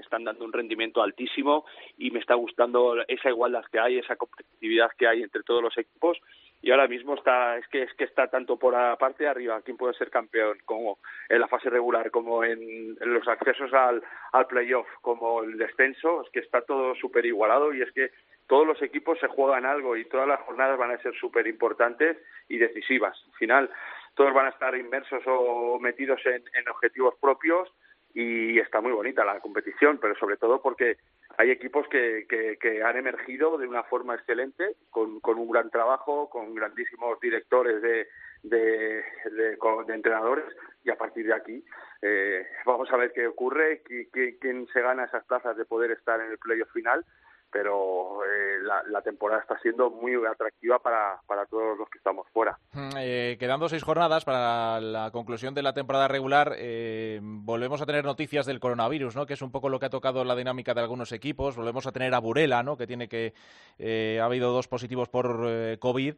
están 0.00 0.24
dando 0.24 0.44
un 0.44 0.52
rendimiento 0.52 1.02
altísimo 1.02 1.64
y 1.96 2.10
me 2.10 2.20
está 2.20 2.34
gustando 2.34 2.96
esa 3.06 3.28
igualdad 3.28 3.64
que 3.70 3.78
hay, 3.78 3.98
esa 3.98 4.16
competitividad 4.16 4.90
que 4.96 5.06
hay 5.06 5.22
entre 5.22 5.42
todos 5.42 5.62
los 5.62 5.76
equipos. 5.76 6.18
Y 6.60 6.72
ahora 6.72 6.88
mismo 6.88 7.14
está, 7.14 7.56
es 7.56 7.68
que 7.68 7.82
es 7.82 7.94
que 7.94 8.04
está 8.04 8.26
tanto 8.28 8.58
por 8.58 8.72
la 8.72 8.96
parte 8.96 9.24
de 9.24 9.30
arriba, 9.30 9.62
quién 9.62 9.76
puede 9.76 9.94
ser 9.94 10.10
campeón, 10.10 10.58
como 10.64 10.98
en 11.28 11.40
la 11.40 11.46
fase 11.46 11.70
regular, 11.70 12.10
como 12.10 12.42
en, 12.42 12.96
los 13.00 13.28
accesos 13.28 13.72
al, 13.72 14.02
al 14.32 14.46
playoff, 14.46 14.88
como 15.00 15.42
el 15.44 15.56
descenso, 15.56 16.22
es 16.24 16.30
que 16.30 16.40
está 16.40 16.62
todo 16.62 16.96
súper 16.96 17.26
igualado 17.26 17.72
y 17.72 17.82
es 17.82 17.92
que 17.92 18.10
todos 18.48 18.66
los 18.66 18.82
equipos 18.82 19.20
se 19.20 19.28
juegan 19.28 19.66
algo 19.66 19.96
y 19.96 20.06
todas 20.06 20.26
las 20.26 20.40
jornadas 20.40 20.78
van 20.78 20.90
a 20.90 20.98
ser 20.98 21.14
súper 21.14 21.46
importantes 21.46 22.16
y 22.48 22.58
decisivas. 22.58 23.16
Al 23.26 23.38
final, 23.38 23.70
todos 24.14 24.34
van 24.34 24.46
a 24.46 24.50
estar 24.50 24.76
inmersos 24.76 25.22
o 25.26 25.78
metidos 25.78 26.20
en 26.26 26.68
objetivos 26.68 27.14
propios 27.20 27.68
y 28.14 28.58
está 28.58 28.80
muy 28.80 28.92
bonita 28.92 29.24
la 29.24 29.40
competición, 29.40 29.98
pero 29.98 30.14
sobre 30.16 30.36
todo 30.36 30.60
porque 30.62 30.96
hay 31.36 31.50
equipos 31.50 31.86
que, 31.88 32.26
que, 32.28 32.82
han 32.82 32.96
emergido 32.96 33.58
de 33.58 33.66
una 33.68 33.82
forma 33.84 34.14
excelente, 34.14 34.76
con, 34.90 35.20
con 35.20 35.38
un 35.38 35.50
gran 35.50 35.70
trabajo, 35.70 36.28
con 36.30 36.54
grandísimos 36.54 37.20
directores 37.20 37.80
de, 37.82 38.08
de, 38.42 39.04
de, 39.30 39.56
de 39.86 39.94
entrenadores, 39.94 40.44
y 40.84 40.90
a 40.90 40.96
partir 40.96 41.26
de 41.26 41.34
aquí 41.34 41.64
eh, 42.02 42.46
vamos 42.64 42.90
a 42.92 42.96
ver 42.96 43.12
qué 43.12 43.26
ocurre, 43.26 43.82
qui- 43.84 44.10
qui- 44.10 44.38
quién 44.40 44.66
se 44.68 44.80
gana 44.80 45.04
esas 45.04 45.24
plazas 45.24 45.56
de 45.56 45.64
poder 45.64 45.90
estar 45.90 46.20
en 46.20 46.30
el 46.30 46.38
playoff 46.38 46.72
final, 46.72 47.04
pero 47.50 48.24
eh, 48.24 48.58
la, 48.62 48.82
la 48.90 49.02
temporada 49.02 49.40
está 49.40 49.58
siendo 49.58 49.90
muy 49.90 50.14
atractiva 50.26 50.78
para, 50.78 51.20
para 51.26 51.46
todos 51.46 51.78
los 51.78 51.88
que 51.88 51.98
estamos 51.98 52.26
fuera. 52.32 52.58
Mm, 52.72 52.90
eh, 52.98 53.36
quedando 53.38 53.68
seis 53.68 53.82
jornadas 53.82 54.24
para 54.24 54.80
la 54.80 55.10
conclusión 55.10 55.54
de 55.54 55.62
la 55.62 55.72
temporada 55.72 56.08
regular, 56.08 56.54
eh, 56.56 57.20
volvemos 57.22 57.80
a 57.80 57.86
tener 57.86 58.04
noticias 58.04 58.46
del 58.46 58.60
coronavirus, 58.60 59.16
¿no? 59.16 59.26
Que 59.26 59.34
es 59.34 59.42
un 59.42 59.50
poco 59.50 59.68
lo 59.68 59.78
que 59.78 59.86
ha 59.86 59.90
tocado 59.90 60.24
la 60.24 60.36
dinámica 60.36 60.74
de 60.74 60.80
algunos 60.80 61.12
equipos. 61.12 61.56
Volvemos 61.56 61.86
a 61.86 61.92
tener 61.92 62.14
a 62.14 62.18
Burela, 62.18 62.62
¿no? 62.62 62.76
Que 62.76 62.86
tiene 62.86 63.08
que 63.08 63.34
eh, 63.78 64.18
ha 64.20 64.24
habido 64.24 64.52
dos 64.52 64.68
positivos 64.68 65.08
por 65.08 65.44
eh, 65.46 65.78
COVID. 65.80 66.14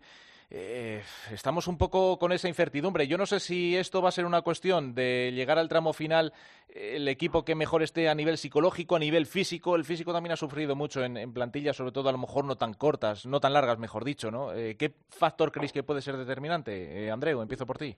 Eh, 0.52 1.00
estamos 1.32 1.68
un 1.68 1.78
poco 1.78 2.18
con 2.18 2.32
esa 2.32 2.48
incertidumbre. 2.48 3.06
Yo 3.06 3.16
no 3.16 3.24
sé 3.24 3.38
si 3.38 3.76
esto 3.76 4.02
va 4.02 4.08
a 4.08 4.12
ser 4.12 4.24
una 4.24 4.42
cuestión 4.42 4.94
de 4.96 5.30
llegar 5.32 5.58
al 5.58 5.68
tramo 5.68 5.92
final 5.92 6.32
eh, 6.68 6.94
el 6.96 7.06
equipo 7.06 7.44
que 7.44 7.54
mejor 7.54 7.82
esté 7.84 8.08
a 8.08 8.14
nivel 8.16 8.36
psicológico, 8.36 8.96
a 8.96 8.98
nivel 8.98 9.26
físico. 9.26 9.76
El 9.76 9.84
físico 9.84 10.12
también 10.12 10.32
ha 10.32 10.36
sufrido 10.36 10.74
mucho 10.74 11.04
en, 11.04 11.32
plantillas, 11.32 11.76
sobre 11.76 11.92
todo 11.92 12.08
a 12.08 12.12
lo 12.12 12.18
mejor 12.18 12.44
no 12.44 12.56
tan 12.56 12.74
cortas, 12.74 13.26
no 13.26 13.38
tan 13.38 13.52
largas, 13.52 13.78
mejor 13.78 14.04
dicho, 14.04 14.32
¿no? 14.32 14.52
Eh, 14.52 14.76
¿Qué 14.76 14.90
factor 15.08 15.52
creéis 15.52 15.72
que 15.72 15.84
puede 15.84 16.02
ser 16.02 16.16
determinante? 16.16 17.04
Eh, 17.04 17.10
Andreu, 17.12 17.40
empiezo 17.40 17.64
por 17.64 17.78
ti. 17.78 17.94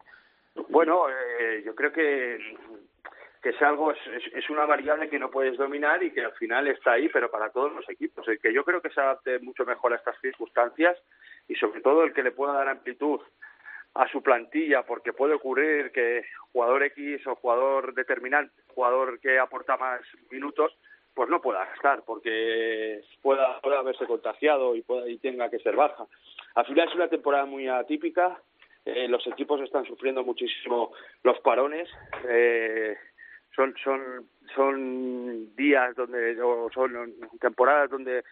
Bueno, 0.69 1.09
eh, 1.09 1.63
yo 1.65 1.75
creo 1.75 1.91
que, 1.91 2.37
es 3.45 3.63
algo, 3.63 3.93
es- 3.93 3.99
es 4.35 4.51
una 4.51 4.67
variable 4.67 5.09
que 5.09 5.19
no 5.19 5.31
puedes 5.31 5.57
dominar 5.57 6.03
y 6.03 6.13
que 6.13 6.23
al 6.23 6.33
final 6.35 6.69
está 6.69 6.93
ahí, 6.93 7.09
pero 7.09 7.31
para 7.31 7.49
todos 7.51 7.73
los 7.73 7.89
equipos. 7.89 8.29
El 8.29 8.39
que 8.39 8.53
yo 8.53 8.63
creo 8.63 8.83
que 8.83 8.91
se 8.91 9.01
adapte 9.01 9.39
mucho 9.39 9.65
mejor 9.65 9.95
a 9.95 9.97
estas 9.97 10.21
circunstancias 10.21 10.99
y 11.53 11.55
sobre 11.57 11.83
todo 11.83 12.05
el 12.05 12.15
que 12.15 12.23
le 12.23 12.33
pueda 12.33 12.55
dar 12.55 12.69
amplitud 12.69 13.21
a 13.95 14.09
su 14.09 14.23
plantilla, 14.23 14.85
porque 14.85 15.13
puede 15.13 15.35
ocurrir 15.35 15.93
que 15.93 16.25
jugador 16.51 16.83
X 16.85 17.27
o 17.27 17.35
jugador 17.37 17.95
determinante, 17.95 18.55
jugador 18.75 19.21
que 19.21 19.39
aporta 19.39 19.77
más 19.77 20.01
minutos, 20.31 20.73
pues 21.15 21.29
no 21.29 21.43
pueda 21.43 21.63
estar, 21.75 22.03
porque 22.07 23.03
pueda, 23.21 23.61
pueda 23.61 23.81
haberse 23.81 24.07
contagiado 24.07 24.75
y, 24.75 24.81
pueda, 24.81 25.07
y 25.11 25.19
tenga 25.19 25.51
que 25.51 25.59
ser 25.59 25.77
baja. 25.77 26.07
Al 26.55 26.65
final 26.65 26.89
es 26.89 26.95
una 26.95 27.09
temporada 27.09 27.45
muy 27.45 27.69
atípica, 27.69 28.41
eh, 28.87 29.07
los 29.09 29.27
equipos 29.27 29.61
están 29.61 29.85
sufriendo 29.85 30.25
muchísimo 30.25 30.93
los 31.23 31.39
parones, 31.41 31.87
eh, 32.31 32.97
son, 33.55 33.75
son, 33.85 34.27
son 34.55 35.55
días 35.55 35.95
donde, 35.97 36.41
o 36.41 36.71
son 36.73 37.15
temporadas 37.39 37.91
donde 37.91 38.25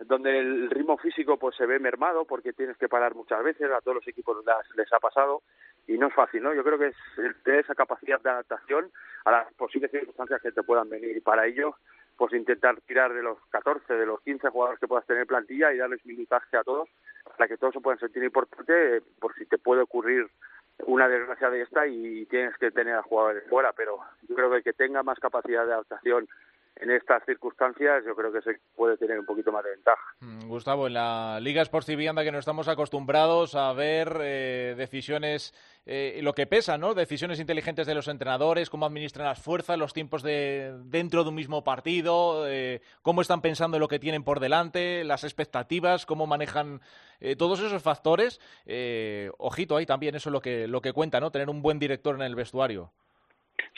donde 0.00 0.38
el 0.38 0.70
ritmo 0.70 0.96
físico 0.98 1.38
pues 1.38 1.56
se 1.56 1.66
ve 1.66 1.78
mermado 1.78 2.24
porque 2.24 2.52
tienes 2.52 2.76
que 2.78 2.88
parar 2.88 3.14
muchas 3.14 3.42
veces, 3.44 3.70
a 3.70 3.80
todos 3.80 3.96
los 3.96 4.08
equipos 4.08 4.44
las- 4.44 4.68
les 4.76 4.92
ha 4.92 4.98
pasado 4.98 5.42
y 5.86 5.96
no 5.98 6.08
es 6.08 6.14
fácil, 6.14 6.42
¿no? 6.42 6.52
Yo 6.54 6.64
creo 6.64 6.78
que 6.78 6.88
es 6.88 6.96
tener 7.44 7.60
esa 7.60 7.74
capacidad 7.74 8.20
de 8.20 8.30
adaptación 8.30 8.90
a 9.24 9.30
las 9.30 9.52
posibles 9.54 9.90
circunstancias 9.90 10.42
que 10.42 10.52
te 10.52 10.62
puedan 10.62 10.88
venir 10.88 11.16
y 11.16 11.20
para 11.20 11.46
ello 11.46 11.76
pues 12.16 12.32
intentar 12.32 12.80
tirar 12.82 13.12
de 13.12 13.22
los 13.22 13.38
14, 13.50 13.92
de 13.94 14.06
los 14.06 14.20
15 14.20 14.48
jugadores 14.48 14.78
que 14.78 14.86
puedas 14.86 15.04
tener 15.06 15.22
en 15.22 15.28
plantilla 15.28 15.72
y 15.72 15.78
darles 15.78 16.04
minutaje 16.06 16.56
a 16.56 16.62
todos 16.62 16.88
para 17.36 17.48
que 17.48 17.56
todos 17.56 17.74
se 17.74 17.80
puedan 17.80 17.98
sentir 17.98 18.22
importante 18.22 19.00
por 19.20 19.34
si 19.34 19.46
te 19.46 19.58
puede 19.58 19.82
ocurrir 19.82 20.28
una 20.86 21.08
desgracia 21.08 21.50
de 21.50 21.62
esta 21.62 21.86
y 21.86 22.26
tienes 22.26 22.56
que 22.58 22.70
tener 22.70 22.94
a 22.96 23.02
jugadores 23.02 23.44
fuera, 23.48 23.72
pero 23.72 23.98
yo 24.28 24.34
creo 24.34 24.50
que 24.50 24.56
el 24.58 24.62
que 24.64 24.72
tenga 24.72 25.02
más 25.02 25.18
capacidad 25.18 25.66
de 25.66 25.72
adaptación 25.72 26.28
en 26.76 26.90
estas 26.90 27.24
circunstancias 27.24 28.04
yo 28.04 28.14
creo 28.14 28.32
que 28.32 28.42
se 28.42 28.58
puede 28.74 28.96
tener 28.96 29.18
un 29.18 29.26
poquito 29.26 29.52
más 29.52 29.64
de 29.64 29.70
ventaja. 29.70 30.14
Mm, 30.20 30.48
Gustavo, 30.48 30.86
en 30.86 30.94
la 30.94 31.38
Liga 31.40 31.62
Sports 31.62 31.86
que 31.86 32.32
no 32.32 32.38
estamos 32.38 32.68
acostumbrados 32.68 33.54
a 33.54 33.72
ver 33.72 34.18
eh, 34.20 34.74
decisiones, 34.76 35.54
eh, 35.86 36.18
lo 36.22 36.34
que 36.34 36.46
pesa, 36.46 36.76
¿no? 36.76 36.94
Decisiones 36.94 37.40
inteligentes 37.40 37.86
de 37.86 37.94
los 37.94 38.08
entrenadores, 38.08 38.70
cómo 38.70 38.86
administran 38.86 39.26
las 39.26 39.40
fuerzas, 39.40 39.78
los 39.78 39.92
tiempos 39.92 40.22
de 40.22 40.74
dentro 40.84 41.22
de 41.22 41.28
un 41.28 41.34
mismo 41.34 41.62
partido, 41.62 42.48
eh, 42.48 42.80
cómo 43.02 43.20
están 43.20 43.40
pensando 43.40 43.76
en 43.76 43.80
lo 43.80 43.88
que 43.88 43.98
tienen 43.98 44.24
por 44.24 44.40
delante, 44.40 45.04
las 45.04 45.24
expectativas, 45.24 46.06
cómo 46.06 46.26
manejan 46.26 46.80
eh, 47.20 47.36
todos 47.36 47.60
esos 47.60 47.82
factores. 47.82 48.40
Eh, 48.66 49.30
ojito 49.38 49.76
ahí 49.76 49.86
también, 49.86 50.14
eso 50.14 50.28
es 50.28 50.32
lo 50.32 50.40
que, 50.40 50.68
lo 50.68 50.80
que 50.80 50.92
cuenta, 50.92 51.20
¿no? 51.20 51.30
Tener 51.30 51.48
un 51.48 51.62
buen 51.62 51.78
director 51.78 52.14
en 52.14 52.22
el 52.22 52.34
vestuario. 52.34 52.92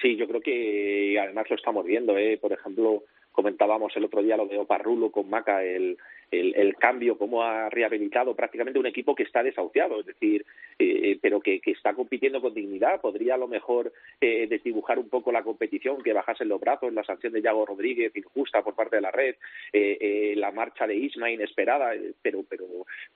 Sí, 0.01 0.17
yo 0.17 0.27
creo 0.29 0.41
que 0.41 1.19
además 1.21 1.49
lo 1.49 1.57
estamos 1.57 1.85
viendo. 1.85 2.17
¿eh? 2.17 2.39
Por 2.39 2.53
ejemplo, 2.53 3.05
comentábamos 3.33 3.97
el 3.97 4.05
otro 4.05 4.23
día 4.23 4.37
lo 4.37 4.47
de 4.47 4.59
Oparrulo 4.59 5.11
con 5.11 5.29
Maca, 5.29 5.63
el, 5.65 5.99
el, 6.31 6.55
el 6.55 6.77
cambio, 6.77 7.19
cómo 7.19 7.43
ha 7.43 7.69
rehabilitado 7.71 8.35
prácticamente 8.35 8.79
un 8.79 8.87
equipo 8.87 9.15
que 9.15 9.23
está 9.23 9.43
desahuciado, 9.43 10.01
es 10.01 10.07
decir, 10.07 10.45
eh, 10.79 11.19
pero 11.21 11.41
que, 11.41 11.61
que 11.61 11.71
está 11.71 11.95
compitiendo 11.95 12.41
con 12.41 12.55
dignidad. 12.55 13.01
Podría 13.01 13.35
a 13.35 13.39
lo 13.39 13.49
mejor 13.49 13.93
eh, 14.21 14.47
desdibujar 14.49 14.99
un 14.99 15.09
poco 15.09 15.33
la 15.33 15.43
competición, 15.43 16.03
que 16.03 16.13
bajasen 16.13 16.49
los 16.49 16.61
brazos, 16.61 16.93
la 16.93 17.05
sanción 17.05 17.33
de 17.33 17.43
Yago 17.43 17.67
Rodríguez 17.67 18.15
injusta 18.17 18.63
por 18.63 18.75
parte 18.75 18.97
de 18.97 19.03
la 19.03 19.11
red, 19.11 19.37
eh, 19.73 19.99
eh, 20.01 20.35
la 20.37 20.51
marcha 20.51 20.87
de 20.87 20.97
Isma 20.97 21.31
inesperada, 21.31 21.95
eh, 21.95 22.13
pero, 22.23 22.45
pero, 22.49 22.65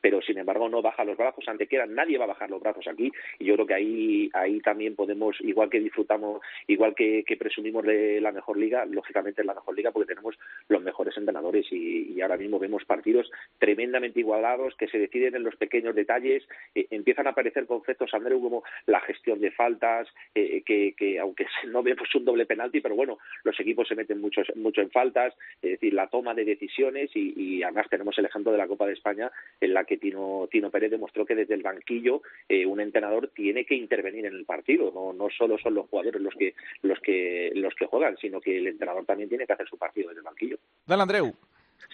pero 0.00 0.22
sin 0.22 0.38
embargo 0.38 0.68
no 0.68 0.82
baja 0.82 1.04
los 1.04 1.16
brazos. 1.16 1.46
Ante 1.48 1.66
que 1.66 1.84
nadie 1.86 2.18
va 2.18 2.24
a 2.24 2.28
bajar 2.28 2.50
los 2.50 2.60
brazos 2.60 2.86
aquí. 2.86 3.10
Y 3.38 3.44
yo 3.44 3.54
creo 3.54 3.66
que 3.66 3.74
ahí, 3.74 4.30
ahí 4.32 4.60
también 4.60 4.94
podemos, 4.94 5.36
igual 5.40 5.70
que 5.70 5.80
disfrutamos, 5.80 6.40
igual 6.66 6.94
que, 6.94 7.24
que 7.24 7.36
presumimos 7.36 7.84
de 7.84 8.20
la 8.20 8.32
mejor 8.32 8.56
liga, 8.56 8.84
lógicamente 8.84 9.42
es 9.42 9.46
la 9.46 9.54
mejor 9.54 9.76
liga 9.76 9.90
porque 9.90 10.08
tenemos 10.14 10.36
los 10.68 10.82
mejores 10.82 11.16
entrenadores 11.16 11.66
y, 11.70 12.12
y 12.12 12.20
ahora 12.20 12.36
mismo 12.36 12.58
vemos 12.58 12.84
partidos 13.00 13.30
tremendamente 13.58 14.20
igualados 14.20 14.74
que 14.76 14.88
se 14.88 14.98
deciden 14.98 15.34
en 15.34 15.42
los 15.42 15.56
pequeños 15.56 15.94
detalles. 15.94 16.46
Eh, 16.74 16.86
empiezan 16.90 17.26
a 17.26 17.30
aparecer 17.30 17.64
conceptos, 17.66 18.12
Andreu, 18.12 18.40
como 18.40 18.62
la 18.86 19.00
gestión 19.00 19.40
de 19.40 19.50
faltas, 19.50 20.06
eh, 20.34 20.62
que, 20.66 20.94
que 20.96 21.18
aunque 21.18 21.46
no 21.68 21.82
vemos 21.82 22.14
un 22.14 22.26
doble 22.26 22.44
penalti, 22.44 22.80
pero 22.80 22.94
bueno, 22.94 23.18
los 23.44 23.58
equipos 23.58 23.88
se 23.88 23.94
meten 23.94 24.20
mucho, 24.20 24.42
mucho 24.56 24.82
en 24.82 24.90
faltas, 24.90 25.34
es 25.62 25.72
decir, 25.72 25.94
la 25.94 26.08
toma 26.08 26.34
de 26.34 26.44
decisiones 26.44 27.10
y, 27.14 27.32
y 27.36 27.62
además 27.62 27.86
tenemos 27.88 28.18
el 28.18 28.26
ejemplo 28.26 28.52
de 28.52 28.58
la 28.58 28.68
Copa 28.68 28.86
de 28.86 28.92
España 28.92 29.30
en 29.60 29.72
la 29.72 29.84
que 29.84 29.96
Tino, 29.96 30.46
Tino 30.50 30.70
Pérez 30.70 30.90
demostró 30.90 31.24
que 31.24 31.34
desde 31.34 31.54
el 31.54 31.62
banquillo 31.62 32.22
eh, 32.48 32.66
un 32.66 32.80
entrenador 32.80 33.28
tiene 33.34 33.64
que 33.64 33.74
intervenir 33.74 34.26
en 34.26 34.34
el 34.34 34.44
partido, 34.44 34.92
no, 34.92 35.12
no 35.12 35.30
solo 35.30 35.56
son 35.58 35.74
los 35.74 35.88
jugadores 35.88 36.20
los 36.20 36.34
que, 36.34 36.54
los, 36.82 37.00
que, 37.00 37.52
los 37.54 37.74
que 37.74 37.86
juegan, 37.86 38.16
sino 38.18 38.40
que 38.40 38.58
el 38.58 38.66
entrenador 38.66 39.04
también 39.06 39.28
tiene 39.28 39.46
que 39.46 39.52
hacer 39.52 39.68
su 39.68 39.78
partido 39.78 40.08
desde 40.08 40.20
el 40.20 40.24
banquillo. 40.24 40.58
Dale, 40.86 41.02
Andreu. 41.02 41.34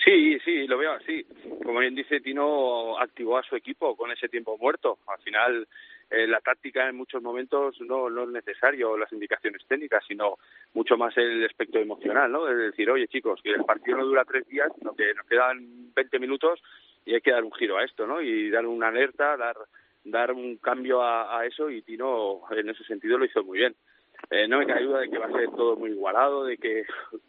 Sí, 0.05 0.39
sí, 0.45 0.67
lo 0.67 0.79
veo 0.79 0.93
así. 0.93 1.25
Como 1.65 1.81
bien 1.81 1.95
dice 1.95 2.21
Tino, 2.21 2.99
activó 2.99 3.39
a 3.39 3.43
su 3.43 3.57
equipo 3.57 3.97
con 3.97 4.11
ese 4.11 4.29
tiempo 4.29 4.57
muerto. 4.59 4.99
Al 5.07 5.21
final, 5.23 5.69
eh, 6.11 6.27
la 6.27 6.41
táctica 6.41 6.89
en 6.89 6.97
muchos 6.97 7.23
momentos 7.23 7.81
no, 7.81 8.09
no 8.09 8.25
es 8.25 8.29
necesario 8.29 8.97
las 8.97 9.13
indicaciones 9.13 9.67
técnicas, 9.67 10.05
sino 10.07 10.39
mucho 10.75 10.97
más 10.97 11.17
el 11.17 11.45
aspecto 11.45 11.79
emocional, 11.79 12.31
¿no? 12.31 12.49
Es 12.49 12.57
decir, 12.57 12.91
oye 12.91 13.09
chicos, 13.09 13.41
que 13.43 13.51
el 13.51 13.65
partido 13.65 13.99
no 13.99 14.07
dura 14.07 14.25
tres 14.25 14.47
días, 14.47 14.71
sino 14.79 14.95
que 14.95 15.13
nos 15.15 15.27
quedan 15.27 15.93
20 15.95 16.19
minutos 16.19 16.61
y 17.05 17.15
hay 17.15 17.21
que 17.21 17.33
dar 17.33 17.43
un 17.43 17.53
giro 17.53 17.79
a 17.79 17.85
esto, 17.85 18.07
¿no? 18.07 18.21
Y 18.21 18.51
dar 18.51 18.67
una 18.67 18.89
alerta, 18.89 19.37
dar 19.37 19.57
dar 20.05 20.33
un 20.33 20.57
cambio 20.59 21.03
a, 21.03 21.41
a 21.41 21.47
eso 21.47 21.69
y 21.69 21.83
Tino 21.83 22.43
en 22.51 22.69
ese 22.69 22.85
sentido 22.85 23.19
lo 23.19 23.25
hizo 23.25 23.43
muy 23.43 23.59
bien. 23.59 23.75
Eh, 24.29 24.49
no 24.49 24.59
me 24.59 24.67
cae 24.67 24.83
duda 24.83 25.01
de 25.01 25.09
que 25.09 25.19
va 25.19 25.27
a 25.27 25.33
ser 25.33 25.51
todo 25.51 25.77
muy 25.77 25.91
igualado, 25.91 26.45
de 26.45 26.59
que 26.59 26.85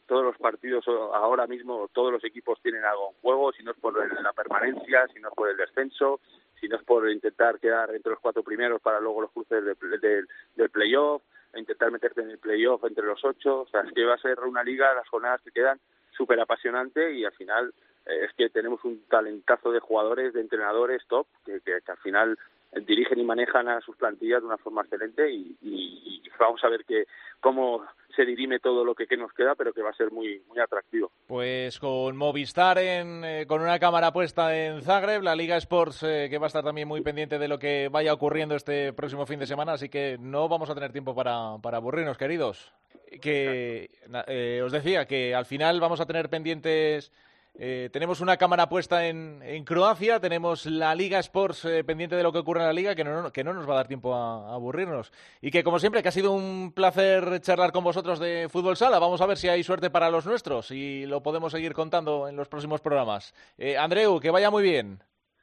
todos 0.07 0.23
los 0.23 0.37
partidos 0.37 0.83
ahora 0.87 1.45
mismo, 1.45 1.89
todos 1.93 2.11
los 2.11 2.23
equipos 2.23 2.59
tienen 2.61 2.83
algo 2.83 3.11
en 3.11 3.21
juego, 3.21 3.51
si 3.53 3.63
no 3.63 3.71
es 3.71 3.77
por 3.77 3.93
la 4.23 4.33
permanencia, 4.33 5.07
si 5.13 5.19
no 5.19 5.29
es 5.29 5.35
por 5.35 5.49
el 5.49 5.57
descenso, 5.57 6.19
si 6.59 6.67
no 6.67 6.77
es 6.77 6.83
por 6.83 7.07
intentar 7.09 7.59
quedar 7.59 7.93
entre 7.93 8.11
los 8.11 8.19
cuatro 8.19 8.41
primeros 8.41 8.81
para 8.81 8.99
luego 8.99 9.21
los 9.21 9.31
cruces 9.31 9.63
del, 9.63 10.27
del, 10.55 10.69
playoff, 10.71 11.21
intentar 11.55 11.91
meterte 11.91 12.21
en 12.21 12.31
el 12.31 12.39
playoff 12.39 12.83
entre 12.83 13.05
los 13.05 13.23
ocho, 13.23 13.61
o 13.61 13.67
sea, 13.67 13.81
es 13.81 13.93
que 13.93 14.03
va 14.03 14.15
a 14.15 14.19
ser 14.19 14.39
una 14.39 14.63
liga, 14.63 14.93
las 14.95 15.07
jornadas 15.07 15.41
que 15.41 15.51
quedan, 15.51 15.79
súper 16.11 16.39
apasionante 16.39 17.13
y 17.13 17.25
al 17.25 17.33
final 17.33 17.73
eh, 18.07 18.25
es 18.25 18.33
que 18.33 18.49
tenemos 18.49 18.83
un 18.83 19.03
talentazo 19.07 19.71
de 19.71 19.79
jugadores, 19.79 20.33
de 20.33 20.41
entrenadores 20.41 21.05
top, 21.07 21.27
que, 21.45 21.61
que, 21.61 21.79
que 21.85 21.91
al 21.91 21.97
final 21.99 22.39
dirigen 22.85 23.19
y 23.19 23.23
manejan 23.23 23.67
a 23.67 23.81
sus 23.81 23.95
plantillas 23.95 24.41
de 24.41 24.47
una 24.47 24.57
forma 24.57 24.81
excelente 24.81 25.31
y, 25.31 25.55
y, 25.61 26.21
vamos 26.39 26.63
a 26.63 26.69
ver 26.69 26.85
que 26.85 27.05
cómo 27.39 27.83
se 28.15 28.23
dirime 28.23 28.59
todo 28.59 28.85
lo 28.85 28.93
que, 28.93 29.07
que, 29.07 29.17
nos 29.17 29.33
queda, 29.33 29.55
pero 29.55 29.73
que 29.73 29.81
va 29.81 29.89
a 29.89 29.95
ser 29.95 30.11
muy 30.11 30.39
muy 30.47 30.59
atractivo. 30.59 31.11
Pues 31.25 31.79
con 31.79 32.15
Movistar 32.15 32.77
en, 32.77 33.23
eh, 33.23 33.45
con 33.47 33.61
una 33.61 33.79
cámara 33.79 34.13
puesta 34.13 34.55
en 34.55 34.83
Zagreb, 34.83 35.23
la 35.23 35.35
Liga 35.35 35.57
Sports 35.57 36.03
eh, 36.03 36.27
que 36.29 36.37
va 36.37 36.45
a 36.45 36.47
estar 36.47 36.63
también 36.63 36.87
muy 36.87 37.01
pendiente 37.01 37.39
de 37.39 37.47
lo 37.47 37.57
que 37.57 37.89
vaya 37.91 38.13
ocurriendo 38.13 38.55
este 38.55 38.93
próximo 38.93 39.25
fin 39.25 39.39
de 39.39 39.47
semana, 39.47 39.73
así 39.73 39.89
que 39.89 40.17
no 40.19 40.47
vamos 40.47 40.69
a 40.69 40.75
tener 40.75 40.91
tiempo 40.91 41.15
para, 41.15 41.57
para 41.61 41.77
aburrirnos, 41.77 42.17
queridos. 42.17 42.71
Que 43.19 43.89
eh, 44.27 44.61
os 44.63 44.71
decía 44.71 45.05
que 45.05 45.33
al 45.33 45.45
final 45.45 45.79
vamos 45.79 46.01
a 46.01 46.05
tener 46.05 46.29
pendientes 46.29 47.11
eh, 47.59 47.89
tenemos 47.91 48.21
una 48.21 48.37
cámara 48.37 48.69
puesta 48.69 49.07
en, 49.07 49.41
en, 49.41 49.63
Croacia, 49.63 50.19
tenemos 50.19 50.67
la 50.67 50.93
Liga 50.93 51.17
Sports 51.17 51.65
eh, 51.65 51.83
pendiente 51.83 52.15
de 52.15 52.21
lo 52.21 52.31
que 52.31 52.37
ocurre 52.37 52.59
en 52.59 52.67
la 52.67 52.73
Liga, 52.73 52.93
que 52.93 53.03
no, 53.03 53.31
que 53.31 53.43
no 53.43 53.51
nos 53.53 53.67
va 53.67 53.73
a 53.73 53.77
dar 53.77 53.87
tiempo 53.87 54.13
a, 54.13 54.51
a, 54.51 54.53
aburrirnos. 54.53 55.11
Y 55.41 55.49
que, 55.49 55.63
como 55.63 55.79
siempre, 55.79 56.03
que 56.03 56.09
ha 56.09 56.11
sido 56.11 56.33
un 56.33 56.71
placer 56.71 57.41
charlar 57.41 57.71
con 57.71 57.83
vosotros 57.83 58.19
de 58.19 58.47
Fútbol 58.47 58.77
Sala. 58.77 58.99
Vamos 58.99 59.21
a 59.21 59.25
ver 59.25 59.37
si 59.37 59.47
hay 59.47 59.63
suerte 59.63 59.89
para 59.89 60.11
los 60.11 60.27
nuestros 60.27 60.69
y 60.69 61.07
lo 61.07 61.23
podemos 61.23 61.51
seguir 61.51 61.73
contando 61.73 62.27
en 62.27 62.35
los 62.35 62.47
próximos 62.47 62.79
programas. 62.79 63.33
Eh, 63.57 63.75
Andreu, 63.75 64.19
que 64.19 64.29
vaya 64.29 64.51
muy 64.51 64.61
bien. 64.61 64.99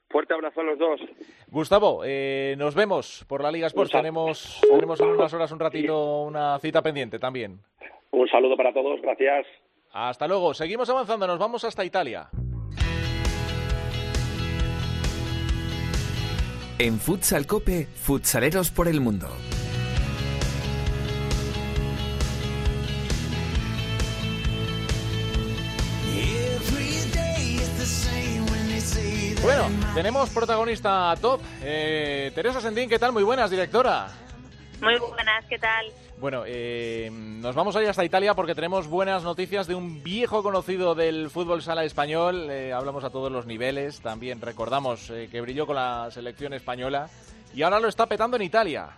Fuerte 0.08 0.34
abrazo 0.34 0.60
a 0.60 0.64
los 0.64 0.78
dos. 0.78 1.00
Gustavo, 1.48 2.04
nos 2.56 2.74
vemos 2.76 3.24
por 3.28 3.42
la 3.42 3.50
Liga 3.50 3.66
Sports. 3.66 3.90
Tenemos, 3.90 4.60
tenemos 4.70 5.00
en 5.00 5.08
unas 5.08 5.34
horas 5.34 5.50
un 5.50 5.58
ratito 5.58 6.22
una 6.22 6.56
cita 6.60 6.80
pendiente 6.80 7.18
también. 7.18 7.58
Un 8.12 8.28
saludo 8.28 8.56
para 8.56 8.72
todos, 8.72 9.00
gracias. 9.02 9.44
Hasta 9.94 10.26
luego. 10.26 10.52
Seguimos 10.52 10.90
avanzando. 10.90 11.24
Nos 11.26 11.38
vamos 11.38 11.62
hasta 11.62 11.84
Italia. 11.84 12.28
En 16.76 16.98
Futsal 16.98 17.46
Cope, 17.46 17.86
futsaleros 17.86 18.70
por 18.70 18.88
el 18.88 19.00
mundo. 19.00 19.28
Bueno, 29.40 29.68
tenemos 29.94 30.30
protagonista 30.30 31.14
top. 31.20 31.40
Eh, 31.62 32.32
Teresa 32.34 32.60
Sendín, 32.60 32.88
¿qué 32.88 32.98
tal? 32.98 33.12
Muy 33.12 33.22
buenas, 33.22 33.50
directora. 33.50 34.08
Muy 34.80 34.98
buenas, 34.98 35.44
¿qué 35.48 35.58
tal? 35.58 35.86
Bueno, 36.24 36.44
eh, 36.46 37.10
nos 37.12 37.54
vamos 37.54 37.76
a 37.76 37.82
ir 37.82 37.88
hasta 37.90 38.02
Italia 38.02 38.32
porque 38.32 38.54
tenemos 38.54 38.88
buenas 38.88 39.24
noticias 39.24 39.66
de 39.66 39.74
un 39.74 40.02
viejo 40.02 40.42
conocido 40.42 40.94
del 40.94 41.28
fútbol 41.28 41.60
sala 41.60 41.84
español. 41.84 42.48
Eh, 42.50 42.72
hablamos 42.72 43.04
a 43.04 43.10
todos 43.10 43.30
los 43.30 43.44
niveles. 43.44 44.00
También 44.00 44.40
recordamos 44.40 45.10
eh, 45.10 45.28
que 45.30 45.42
brilló 45.42 45.66
con 45.66 45.76
la 45.76 46.10
selección 46.10 46.54
española 46.54 47.10
y 47.52 47.60
ahora 47.60 47.78
lo 47.78 47.88
está 47.88 48.06
petando 48.06 48.38
en 48.38 48.42
Italia. 48.44 48.88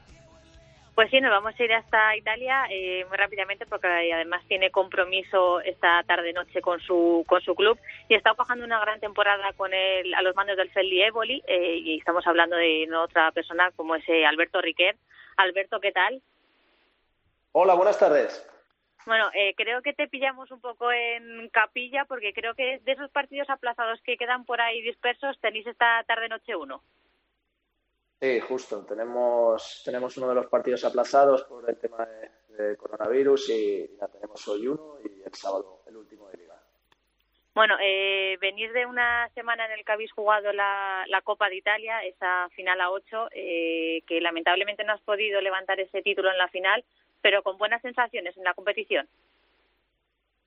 Pues 0.95 1.11
sí, 1.11 1.21
nos 1.21 1.33
vamos 1.33 1.53
a 1.59 1.65
ir 1.65 1.73
hasta 1.73 2.17
Italia 2.17 2.67
eh, 2.71 3.05
muy 3.09 3.17
rápidamente 3.17 3.67
porque 3.67 3.89
además 3.89 4.45
tiene 4.47 4.71
compromiso 4.71 5.61
esta 5.63 6.05
tarde-noche 6.05 6.61
con 6.61 6.79
su 6.79 7.25
con 7.27 7.41
su 7.41 7.57
club 7.57 7.77
y 8.09 8.15
está 8.15 8.35
bajando 8.35 8.65
una 8.65 8.79
gran 8.79 9.01
temporada 9.01 9.53
con 9.57 9.75
el, 9.75 10.15
a 10.15 10.23
los 10.23 10.37
mandos 10.37 10.57
del 10.57 10.71
Feldi 10.71 11.03
Évoli 11.03 11.43
eh, 11.49 11.77
y 11.77 11.99
estamos 11.99 12.25
hablando 12.25 12.55
de 12.55 12.89
otra 12.95 13.33
persona 13.33 13.73
como 13.75 13.97
ese 13.97 14.25
Alberto 14.25 14.61
Riquer. 14.61 14.95
Alberto, 15.37 15.81
¿qué 15.81 15.91
tal? 15.91 16.23
Hola, 17.59 17.73
buenas 17.73 17.99
tardes. 17.99 18.47
Bueno, 19.07 19.31
eh, 19.33 19.55
creo 19.57 19.81
que 19.81 19.95
te 19.95 20.09
pillamos 20.09 20.51
un 20.51 20.61
poco 20.61 20.93
en 20.93 21.49
capilla 21.49 22.05
porque 22.05 22.35
creo 22.35 22.55
que 22.55 22.81
de 22.85 22.93
esos 22.93 23.11
partidos 23.11 23.49
aplazados 23.49 23.99
que 24.03 24.19
quedan 24.19 24.45
por 24.45 24.61
ahí 24.61 24.83
dispersos 24.83 25.41
tenéis 25.41 25.67
esta 25.67 26.05
tarde-noche 26.07 26.55
uno. 26.55 26.83
Sí, 28.21 28.41
justo. 28.41 28.85
Tenemos, 28.85 29.81
tenemos 29.87 30.15
uno 30.19 30.29
de 30.29 30.35
los 30.35 30.49
partidos 30.49 30.85
aplazados 30.85 31.45
por 31.45 31.67
el 31.67 31.79
tema 31.79 32.05
de, 32.05 32.63
de 32.63 32.77
coronavirus 32.77 33.49
y 33.49 33.97
ya 33.99 34.07
tenemos 34.09 34.47
hoy 34.49 34.67
uno 34.67 34.99
y 35.03 35.23
el 35.23 35.33
sábado 35.33 35.81
el 35.87 35.97
último 35.97 36.29
de 36.29 36.37
liga. 36.37 36.61
Bueno, 37.55 37.79
eh, 37.81 38.37
venir 38.39 38.71
de 38.75 38.85
una 38.85 39.31
semana 39.31 39.65
en 39.65 39.73
el 39.73 39.83
que 39.83 39.93
habéis 39.93 40.13
jugado 40.13 40.53
la, 40.53 41.05
la 41.09 41.23
Copa 41.23 41.49
de 41.49 41.57
Italia, 41.57 42.05
esa 42.05 42.51
final 42.51 42.83
a 42.83 42.91
ocho, 42.91 43.29
eh, 43.31 44.03
que 44.07 44.21
lamentablemente 44.21 44.85
no 44.85 44.93
has 44.93 45.01
podido 45.01 45.41
levantar 45.41 45.81
ese 45.81 46.03
título 46.03 46.31
en 46.31 46.37
la 46.37 46.49
final, 46.49 46.85
pero 47.27 47.43
con 47.43 47.59
buenas 47.59 47.83
sensaciones 47.83 48.37
en 48.37 48.45
la 48.45 48.55
competición. 48.55 49.05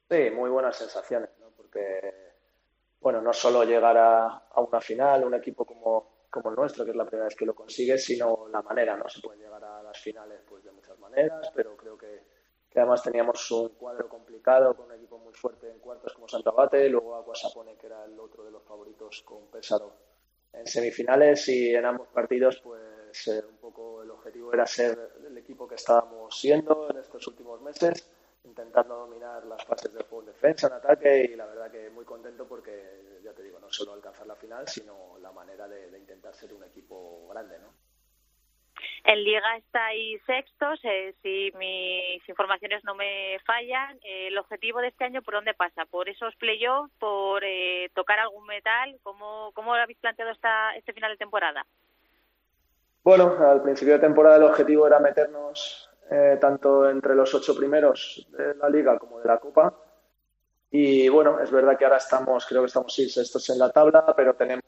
Sí, 0.10 0.30
muy 0.32 0.50
buenas 0.50 0.78
sensaciones, 0.78 1.30
¿no? 1.38 1.48
porque, 1.50 2.14
bueno, 3.02 3.22
no 3.22 3.34
solo 3.34 3.66
llegar 3.66 3.98
a, 3.98 4.28
a 4.50 4.62
una 4.62 4.80
final, 4.80 5.26
un 5.26 5.34
equipo 5.34 5.66
como 5.66 6.20
como 6.30 6.52
el 6.52 6.56
nuestro, 6.56 6.86
que 6.86 6.92
es 6.92 6.96
la 6.96 7.04
primera 7.04 7.26
vez 7.26 7.36
que 7.36 7.46
lo 7.46 7.54
consigue, 7.54 7.98
sino 7.98 8.48
la 8.50 8.62
manera, 8.62 8.96
¿no? 8.96 9.10
Se 9.10 9.20
puede 9.20 9.40
llegar 9.40 9.62
a 9.62 9.84
las 9.84 10.00
finales 10.00 10.40
pues 10.48 10.64
de 10.64 10.72
muchas 10.72 10.98
maneras, 11.00 11.52
pero 11.54 11.76
creo 11.76 11.98
que, 11.98 12.22
además 12.76 13.04
teníamos 13.04 13.52
un 13.52 13.70
cuadro 13.70 14.08
complicado 14.08 14.74
con 14.74 14.86
un 14.86 14.94
equipo 14.94 15.18
muy 15.18 15.34
fuerte 15.34 15.70
en 15.70 15.80
cuartos 15.80 16.14
como 16.14 16.30
Santa 16.30 16.52
Bate, 16.52 16.88
luego 16.88 17.14
Agua 17.16 17.36
Sapone, 17.36 17.76
que 17.76 17.88
era 17.88 18.06
el 18.06 18.18
otro 18.18 18.46
de 18.46 18.52
los 18.52 18.64
favoritos 18.64 19.22
con 19.24 19.48
Pesaro 19.48 19.92
en 20.54 20.66
semifinales 20.66 21.50
y 21.50 21.76
en 21.76 21.86
ambos 21.86 22.08
partidos 22.08 22.62
pues 22.64 22.99
un 23.50 23.58
poco 23.58 24.04
el 24.04 24.12
objetivo 24.12 24.54
era 24.54 24.66
ser 24.66 25.14
el 25.26 25.38
equipo 25.38 25.68
que 25.68 25.76
estábamos 25.76 26.40
siendo 26.40 26.90
en 26.90 26.98
estos 26.98 27.26
últimos 27.28 27.62
meses 27.62 28.10
intentando 28.44 28.96
dominar 28.96 29.46
las 29.46 29.64
fases 29.66 29.94
de 29.94 30.04
juego 30.04 30.22
en 30.22 30.28
defensa, 30.28 30.68
en 30.68 30.74
ataque 30.74 31.30
y 31.32 31.36
la 31.36 31.46
verdad 31.46 31.72
que 31.72 31.90
muy 31.90 32.06
contento 32.06 32.48
porque, 32.48 33.20
ya 33.24 33.34
te 33.34 33.44
digo, 33.44 33.60
no 33.60 33.72
solo 33.72 33.94
alcanzar 33.94 34.28
la 34.28 34.36
final, 34.36 34.68
sino 34.68 35.18
la 35.22 35.32
manera 35.32 35.68
de, 35.68 35.98
intentar 35.98 36.34
ser 36.34 36.54
un 36.54 36.64
equipo 36.64 37.28
grande, 37.30 37.60
¿no? 37.60 37.74
En 39.04 39.24
Liga 39.24 39.58
estáis 39.58 40.22
sextos, 40.26 40.80
eh, 40.84 41.14
si 41.22 41.52
mis 41.58 42.28
informaciones 42.30 42.84
no 42.86 42.96
me 42.96 43.38
fallan. 43.46 43.98
Eh, 44.04 44.28
¿El 44.28 44.38
objetivo 44.38 44.80
de 44.80 44.88
este 44.88 45.04
año 45.04 45.22
por 45.22 45.34
dónde 45.34 45.54
pasa? 45.54 45.86
¿Por 45.86 46.08
esos 46.08 46.36
playoffs? 46.36 46.94
¿Por 46.98 47.44
eh, 47.44 47.90
tocar 47.94 48.20
algún 48.20 48.46
metal? 48.46 48.98
¿Cómo, 49.04 49.52
¿Cómo 49.54 49.74
habéis 49.74 50.00
planteado 50.00 50.32
esta, 50.32 50.76
este 50.76 50.94
final 50.94 51.12
de 51.12 51.18
temporada? 51.18 51.66
Bueno, 53.04 53.38
al 53.40 53.62
principio 53.62 53.94
de 53.94 54.00
temporada 54.00 54.38
el 54.38 54.44
objetivo 54.44 54.86
era 54.88 55.00
meternos 55.00 55.90
eh, 56.12 56.38
tanto 56.40 56.90
entre 56.90 57.16
los 57.16 57.34
ocho 57.34 57.56
primeros 57.56 58.28
de 58.32 58.56
la 58.56 58.70
liga 58.70 58.98
como 58.98 59.20
de 59.20 59.28
la 59.28 59.38
Copa. 59.38 59.74
Y 60.72 61.10
bueno, 61.10 61.40
es 61.40 61.50
verdad 61.52 61.78
que 61.78 61.86
ahora 61.86 61.98
estamos, 61.98 62.46
creo 62.46 62.62
que 62.62 62.68
estamos 62.68 62.94
sí, 62.94 63.10
sextos 63.10 63.50
en 63.50 63.60
la 63.60 63.72
tabla, 63.72 64.14
pero 64.16 64.36
tenemos 64.36 64.64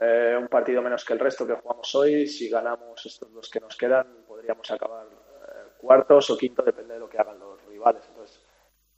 eh, 0.00 0.36
un 0.38 0.48
partido 0.48 0.82
menos 0.82 1.04
que 1.04 1.12
el 1.12 1.20
resto 1.20 1.46
que 1.46 1.54
jugamos 1.54 1.94
hoy. 1.94 2.26
Si 2.26 2.48
ganamos 2.48 3.04
estos 3.06 3.32
dos 3.32 3.48
que 3.48 3.60
nos 3.60 3.76
quedan, 3.76 4.24
podríamos 4.26 4.68
acabar 4.70 5.06
eh, 5.06 5.72
cuartos 5.78 6.30
o 6.30 6.36
quinto, 6.36 6.62
depende 6.62 6.94
de 6.94 7.00
lo 7.00 7.08
que 7.08 7.18
hagan 7.18 7.38
los 7.38 7.64
rivales. 7.66 8.02
Entonces, 8.08 8.40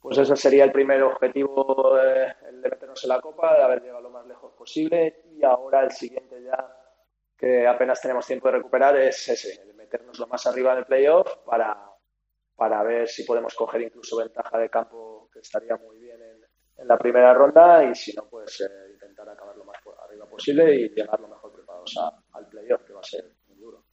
pues 0.01 0.17
ese 0.17 0.35
sería 0.35 0.63
el 0.63 0.71
primer 0.71 1.03
objetivo, 1.03 1.97
eh, 1.99 2.35
el 2.49 2.61
de 2.61 2.69
meternos 2.69 3.03
en 3.03 3.09
la 3.09 3.21
Copa, 3.21 3.55
de 3.55 3.63
haber 3.63 3.81
llegado 3.81 4.01
lo 4.01 4.09
más 4.09 4.25
lejos 4.25 4.53
posible. 4.53 5.23
Y 5.35 5.43
ahora 5.43 5.83
el 5.83 5.91
siguiente 5.91 6.41
ya, 6.43 6.76
que 7.37 7.67
apenas 7.67 8.01
tenemos 8.01 8.25
tiempo 8.25 8.47
de 8.47 8.57
recuperar, 8.57 8.97
es 8.97 9.29
ese, 9.29 9.61
el 9.61 9.75
meternos 9.75 10.17
lo 10.17 10.27
más 10.27 10.45
arriba 10.47 10.73
en 10.73 10.79
el 10.79 10.85
playoff 10.85 11.37
para, 11.45 11.77
para 12.55 12.83
ver 12.83 13.07
si 13.07 13.23
podemos 13.23 13.53
coger 13.53 13.81
incluso 13.81 14.17
ventaja 14.17 14.57
de 14.57 14.69
campo, 14.69 15.29
que 15.31 15.39
estaría 15.39 15.75
muy 15.77 15.99
bien 15.99 16.19
en, 16.21 16.87
la 16.87 16.97
primera 16.97 17.33
ronda, 17.33 17.83
y 17.83 17.95
si 17.95 18.13
no, 18.13 18.29
pues 18.29 18.61
eh, 18.61 18.93
intentar 18.93 19.27
acabar 19.27 19.55
lo 19.57 19.65
más 19.65 19.77
arriba 20.05 20.27
posible 20.27 20.75
y 20.75 20.89
llegar 20.89 21.19
lo 21.19 21.27
mejor 21.27 21.51
preparados 21.51 21.97
a, 21.97 22.37
al 22.37 22.47
playoff, 22.47 22.83
que 22.83 22.93
va 22.93 22.99
a 22.99 23.03
ser 23.03 23.25
muy 23.47 23.57
duro. 23.57 23.83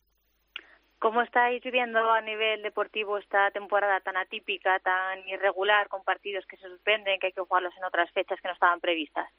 ¿Cómo 0.98 1.22
estáis 1.22 1.62
viviendo 1.62 1.98
a 2.10 2.20
nivel 2.20 2.62
deportivo 2.62 3.16
esta 3.16 3.50
temporada 3.52 4.00
tan 4.00 4.18
atípica, 4.18 4.78
tan 4.80 5.26
irregular, 5.26 5.88
con 5.88 6.04
partidos 6.04 6.44
que 6.46 6.58
se 6.58 6.68
suspenden, 6.68 7.18
que 7.18 7.28
hay 7.28 7.32
que 7.32 7.40
jugarlos 7.40 7.74
en 7.78 7.84
otras 7.84 8.10
fechas 8.12 8.38
que 8.40 8.48
no 8.48 8.54
estaban 8.54 8.80
previstas? 8.80 9.30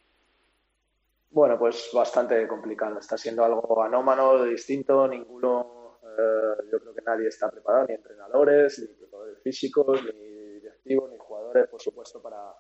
Bueno, 1.36 1.60
pues 1.60 1.90
bastante 1.94 2.48
complicado. 2.48 2.98
Está 2.98 3.18
siendo 3.18 3.44
algo 3.44 3.84
anómalo, 3.84 4.46
distinto. 4.46 5.06
Ninguno, 5.06 6.00
eh, 6.02 6.64
yo 6.72 6.80
creo 6.80 6.94
que 6.94 7.02
nadie 7.02 7.28
está 7.28 7.52
preparado, 7.52 7.88
ni 7.88 7.96
entrenadores, 7.96 8.80
ni 8.80 8.88
preparadores 8.96 9.44
físicos, 9.44 10.02
ni 10.06 10.60
directivos, 10.62 11.12
ni 11.12 11.18
jugadores, 11.18 11.68
por 11.68 11.82
supuesto, 11.82 12.22
para, 12.22 12.56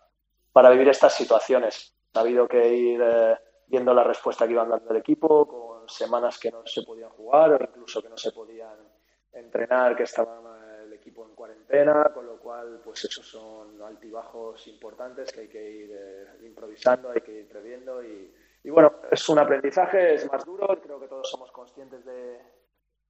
para 0.52 0.70
vivir 0.72 0.90
estas 0.90 1.14
situaciones. 1.14 1.96
Ha 2.16 2.20
habido 2.20 2.50
que 2.50 2.68
ir 2.68 3.00
eh, 3.02 3.38
viendo 3.66 3.94
la 3.94 4.04
respuesta 4.04 4.46
que 4.46 4.52
iban 4.52 4.68
dando 4.68 4.92
el 4.92 4.98
equipo, 4.98 5.48
con 5.48 5.88
semanas 5.88 6.38
que 6.38 6.52
no 6.52 6.68
se 6.68 6.82
podían 6.82 7.12
jugar 7.12 7.54
o 7.54 7.64
incluso 7.64 8.02
que 8.02 8.10
no 8.10 8.18
se 8.18 8.34
podían 8.34 8.78
entrenar, 9.32 9.96
que 9.96 10.04
estaba 10.04 10.82
el 10.84 10.92
equipo 10.92 11.26
en 11.26 11.34
cuarentena, 11.34 12.12
con 12.14 12.26
lo 12.26 12.38
cual, 12.40 12.82
pues 12.84 13.06
esos 13.06 13.26
son 13.26 13.82
altibajos 13.82 14.68
importantes 14.68 15.32
que 15.32 15.40
hay 15.40 15.48
que 15.48 15.72
ir 15.72 15.92
eh, 15.94 16.26
improvisando, 16.46 17.12
hay 17.12 17.22
que 17.22 17.40
ir 17.40 17.48
previendo 17.48 18.04
y, 18.04 18.34
y, 18.66 18.70
bueno, 18.72 18.94
es 19.12 19.30
un 19.30 19.38
aprendizaje, 19.38 20.16
es 20.16 20.32
más 20.32 20.44
duro, 20.44 20.68
creo 20.82 21.00
que 21.00 21.08
todos 21.08 21.30
somos 21.30 21.52
conscientes 21.52 22.04
de, 22.04 22.42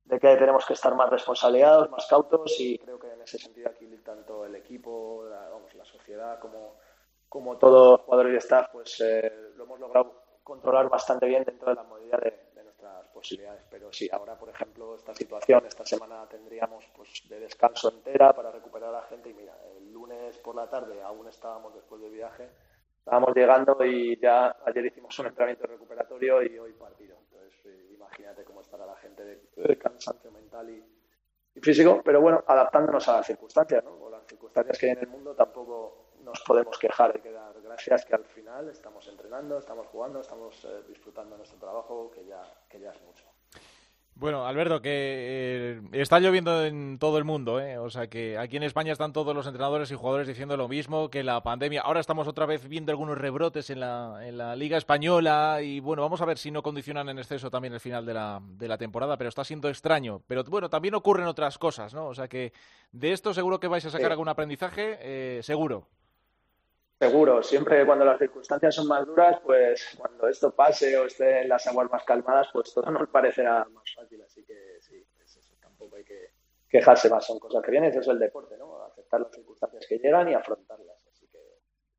de 0.04 0.20
que 0.20 0.36
tenemos 0.36 0.66
que 0.66 0.74
estar 0.74 0.94
más 0.96 1.10
responsabilizados, 1.10 1.90
más 1.90 2.06
cautos 2.08 2.60
y 2.60 2.78
creo 2.78 3.00
que 3.00 3.12
en 3.12 3.22
ese 3.22 3.38
sentido 3.38 3.70
aquí 3.70 3.86
tanto 4.04 4.46
el 4.46 4.56
equipo, 4.56 5.26
la, 5.30 5.50
vamos, 5.50 5.74
la 5.74 5.86
sociedad 5.86 6.40
como, 6.40 6.76
como 7.30 7.58
todos 7.58 8.02
jugadores 8.02 8.34
y 8.34 8.38
staff, 8.38 8.68
pues 8.72 9.02
eh, 9.02 9.52
lo 9.56 9.64
hemos 9.64 9.80
logrado 9.80 10.26
controlar 10.44 10.90
bastante 10.90 11.26
bien 11.26 11.44
dentro 11.44 11.70
de 11.70 11.76
la 11.76 12.18
de, 12.20 12.34
de, 12.54 12.64
nuestras 12.64 13.08
posibilidades. 13.08 13.64
Pero 13.72 13.92
sí, 13.92 14.08
ahora, 14.12 14.38
por 14.38 14.50
ejemplo, 14.50 14.94
esta 14.94 15.16
situación, 15.16 15.66
esta 15.66 15.86
semana 15.86 16.28
tendríamos 16.30 16.86
pues 16.96 17.28
de 17.28 17.40
descanso 17.40 17.90
entera 17.90 18.32
para 18.34 18.52
recuperar 18.52 18.90
a 18.90 19.00
la 19.00 19.04
gente 19.04 19.30
y 19.30 19.34
mira, 19.34 19.58
el 19.76 19.92
lunes 19.92 20.38
por 20.38 20.56
la 20.56 20.70
tarde 20.70 21.02
aún 21.02 21.28
estábamos 21.28 21.74
después 21.74 22.00
del 22.02 22.12
viaje, 22.12 22.48
estábamos 23.06 23.36
llegando 23.36 23.78
y 23.86 24.20
ya 24.20 24.58
ayer 24.66 24.88
hicimos 24.88 25.18
un 25.20 25.28
entrenamiento 25.28 25.68
recuperatorio 25.68 26.42
y 26.42 26.58
hoy 26.58 26.74
partido. 26.74 27.16
Entonces, 27.20 27.54
eh, 27.68 27.94
imagínate 27.94 28.44
cómo 28.44 28.62
estará 28.62 28.84
la 28.84 28.96
gente 28.96 29.24
de, 29.24 29.78
cansancio 29.78 30.32
mental 30.32 30.68
y, 30.72 30.84
y, 31.54 31.60
físico, 31.62 32.02
pero 32.04 32.20
bueno, 32.20 32.44
adaptándonos 32.48 33.08
a 33.08 33.18
las 33.18 33.28
circunstancias, 33.28 33.84
¿no? 33.84 33.92
O 33.92 34.10
las 34.10 34.26
circunstancias 34.26 34.80
que 34.80 34.88
hay 34.88 34.94
en 34.94 35.00
el 35.02 35.08
mundo 35.08 35.36
tampoco 35.36 36.14
nos 36.24 36.42
podemos 36.42 36.80
quejar, 36.80 37.12
hay 37.14 37.22
que 37.22 37.32
dar 37.32 37.54
gracias 37.62 38.06
que 38.06 38.16
al 38.16 38.26
final 38.26 38.70
estamos 38.70 39.08
entrenando, 39.08 39.60
estamos 39.60 39.86
jugando, 39.86 40.22
estamos 40.22 40.66
eh, 40.66 40.82
disfrutando 40.88 41.36
de 41.36 41.38
nuestro 41.38 41.60
trabajo, 41.60 42.10
que 42.10 42.26
ya, 42.26 42.42
que 42.68 42.80
ya 42.80 42.90
es 42.90 43.02
mucho. 43.04 43.35
Bueno, 44.18 44.46
Alberto, 44.48 44.82
que 44.82 44.92
eh, 44.94 45.82
está 45.92 46.22
lloviendo 46.22 46.64
en 46.64 47.00
todo 47.00 47.18
el 47.18 47.26
mundo, 47.26 47.60
¿eh? 47.60 47.78
o 47.78 47.90
sea 47.90 48.08
que 48.08 48.38
aquí 48.38 48.56
en 48.56 48.64
España 48.64 48.94
están 48.94 49.12
todos 49.12 49.36
los 49.36 49.46
entrenadores 49.46 49.92
y 49.92 49.96
jugadores 49.96 50.26
diciendo 50.26 50.56
lo 50.56 50.70
mismo, 50.70 51.10
que 51.10 51.22
la 51.22 51.44
pandemia, 51.44 51.82
ahora 51.82 52.00
estamos 52.00 52.26
otra 52.26 52.46
vez 52.46 52.66
viendo 52.70 52.94
algunos 52.94 53.18
rebrotes 53.18 53.70
en 53.72 53.82
la, 53.82 54.22
en 54.26 54.38
la 54.38 54.56
Liga 54.56 54.78
Española 54.78 55.60
y 55.62 55.82
bueno, 55.82 56.02
vamos 56.02 56.22
a 56.22 56.26
ver 56.26 56.38
si 56.38 56.50
no 56.50 56.64
condicionan 56.64 57.10
en 57.10 57.18
exceso 57.20 57.52
también 57.52 57.74
el 57.74 57.82
final 57.82 58.06
de 58.06 58.14
la, 58.14 58.40
de 58.42 58.70
la 58.70 58.78
temporada, 58.78 59.18
pero 59.18 59.28
está 59.28 59.44
siendo 59.44 59.68
extraño. 59.68 60.22
Pero 60.28 60.46
bueno, 60.46 60.70
también 60.70 60.96
ocurren 60.96 61.28
otras 61.28 61.58
cosas, 61.58 61.94
¿no? 61.94 62.08
O 62.08 62.14
sea 62.16 62.30
que 62.30 62.54
de 62.94 63.12
esto 63.12 63.34
seguro 63.34 63.60
que 63.60 63.68
vais 63.68 63.86
a 63.86 63.90
sacar 63.90 64.08
Sí. 64.08 64.12
algún 64.14 64.30
aprendizaje, 64.30 64.98
eh, 65.02 65.44
seguro. 65.44 65.90
Seguro, 66.98 67.44
siempre 67.44 67.86
cuando 67.86 68.06
las 68.06 68.18
circunstancias 68.18 68.74
son 68.74 68.88
más 68.88 69.06
duras, 69.06 69.42
pues 69.44 69.96
cuando 69.98 70.30
esto 70.30 70.56
pase 70.56 70.98
o 70.98 71.06
esté 71.06 71.42
en 71.42 71.50
las 71.50 71.68
aguas 71.68 71.92
más 71.92 72.04
calmadas, 72.06 72.48
pues 72.54 72.74
todo 72.74 72.90
nos 72.90 73.10
parecerá 73.10 73.66
más 73.66 73.84
fácil. 73.94 74.22
Así 74.22 74.46
que 74.46 74.78
sí, 74.80 75.06
es 75.22 75.36
eso, 75.36 75.56
tampoco 75.62 75.98
hay 75.98 76.06
que 76.06 76.30
quejarse 76.70 77.10
más, 77.10 77.26
son 77.26 77.38
cosas 77.38 77.62
que 77.64 77.72
vienen, 77.72 77.90
eso 77.90 78.00
es 78.00 78.08
el 78.08 78.20
deporte, 78.20 78.58
¿no? 78.58 78.82
Aceptar 78.86 79.20
las 79.20 79.32
circunstancias 79.32 79.86
que 79.90 79.98
llegan 79.98 80.30
y 80.30 80.36
afrontarlas. 80.36 80.96
Así 81.12 81.28
que 81.28 81.40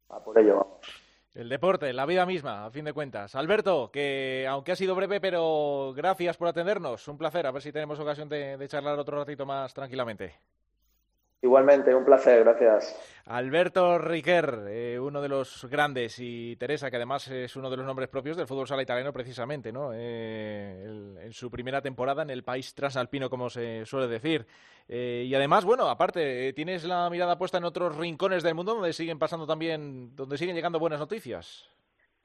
a 0.08 0.24
por 0.24 0.38
ello 0.38 0.56
vamos. 0.56 0.86
El 1.34 1.50
deporte, 1.50 1.92
la 1.92 2.06
vida 2.06 2.24
misma, 2.24 2.64
a 2.64 2.70
fin 2.70 2.86
de 2.86 2.94
cuentas. 2.94 3.34
Alberto, 3.34 3.90
que 3.92 4.46
aunque 4.48 4.72
ha 4.72 4.76
sido 4.76 4.94
breve, 4.94 5.20
pero 5.20 5.92
gracias 5.94 6.38
por 6.38 6.48
atendernos. 6.48 7.06
Un 7.08 7.18
placer. 7.18 7.46
A 7.46 7.50
ver 7.50 7.60
si 7.60 7.70
tenemos 7.70 8.00
ocasión 8.00 8.30
de, 8.30 8.56
de 8.56 8.68
charlar 8.68 8.98
otro 8.98 9.18
ratito 9.18 9.44
más 9.44 9.74
tranquilamente. 9.74 10.34
Igualmente, 11.42 11.94
un 11.94 12.04
placer, 12.04 12.44
gracias. 12.44 12.96
Alberto 13.26 13.98
Riquer, 13.98 14.66
eh, 14.68 14.98
uno 15.00 15.20
de 15.20 15.28
los 15.28 15.64
grandes, 15.68 16.18
y 16.18 16.56
Teresa, 16.56 16.90
que 16.90 16.96
además 16.96 17.28
es 17.28 17.56
uno 17.56 17.68
de 17.68 17.76
los 17.76 17.84
nombres 17.84 18.08
propios 18.08 18.36
del 18.36 18.46
fútbol 18.46 18.68
sala 18.68 18.82
italiano 18.82 19.12
precisamente, 19.12 19.72
¿no? 19.72 19.90
Eh, 19.92 20.84
en 21.22 21.32
su 21.32 21.50
primera 21.50 21.82
temporada 21.82 22.22
en 22.22 22.30
el 22.30 22.44
país 22.44 22.74
transalpino, 22.74 23.28
como 23.28 23.50
se 23.50 23.84
suele 23.84 24.06
decir. 24.06 24.46
Eh, 24.88 25.24
y 25.26 25.34
además, 25.34 25.64
bueno, 25.64 25.88
aparte, 25.88 26.48
eh, 26.48 26.52
tienes 26.52 26.84
la 26.84 27.10
mirada 27.10 27.36
puesta 27.36 27.58
en 27.58 27.64
otros 27.64 27.96
rincones 27.96 28.42
del 28.42 28.54
mundo 28.54 28.74
donde 28.74 28.92
siguen 28.92 29.18
pasando 29.18 29.46
también, 29.46 30.14
donde 30.14 30.38
siguen 30.38 30.54
llegando 30.54 30.78
buenas 30.78 31.00
noticias. 31.00 31.68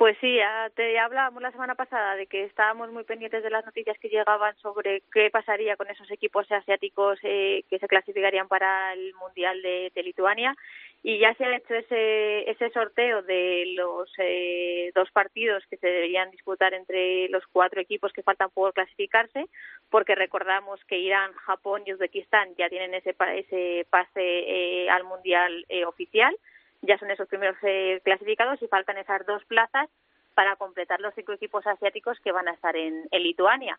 Pues 0.02 0.18
sí, 0.20 0.38
ya 0.38 0.68
te 0.74 0.98
hablábamos 0.98 1.44
la 1.44 1.52
semana 1.52 1.76
pasada 1.76 2.16
de 2.16 2.26
que 2.26 2.46
estábamos 2.46 2.92
muy 2.92 3.04
pendientes 3.04 3.44
de 3.44 3.52
las 3.52 3.64
noticias 3.64 3.96
que 4.00 4.10
llegaban 4.10 4.58
sobre 4.58 5.04
qué 5.14 5.30
pasaría 5.30 5.76
con 5.76 5.92
esos 5.92 6.10
equipos 6.10 6.52
asiáticos 6.52 7.20
eh, 7.22 7.64
que 7.70 7.78
se 7.78 7.88
clasificarían 7.88 8.48
para 8.48 8.94
el 8.94 9.14
Mundial 9.14 9.62
de, 9.62 9.92
Lituania. 10.04 10.56
Y 11.04 11.20
ya 11.20 11.36
se 11.36 11.46
ha 11.46 11.56
hecho 11.56 11.76
ese, 11.76 12.50
ese 12.50 12.72
sorteo 12.72 13.22
de 13.22 13.76
los 13.76 14.12
eh, 14.18 14.92
dos 14.96 15.12
partidos 15.12 15.64
que 15.70 15.78
se 15.78 15.86
deberían 15.86 16.32
disputar 16.32 16.74
entre 16.74 17.30
los 17.30 17.44
cuatro 17.52 17.80
equipos 17.80 18.12
que 18.12 18.24
faltan 18.24 18.50
por 18.50 18.74
clasificarse, 18.74 19.46
porque 19.92 20.16
recordamos 20.16 20.84
que 20.86 20.98
Irán, 20.98 21.32
Japón 21.34 21.84
y 21.86 21.94
Uzbekistán 21.94 22.56
ya 22.58 22.70
tienen 22.70 22.96
ese, 22.96 23.16
ese 23.36 23.86
pase 23.92 24.16
eh, 24.18 24.90
al 24.90 25.04
Mundial 25.04 25.64
eh, 25.70 25.86
oficial 25.86 26.36
ya 26.82 26.98
son 26.98 27.12
esos 27.12 27.28
primeros 27.28 27.58
eh, 27.64 28.02
clasificados 28.04 28.62
y 28.62 28.68
faltan 28.68 28.98
esas 28.98 29.26
dos 29.26 29.44
plazas 29.46 29.90
para 30.34 30.56
completar 30.56 31.00
los 31.00 31.14
cinco 31.14 31.34
equipos 31.34 31.66
asiáticos 31.68 32.20
que 32.22 32.32
van 32.32 32.48
a 32.48 32.54
estar 32.54 32.76
en, 32.76 33.08
Lituania. 33.12 33.78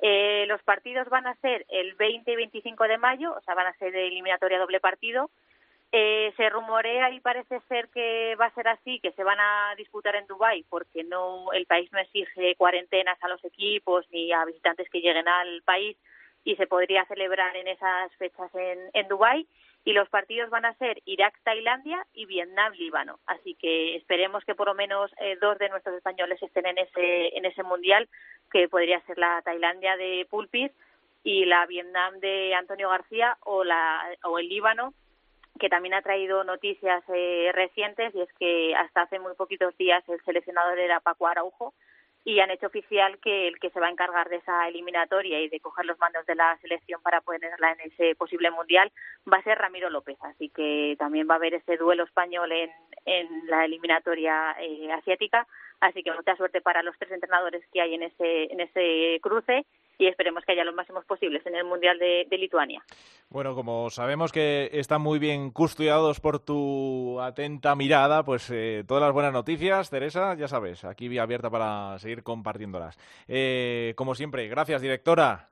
Eh, 0.00 0.44
los 0.48 0.62
partidos 0.62 1.08
van 1.08 1.26
a 1.26 1.34
ser 1.36 1.64
el 1.68 1.94
20 1.94 2.30
y 2.30 2.36
25 2.36 2.84
de 2.84 2.98
mayo, 2.98 3.34
o 3.34 3.40
sea, 3.40 3.54
van 3.54 3.66
a 3.66 3.76
ser 3.78 3.92
de 3.92 4.06
eliminatoria 4.06 4.58
doble 4.58 4.80
partido. 4.80 5.30
Eh, 5.92 6.32
se 6.36 6.50
rumorea 6.50 7.10
y 7.10 7.20
parece 7.20 7.60
ser 7.68 7.88
que 7.88 8.34
va 8.36 8.46
a 8.46 8.54
ser 8.54 8.66
así, 8.68 8.98
que 8.98 9.12
se 9.12 9.22
van 9.22 9.38
a 9.38 9.74
disputar 9.76 10.16
en 10.16 10.26
Dubái, 10.26 10.64
porque 10.68 11.04
no 11.04 11.52
el 11.52 11.66
país 11.66 11.90
no 11.92 12.00
exige 12.00 12.56
cuarentenas 12.56 13.16
a 13.22 13.28
los 13.28 13.44
equipos 13.44 14.04
ni 14.10 14.32
a 14.32 14.44
visitantes 14.44 14.88
que 14.90 15.00
lleguen 15.00 15.28
al 15.28 15.62
país 15.62 15.96
y 16.42 16.56
se 16.56 16.66
podría 16.66 17.04
celebrar 17.06 17.56
en 17.56 17.68
esas 17.68 18.12
fechas 18.16 18.52
en, 18.54 18.78
en 18.92 19.08
Dubái 19.08 19.46
y 19.84 19.92
los 19.92 20.08
partidos 20.08 20.48
van 20.50 20.64
a 20.64 20.74
ser 20.74 21.02
Irak-Tailandia 21.04 22.06
y 22.14 22.24
Vietnam-Líbano. 22.24 23.18
Así 23.26 23.54
que 23.54 23.96
esperemos 23.96 24.44
que 24.44 24.54
por 24.54 24.66
lo 24.66 24.74
menos 24.74 25.10
eh, 25.20 25.36
dos 25.40 25.58
de 25.58 25.68
nuestros 25.68 25.96
españoles 25.96 26.42
estén 26.42 26.66
en 26.66 26.78
ese, 26.78 27.36
en 27.36 27.44
ese 27.44 27.62
mundial, 27.62 28.08
que 28.50 28.68
podría 28.68 29.00
ser 29.02 29.18
la 29.18 29.42
Tailandia 29.42 29.96
de 29.96 30.26
Pulpis 30.30 30.70
y 31.22 31.44
la 31.44 31.66
Vietnam 31.66 32.18
de 32.20 32.54
Antonio 32.54 32.88
García 32.88 33.36
o, 33.40 33.62
la, 33.62 34.02
o 34.24 34.38
el 34.38 34.48
Líbano, 34.48 34.94
que 35.60 35.68
también 35.68 35.94
ha 35.94 36.02
traído 36.02 36.44
noticias 36.44 37.04
eh, 37.08 37.50
recientes 37.52 38.14
y 38.14 38.22
es 38.22 38.32
que 38.38 38.74
hasta 38.74 39.02
hace 39.02 39.18
muy 39.18 39.34
poquitos 39.34 39.76
días 39.76 40.02
el 40.08 40.20
seleccionador 40.24 40.78
era 40.78 41.00
Paco 41.00 41.26
Araujo, 41.26 41.74
y 42.24 42.40
han 42.40 42.50
hecho 42.50 42.66
oficial 42.66 43.18
que 43.18 43.48
el 43.48 43.58
que 43.58 43.70
se 43.70 43.78
va 43.78 43.88
a 43.88 43.90
encargar 43.90 44.30
de 44.30 44.36
esa 44.36 44.66
eliminatoria 44.66 45.40
y 45.40 45.48
de 45.48 45.60
coger 45.60 45.84
los 45.84 45.98
mandos 45.98 46.24
de 46.24 46.34
la 46.34 46.56
selección 46.62 47.02
para 47.02 47.20
ponerla 47.20 47.72
en 47.72 47.92
ese 47.92 48.14
posible 48.14 48.50
mundial 48.50 48.90
va 49.30 49.38
a 49.38 49.42
ser 49.42 49.58
Ramiro 49.58 49.90
López. 49.90 50.16
Así 50.22 50.48
que 50.48 50.96
también 50.98 51.28
va 51.28 51.34
a 51.34 51.36
haber 51.36 51.54
ese 51.54 51.76
duelo 51.76 52.04
español 52.04 52.50
en, 52.52 52.70
la 53.46 53.66
eliminatoria 53.66 54.56
eh, 54.58 54.90
asiática. 54.92 55.46
Así 55.80 56.02
que 56.02 56.12
mucha 56.12 56.34
suerte 56.36 56.62
para 56.62 56.82
los 56.82 56.96
tres 56.98 57.12
entrenadores 57.12 57.62
que 57.70 57.82
hay 57.82 57.94
en 57.94 58.04
ese, 58.04 58.50
en 58.50 58.60
ese 58.60 59.20
cruce 59.20 59.66
y 59.98 60.06
esperemos 60.06 60.44
que 60.44 60.52
haya 60.52 60.64
los 60.64 60.74
máximos 60.74 61.04
posibles 61.04 61.44
en 61.46 61.54
el 61.56 61.64
Mundial 61.64 61.98
de, 61.98 62.26
de, 62.28 62.38
Lituania. 62.38 62.82
Bueno, 63.28 63.54
como 63.54 63.90
sabemos 63.90 64.32
que 64.32 64.70
están 64.72 65.02
muy 65.02 65.18
bien 65.18 65.50
custodiados 65.50 66.20
por 66.20 66.40
tu 66.40 67.20
atenta 67.20 67.74
mirada, 67.74 68.24
pues 68.24 68.50
eh, 68.50 68.84
todas 68.86 69.02
las 69.02 69.12
buenas 69.12 69.32
noticias, 69.32 69.90
Teresa, 69.90 70.34
ya 70.34 70.48
sabes, 70.48 70.84
aquí 70.84 71.08
vía 71.08 71.22
abierta 71.22 71.50
para 71.50 71.98
seguir 71.98 72.22
compartiéndolas. 72.22 72.98
Eh, 73.28 73.94
como 73.96 74.14
siempre, 74.14 74.48
gracias, 74.48 74.82
directora. 74.82 75.50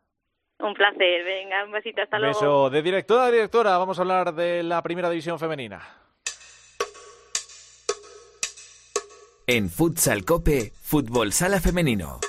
Un 0.59 0.75
placer, 0.75 1.25
venga, 1.25 1.65
un 1.65 1.73
besito, 1.73 2.03
hasta 2.03 2.19
Beso 2.19 2.45
luego. 2.45 2.71
de 2.71 2.83
directora 2.83 3.25
a 3.25 3.31
directora, 3.31 3.79
vamos 3.79 3.99
a 3.99 4.03
hablar 4.03 4.35
de 4.35 4.63
la 4.63 4.83
primera 4.83 5.11
división 5.11 5.39
femenina. 5.39 5.83
En 9.47 9.69
Futsal 9.69 10.25
Cope, 10.25 10.71
Fútbol 10.81 11.33
Sala 11.33 11.61
Femenino. 11.61 12.21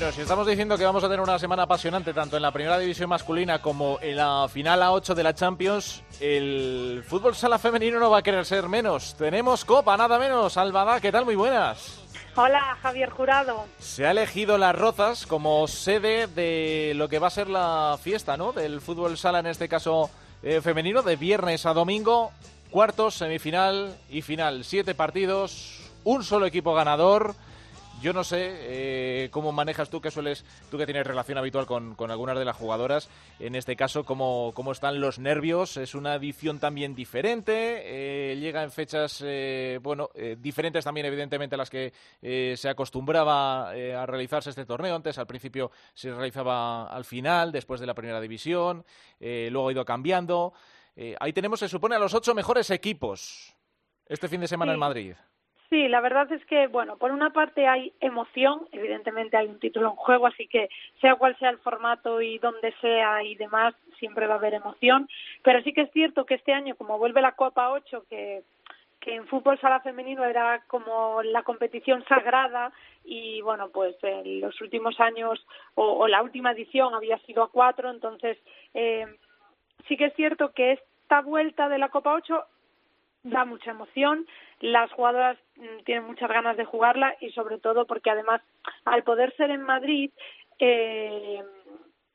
Bueno, 0.00 0.14
si 0.14 0.22
estamos 0.22 0.46
diciendo 0.46 0.78
que 0.78 0.84
vamos 0.86 1.04
a 1.04 1.08
tener 1.08 1.20
una 1.20 1.38
semana 1.38 1.64
apasionante 1.64 2.14
tanto 2.14 2.34
en 2.34 2.40
la 2.40 2.52
primera 2.52 2.78
división 2.78 3.10
masculina 3.10 3.60
como 3.60 3.98
en 4.00 4.16
la 4.16 4.48
final 4.50 4.82
a 4.82 4.92
8 4.92 5.14
de 5.14 5.22
la 5.22 5.34
Champions, 5.34 6.02
el 6.20 7.04
fútbol 7.06 7.34
sala 7.34 7.58
femenino 7.58 8.00
no 8.00 8.08
va 8.08 8.20
a 8.20 8.22
querer 8.22 8.46
ser 8.46 8.66
menos. 8.66 9.14
Tenemos 9.18 9.62
Copa, 9.66 9.98
nada 9.98 10.18
menos. 10.18 10.56
Albada, 10.56 11.02
¿qué 11.02 11.12
tal? 11.12 11.26
Muy 11.26 11.34
buenas. 11.34 12.00
Hola, 12.34 12.78
Javier 12.80 13.10
Jurado. 13.10 13.66
Se 13.78 14.06
ha 14.06 14.12
elegido 14.12 14.56
Las 14.56 14.74
Rozas 14.74 15.26
como 15.26 15.68
sede 15.68 16.28
de 16.28 16.94
lo 16.96 17.10
que 17.10 17.18
va 17.18 17.26
a 17.26 17.30
ser 17.30 17.50
la 17.50 17.98
fiesta, 18.02 18.38
¿no? 18.38 18.52
Del 18.52 18.80
fútbol 18.80 19.18
sala, 19.18 19.40
en 19.40 19.48
este 19.48 19.68
caso 19.68 20.08
eh, 20.42 20.62
femenino, 20.62 21.02
de 21.02 21.16
viernes 21.16 21.66
a 21.66 21.74
domingo, 21.74 22.32
cuartos, 22.70 23.16
semifinal 23.16 23.98
y 24.08 24.22
final. 24.22 24.64
Siete 24.64 24.94
partidos, 24.94 25.90
un 26.04 26.24
solo 26.24 26.46
equipo 26.46 26.72
ganador. 26.72 27.34
Yo 28.00 28.14
no 28.14 28.24
sé 28.24 28.38
eh, 29.24 29.28
cómo 29.30 29.52
manejas 29.52 29.90
tú, 29.90 30.00
que 30.00 30.10
sueles, 30.10 30.42
tú 30.70 30.78
que 30.78 30.86
tienes 30.86 31.06
relación 31.06 31.36
habitual 31.36 31.66
con, 31.66 31.94
con 31.94 32.10
algunas 32.10 32.38
de 32.38 32.46
las 32.46 32.56
jugadoras, 32.56 33.10
en 33.38 33.54
este 33.54 33.76
caso, 33.76 34.04
cómo, 34.04 34.52
cómo 34.54 34.72
están 34.72 35.02
los 35.02 35.18
nervios. 35.18 35.76
Es 35.76 35.94
una 35.94 36.14
edición 36.14 36.58
también 36.60 36.94
diferente, 36.94 37.82
eh, 38.32 38.36
llega 38.36 38.62
en 38.62 38.70
fechas, 38.72 39.22
eh, 39.22 39.78
bueno, 39.82 40.08
eh, 40.14 40.36
diferentes 40.40 40.82
también, 40.82 41.06
evidentemente, 41.06 41.56
a 41.56 41.58
las 41.58 41.68
que 41.68 41.92
eh, 42.22 42.54
se 42.56 42.70
acostumbraba 42.70 43.76
eh, 43.76 43.94
a 43.94 44.06
realizarse 44.06 44.48
este 44.48 44.64
torneo. 44.64 44.96
Antes, 44.96 45.18
al 45.18 45.26
principio, 45.26 45.70
se 45.92 46.10
realizaba 46.10 46.86
al 46.86 47.04
final, 47.04 47.52
después 47.52 47.80
de 47.80 47.86
la 47.86 47.94
primera 47.94 48.20
división, 48.20 48.82
luego 49.20 49.68
ha 49.68 49.72
ido 49.72 49.84
cambiando. 49.84 50.54
Eh, 50.96 51.14
ahí 51.20 51.34
tenemos, 51.34 51.60
se 51.60 51.68
supone, 51.68 51.96
a 51.96 51.98
los 51.98 52.14
ocho 52.14 52.34
mejores 52.34 52.70
equipos 52.70 53.54
este 54.06 54.26
fin 54.28 54.40
de 54.40 54.48
semana 54.48 54.72
Sí. 54.72 54.74
en 54.74 54.80
Madrid. 54.80 55.14
Sí, 55.70 55.86
la 55.86 56.00
verdad 56.00 56.30
es 56.32 56.44
que, 56.46 56.66
bueno, 56.66 56.96
por 56.96 57.12
una 57.12 57.30
parte 57.30 57.68
hay 57.68 57.92
emoción, 58.00 58.66
evidentemente 58.72 59.36
hay 59.36 59.46
un 59.46 59.60
título 59.60 59.90
en 59.90 59.94
juego, 59.94 60.26
así 60.26 60.48
que 60.48 60.68
sea 61.00 61.14
cual 61.14 61.38
sea 61.38 61.50
el 61.50 61.58
formato 61.58 62.20
y 62.20 62.38
donde 62.38 62.74
sea 62.80 63.22
y 63.22 63.36
demás, 63.36 63.72
siempre 64.00 64.26
va 64.26 64.34
a 64.34 64.38
haber 64.38 64.54
emoción. 64.54 65.08
Pero 65.44 65.62
sí 65.62 65.72
que 65.72 65.82
es 65.82 65.92
cierto 65.92 66.26
que 66.26 66.34
este 66.34 66.52
año, 66.52 66.74
como 66.74 66.98
vuelve 66.98 67.22
la 67.22 67.36
Copa 67.36 67.70
8, 67.70 68.04
que, 68.10 68.42
que 68.98 69.14
en 69.14 69.28
fútbol 69.28 69.60
sala 69.60 69.78
femenino 69.78 70.24
era 70.24 70.64
como 70.66 71.22
la 71.22 71.44
competición 71.44 72.04
sagrada 72.08 72.72
y, 73.04 73.40
bueno, 73.42 73.68
pues 73.68 73.94
en 74.02 74.40
los 74.40 74.60
últimos 74.60 74.98
años 74.98 75.46
o, 75.76 75.84
o 75.84 76.08
la 76.08 76.20
última 76.20 76.50
edición 76.50 76.94
había 76.94 77.18
sido 77.18 77.44
a 77.44 77.50
cuatro, 77.50 77.90
entonces 77.90 78.38
eh, 78.74 79.06
sí 79.86 79.96
que 79.96 80.06
es 80.06 80.14
cierto 80.16 80.52
que 80.52 80.72
esta 80.72 81.20
vuelta 81.20 81.68
de 81.68 81.78
la 81.78 81.90
Copa 81.90 82.12
8 82.14 82.44
da 83.22 83.44
mucha 83.44 83.70
emoción, 83.70 84.26
las 84.60 84.90
jugadoras 84.92 85.38
mm, 85.56 85.84
tienen 85.84 86.04
muchas 86.04 86.28
ganas 86.28 86.56
de 86.56 86.64
jugarla 86.64 87.14
y 87.20 87.30
sobre 87.30 87.58
todo 87.58 87.86
porque 87.86 88.10
además 88.10 88.40
al 88.84 89.02
poder 89.02 89.34
ser 89.36 89.50
en 89.50 89.62
Madrid 89.62 90.10
eh, 90.58 91.42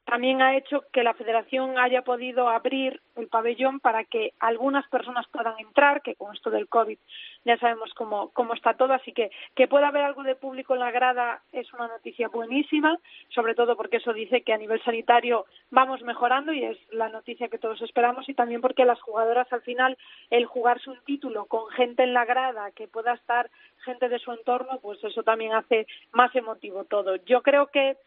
también 0.05 0.41
ha 0.41 0.55
hecho 0.55 0.83
que 0.93 1.03
la 1.03 1.15
federación 1.15 1.79
haya 1.79 2.03
podido 2.03 2.47
abrir 2.47 3.01
el 3.15 3.27
pabellón 3.27 3.79
para 3.79 4.03
que 4.03 4.33
algunas 4.39 4.87
personas 4.89 5.25
puedan 5.31 5.59
entrar, 5.59 6.01
que 6.01 6.15
con 6.15 6.33
esto 6.33 6.51
del 6.51 6.67
COVID 6.67 6.97
ya 7.43 7.57
sabemos 7.57 7.91
cómo, 7.95 8.29
cómo 8.29 8.53
está 8.53 8.75
todo, 8.75 8.93
así 8.93 9.13
que 9.13 9.31
que 9.55 9.67
pueda 9.67 9.87
haber 9.87 10.03
algo 10.03 10.23
de 10.23 10.35
público 10.35 10.73
en 10.73 10.79
la 10.79 10.91
grada 10.91 11.41
es 11.51 11.71
una 11.73 11.87
noticia 11.87 12.27
buenísima, 12.27 12.97
sobre 13.29 13.55
todo 13.55 13.75
porque 13.75 13.97
eso 13.97 14.13
dice 14.13 14.41
que 14.41 14.53
a 14.53 14.57
nivel 14.57 14.81
sanitario 14.83 15.45
vamos 15.71 16.01
mejorando 16.03 16.53
y 16.53 16.63
es 16.63 16.77
la 16.91 17.09
noticia 17.09 17.47
que 17.47 17.57
todos 17.57 17.81
esperamos 17.81 18.29
y 18.29 18.33
también 18.35 18.61
porque 18.61 18.85
las 18.85 19.01
jugadoras 19.01 19.51
al 19.51 19.61
final 19.61 19.97
el 20.29 20.45
jugarse 20.45 20.89
un 20.89 21.03
título 21.05 21.45
con 21.45 21.67
gente 21.71 22.03
en 22.03 22.13
la 22.13 22.25
grada 22.25 22.71
que 22.71 22.87
pueda 22.87 23.13
estar 23.13 23.49
gente 23.83 24.09
de 24.09 24.19
su 24.19 24.31
entorno, 24.31 24.79
pues 24.81 25.03
eso 25.03 25.23
también 25.23 25.53
hace 25.53 25.87
más 26.11 26.35
emotivo 26.35 26.83
todo. 26.85 27.15
Yo 27.25 27.41
creo 27.41 27.67
que 27.67 27.97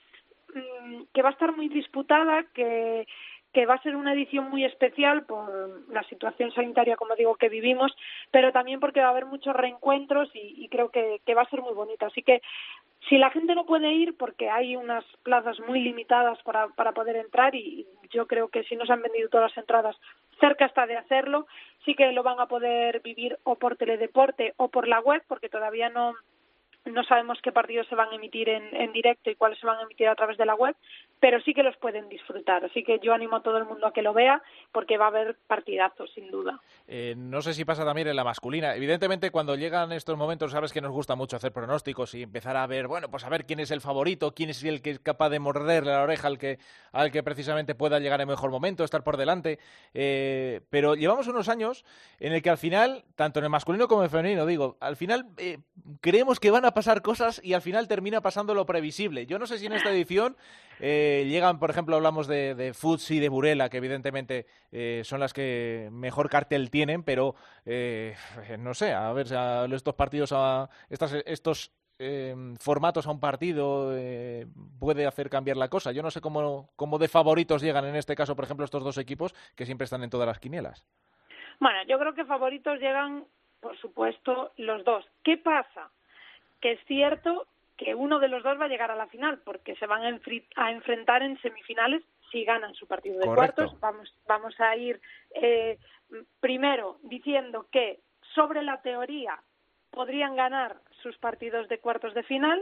mm, 0.55 1.03
que 1.13 1.23
va 1.23 1.31
a 1.31 1.33
estar 1.33 1.55
muy 1.55 1.69
disputada, 1.69 2.45
que, 2.55 3.07
que 3.53 3.67
va 3.67 3.75
a 3.75 3.83
ser 3.83 3.97
una 3.97 4.13
edición 4.13 4.51
muy 4.51 4.65
especial 4.65 5.25
por 5.25 5.91
la 5.91 6.03
situación 6.05 6.53
sanitaria, 6.53 6.97
como 6.97 7.17
digo, 7.17 7.37
que 7.37 7.49
vivimos, 7.49 7.95
pero 8.31 8.53
también 8.53 8.81
porque 8.81 9.01
va 9.01 9.07
a 9.07 9.11
haber 9.11 9.27
muchos 9.27 9.55
reencuentros 9.55 10.31
y, 10.35 10.65
y 10.65 10.69
creo 10.69 10.91
que, 10.91 11.21
que 11.25 11.35
va 11.35 11.43
a 11.43 11.51
ser 11.51 11.63
muy 11.63 11.73
bonita. 11.73 12.07
Así 12.07 12.23
que 12.23 12.43
si 13.09 13.17
la 13.17 13.31
gente 13.31 13.55
no 13.55 13.65
puede 13.65 13.93
ir, 13.93 14.17
porque 14.17 14.51
hay 14.51 14.77
unas 14.77 15.05
plazas 15.23 15.59
muy 15.61 15.81
limitadas 15.81 16.39
para, 16.43 16.69
para 16.69 16.93
poder 16.93 17.17
entrar 17.17 17.55
y 17.55 17.87
yo 18.11 18.27
creo 18.27 18.49
que 18.49 18.65
si 18.65 18.77
no 18.77 18.85
se 18.85 18.93
han 18.93 19.03
vendido 19.03 19.29
todas 19.29 19.51
las 19.51 19.59
entradas, 19.59 19.97
cerca 20.41 20.67
está 20.67 20.87
de 20.87 20.97
hacerlo, 20.97 21.47
sí 21.85 21.95
que 21.95 22.13
lo 22.13 22.23
van 22.23 22.41
a 22.41 22.47
poder 22.47 23.01
vivir 23.01 23.39
o 23.45 23.57
por 23.57 23.77
teledeporte 23.77 24.55
o 24.57 24.69
por 24.69 24.89
la 24.89 25.01
web, 25.01 25.23
porque 25.27 25.49
todavía 25.49 25.89
no 25.89 26.15
no 26.89 27.05
sabemos 27.05 27.39
qué 27.43 27.53
partidos 27.53 27.87
se 27.89 27.95
van 27.95 28.11
a 28.11 28.17
emitir 28.17 28.49
en, 28.49 28.93
directo 28.93 29.31
y 29.31 29.37
cuáles 29.37 29.59
se 29.59 29.67
van 29.67 29.79
a 29.79 29.83
emitir 29.83 30.09
a 30.09 30.15
través 30.15 30.39
de 30.39 30.47
la 30.47 30.55
web, 30.55 30.75
pero 31.21 31.41
sí 31.41 31.55
que 31.55 31.63
los 31.63 31.77
pueden 31.77 32.09
disfrutar. 32.09 32.65
Así 32.65 32.85
que 32.85 32.99
yo 33.03 33.13
animo 33.13 33.37
a 33.37 33.43
todo 33.43 33.59
el 33.59 33.65
mundo 33.65 33.87
a 33.87 33.93
que 33.93 34.03
lo 34.03 34.13
vea 34.13 34.43
porque 34.73 34.99
va 34.99 35.07
a 35.07 35.09
haber 35.09 35.37
partidazos, 35.47 36.11
sin 36.15 36.31
duda. 36.31 36.61
Eh, 36.87 37.15
no 37.17 37.43
sé 37.43 37.55
si 37.55 37.65
pasa 37.65 37.85
también 37.85 38.09
en 38.09 38.17
la 38.17 38.25
masculina. 38.25 38.75
Evidentemente, 38.75 39.31
cuando 39.31 39.55
llegan 39.57 39.93
estos 39.93 40.17
momentos, 40.17 40.53
sabes 40.53 40.73
que 40.73 40.81
nos 40.81 40.93
gusta 40.93 41.15
mucho 41.17 41.37
hacer 41.37 41.53
pronósticos 41.53 42.15
y 42.15 42.23
empezar 42.23 42.57
a 42.57 42.67
ver, 42.67 42.87
bueno, 42.87 43.11
pues 43.11 43.25
a 43.25 43.29
ver 43.29 43.45
quién 43.45 43.61
es 43.61 43.71
el 43.71 43.81
favorito, 43.81 44.35
quién 44.35 44.51
es 44.51 44.65
el 44.65 44.81
que 44.81 44.91
es 44.91 45.01
capaz 45.01 45.29
de 45.31 45.39
morderle 45.39 45.93
la 45.93 46.03
oreja 46.03 46.29
al 46.29 46.39
que, 46.39 46.59
al 46.93 47.11
que 47.11 47.23
precisamente 47.23 47.75
pueda 47.75 47.99
llegar 47.99 48.21
en 48.21 48.29
mejor 48.29 48.51
momento, 48.51 48.85
estar 48.85 49.03
por 49.05 49.17
delante. 49.17 49.59
Eh, 49.95 50.63
pero 50.71 50.95
llevamos 50.95 51.27
unos 51.29 51.49
años 51.49 51.85
en 52.21 52.33
el 52.33 52.43
que 52.43 52.51
al 52.51 52.59
final, 52.59 53.05
tanto 53.17 53.39
en 53.39 53.45
el 53.45 53.51
masculino 53.51 53.89
como 53.89 54.03
en 54.03 54.05
el 54.05 54.11
femenino, 54.11 54.47
digo, 54.47 54.77
al 54.81 54.97
final 54.97 55.27
eh, 55.37 55.59
creemos 56.01 56.41
que 56.41 56.51
van 56.51 56.65
a 56.65 56.73
pasar 56.79 57.03
cosas 57.03 57.41
y 57.43 57.55
al 57.55 57.63
final 57.63 57.89
termina 57.89 58.21
pasando 58.21 58.55
lo 58.55 58.65
previsible. 58.65 59.27
Yo 59.27 59.41
no 59.41 59.47
sé 59.49 59.59
si 59.59 59.67
en 59.67 59.73
esta 59.73 59.91
edición 59.91 60.37
eh, 60.79 61.27
llegan, 61.29 61.59
por 61.59 61.71
ejemplo, 61.71 61.97
hablamos 61.97 62.29
de, 62.29 62.55
de 62.55 62.73
Futs 62.73 63.11
y 63.11 63.19
de 63.19 63.29
Burela, 63.29 63.69
que 63.69 63.79
evidentemente 63.79 64.47
eh, 64.71 65.03
son 65.03 65.19
las 65.19 65.33
que 65.33 65.89
mejor 65.91 66.31
cartel 66.31 66.71
tienen, 66.71 67.03
pero 67.03 67.35
eh, 67.67 68.15
no 68.61 68.75
sé, 68.75 68.93
a 68.93 69.13
ver, 69.13 69.27
a 69.35 69.65
estos 69.65 69.95
partidos, 69.97 70.31
a 70.33 70.71
estas, 70.89 71.15
estos 71.27 71.73
eh, 71.99 72.37
formatos 72.61 73.09
a 73.09 73.11
un 73.11 73.19
partido 73.19 73.91
eh, 73.97 74.47
puede 74.79 75.05
hacer 75.05 75.29
cambiar 75.29 75.57
la 75.57 75.69
cosa. 75.69 75.91
Yo 75.91 76.05
no 76.05 76.13
sé 76.13 76.21
cómo, 76.21 76.71
cómo 76.77 76.99
de 76.99 77.09
favoritos 77.09 77.61
llegan 77.61 77.87
en 77.87 77.97
este 77.97 78.15
caso, 78.15 78.37
por 78.37 78.45
ejemplo, 78.45 78.65
estos 78.65 78.85
dos 78.85 78.99
equipos 78.99 79.35
que 79.57 79.67
siempre 79.67 79.87
están 79.87 80.05
en 80.05 80.11
todas 80.11 80.29
las 80.29 80.39
quinielas. 80.39 80.85
Bueno, 81.59 81.81
yo 81.89 81.99
creo 81.99 82.15
que 82.15 82.25
favoritos 82.25 82.79
llegan, 82.79 83.25
por 83.61 83.77
supuesto, 83.81 84.53
los 84.59 84.85
dos. 84.85 85.05
¿Qué 85.25 85.39
pasa? 85.39 85.91
Que 86.61 86.73
es 86.73 86.81
cierto 86.87 87.47
que 87.77 87.95
uno 87.95 88.19
de 88.19 88.29
los 88.29 88.43
dos 88.43 88.61
va 88.61 88.65
a 88.65 88.69
llegar 88.69 88.91
a 88.91 88.97
la 88.97 89.07
final 89.07 89.39
porque 89.45 89.77
se 89.77 89.87
van 89.87 90.03
a, 90.03 90.11
enfri- 90.11 90.47
a 90.57 90.73
enfrentar 90.73 91.23
en 91.23 91.41
semifinales 91.41 92.03
si 92.33 92.45
ganan 92.45 92.75
su 92.75 92.87
partido 92.87 93.19
de 93.21 93.27
Correcto. 93.27 93.63
cuartos. 93.63 93.81
Vamos, 93.81 94.15
vamos 94.27 94.61
a 94.61 94.77
ir 94.77 95.01
eh, 95.35 95.79
primero 96.41 96.99
diciendo 97.05 97.67
que 97.71 98.01
sobre 98.35 98.63
la 98.63 98.83
teoría 98.83 99.41
podrían 99.91 100.37
ganar 100.37 100.77
sus 101.03 101.17
partidos 101.19 101.69
de 101.69 101.79
cuartos 101.79 102.13
de 102.15 102.23
final 102.25 102.61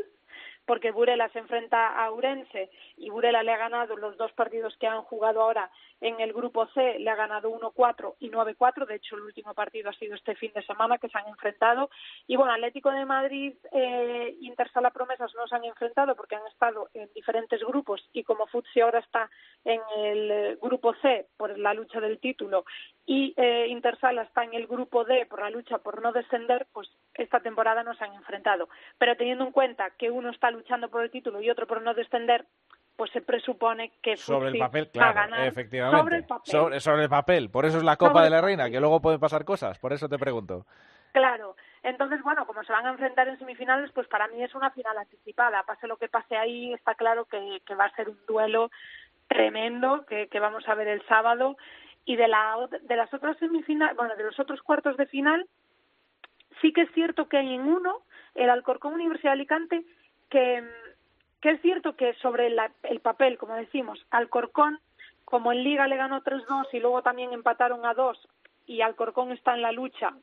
porque 0.66 0.90
Burela 0.90 1.28
se 1.30 1.38
enfrenta 1.38 1.96
a 1.96 2.10
Urense 2.10 2.70
y 2.96 3.08
Burela 3.10 3.42
le 3.42 3.52
ha 3.52 3.56
ganado 3.56 3.96
los 3.96 4.16
dos 4.16 4.32
partidos 4.32 4.76
que 4.78 4.86
han 4.86 5.02
jugado 5.02 5.40
ahora 5.42 5.70
en 6.00 6.20
el 6.20 6.32
grupo 6.32 6.66
C, 6.74 6.98
le 6.98 7.08
ha 7.08 7.14
ganado 7.14 7.50
1-4 7.50 8.16
y 8.20 8.30
9-4, 8.30 8.86
de 8.86 8.96
hecho 8.96 9.16
el 9.16 9.22
último 9.22 9.54
partido 9.54 9.88
ha 9.88 9.94
sido 9.94 10.14
este 10.14 10.34
fin 10.34 10.52
de 10.54 10.64
semana 10.64 10.98
que 10.98 11.08
se 11.08 11.16
han 11.16 11.28
enfrentado. 11.28 11.88
Y 12.26 12.36
bueno, 12.36 12.52
Atlético 12.52 12.90
de 12.90 13.06
Madrid 13.06 13.54
e 13.72 14.36
Intersala 14.40 14.90
Promesas 14.90 15.32
no 15.34 15.46
se 15.46 15.56
han 15.56 15.64
enfrentado 15.64 16.14
porque 16.14 16.36
han 16.36 16.46
estado 16.48 16.90
en 16.92 17.08
diferentes 17.14 17.60
grupos 17.60 18.06
y 18.12 18.24
como 18.24 18.46
Futsi 18.46 18.80
ahora 18.80 18.98
está 18.98 19.30
en 19.64 19.80
el 19.96 20.30
eh, 20.30 20.58
grupo 20.60 20.94
C 21.00 21.28
por 21.36 21.58
la 21.58 21.72
lucha 21.72 22.00
del 22.00 22.18
título 22.18 22.64
y 23.06 23.32
eh, 23.36 23.68
Intersala 23.68 24.22
está 24.22 24.42
en 24.42 24.54
el 24.54 24.66
grupo 24.66 25.04
D 25.04 25.26
por 25.26 25.40
la 25.40 25.50
lucha 25.50 25.78
por 25.78 26.02
no 26.02 26.10
descender, 26.12 26.66
pues 26.72 26.90
esta 27.14 27.38
temporada 27.40 27.84
no 27.84 27.94
se 27.94 28.04
han 28.04 28.14
enfrentado. 28.14 28.68
Pero 28.98 29.16
teniendo 29.16 29.44
en 29.44 29.52
cuenta 29.52 29.90
que 29.96 30.10
uno 30.10 30.30
está 30.30 30.50
luchando 30.50 30.90
por 30.90 31.02
el 31.02 31.10
título 31.10 31.40
y 31.40 31.48
otro 31.48 31.68
por 31.68 31.80
no 31.82 31.94
descender, 31.94 32.44
pues 32.96 33.12
se 33.12 33.20
presupone 33.20 33.92
que 34.02 34.16
Sobre 34.16 34.48
el 34.48 34.58
papel, 34.58 34.86
va 34.86 34.88
a 34.88 35.12
claro, 35.12 35.14
ganar 35.14 35.46
efectivamente. 35.46 36.00
sobre 36.00 36.16
el 36.16 36.24
papel. 36.24 36.50
Sobre, 36.50 36.80
sobre 36.80 37.02
el 37.04 37.08
papel. 37.08 37.50
Por 37.50 37.64
eso 37.64 37.78
es 37.78 37.84
la 37.84 37.96
Copa 37.96 38.12
Sobre 38.12 38.24
de 38.24 38.30
la 38.30 38.40
Reina, 38.40 38.70
que 38.70 38.80
luego 38.80 39.00
pueden 39.00 39.20
pasar 39.20 39.44
cosas. 39.44 39.78
Por 39.78 39.92
eso 39.92 40.08
te 40.08 40.18
pregunto. 40.18 40.66
Claro, 41.12 41.56
entonces 41.82 42.20
bueno, 42.22 42.44
como 42.46 42.64
se 42.64 42.72
van 42.72 42.86
a 42.86 42.90
enfrentar 42.90 43.28
en 43.28 43.38
semifinales, 43.38 43.90
pues 43.92 44.08
para 44.08 44.26
mí 44.28 44.42
es 44.42 44.54
una 44.54 44.70
final 44.70 44.98
anticipada. 44.98 45.62
Pase 45.62 45.86
lo 45.86 45.96
que 45.96 46.08
pase 46.08 46.36
ahí, 46.36 46.72
está 46.72 46.94
claro 46.94 47.26
que, 47.26 47.62
que 47.64 47.74
va 47.74 47.84
a 47.84 47.94
ser 47.94 48.08
un 48.08 48.18
duelo 48.26 48.70
tremendo 49.28 50.04
que, 50.06 50.28
que 50.28 50.40
vamos 50.40 50.68
a 50.68 50.74
ver 50.74 50.88
el 50.88 51.06
sábado. 51.06 51.56
Y 52.06 52.16
de, 52.16 52.28
la, 52.28 52.56
de 52.82 52.96
las 52.96 53.12
otras 53.12 53.36
semifinales, 53.38 53.96
bueno, 53.96 54.16
de 54.16 54.24
los 54.24 54.38
otros 54.40 54.62
cuartos 54.62 54.96
de 54.96 55.06
final, 55.06 55.46
sí 56.62 56.72
que 56.72 56.82
es 56.82 56.92
cierto 56.92 57.28
que 57.28 57.36
hay 57.36 57.54
en 57.54 57.62
uno, 57.68 58.02
el 58.34 58.48
Alcorcón 58.48 58.94
Universidad 58.94 59.32
de 59.32 59.38
Alicante, 59.40 59.84
que, 60.30 60.64
que 61.40 61.50
es 61.50 61.60
cierto 61.62 61.96
que 61.96 62.14
sobre 62.14 62.48
la- 62.50 62.70
el 62.84 63.00
papel, 63.00 63.36
como 63.38 63.54
decimos, 63.56 64.04
Alcorcón, 64.10 64.78
como 65.24 65.52
en 65.52 65.64
Liga 65.64 65.86
le 65.88 65.96
ganó 65.96 66.22
3-2 66.22 66.68
y 66.72 66.78
luego 66.80 67.02
también 67.02 67.32
empataron 67.32 67.84
a 67.84 67.92
2 67.94 68.16
y 68.66 68.80
Alcorcón 68.80 69.32
está 69.32 69.54
en 69.54 69.62
la 69.62 69.72
lucha 69.72 70.14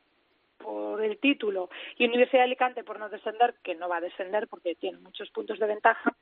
por 0.64 1.02
el 1.02 1.18
título 1.18 1.68
y 1.98 2.06
Universidad 2.06 2.40
de 2.40 2.44
Alicante 2.44 2.84
por 2.84 2.98
no 2.98 3.10
descender, 3.10 3.54
que 3.62 3.74
no 3.74 3.88
va 3.88 3.98
a 3.98 4.00
descender 4.00 4.48
porque 4.48 4.74
tiene 4.74 4.98
muchos 4.98 5.30
puntos 5.30 5.58
de 5.58 5.66
ventaja, 5.66 6.14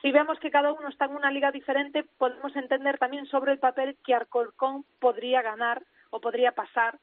si 0.00 0.12
vemos 0.12 0.38
que 0.38 0.50
cada 0.50 0.72
uno 0.72 0.88
está 0.88 1.06
en 1.06 1.16
una 1.16 1.30
liga 1.30 1.50
diferente, 1.50 2.04
podemos 2.16 2.54
entender 2.54 2.98
también 2.98 3.26
sobre 3.26 3.52
el 3.52 3.58
papel 3.58 3.96
que 4.04 4.14
Alcorcón 4.14 4.84
podría 5.00 5.42
ganar 5.42 5.82
o 6.10 6.20
podría 6.20 6.52
pasar 6.52 6.98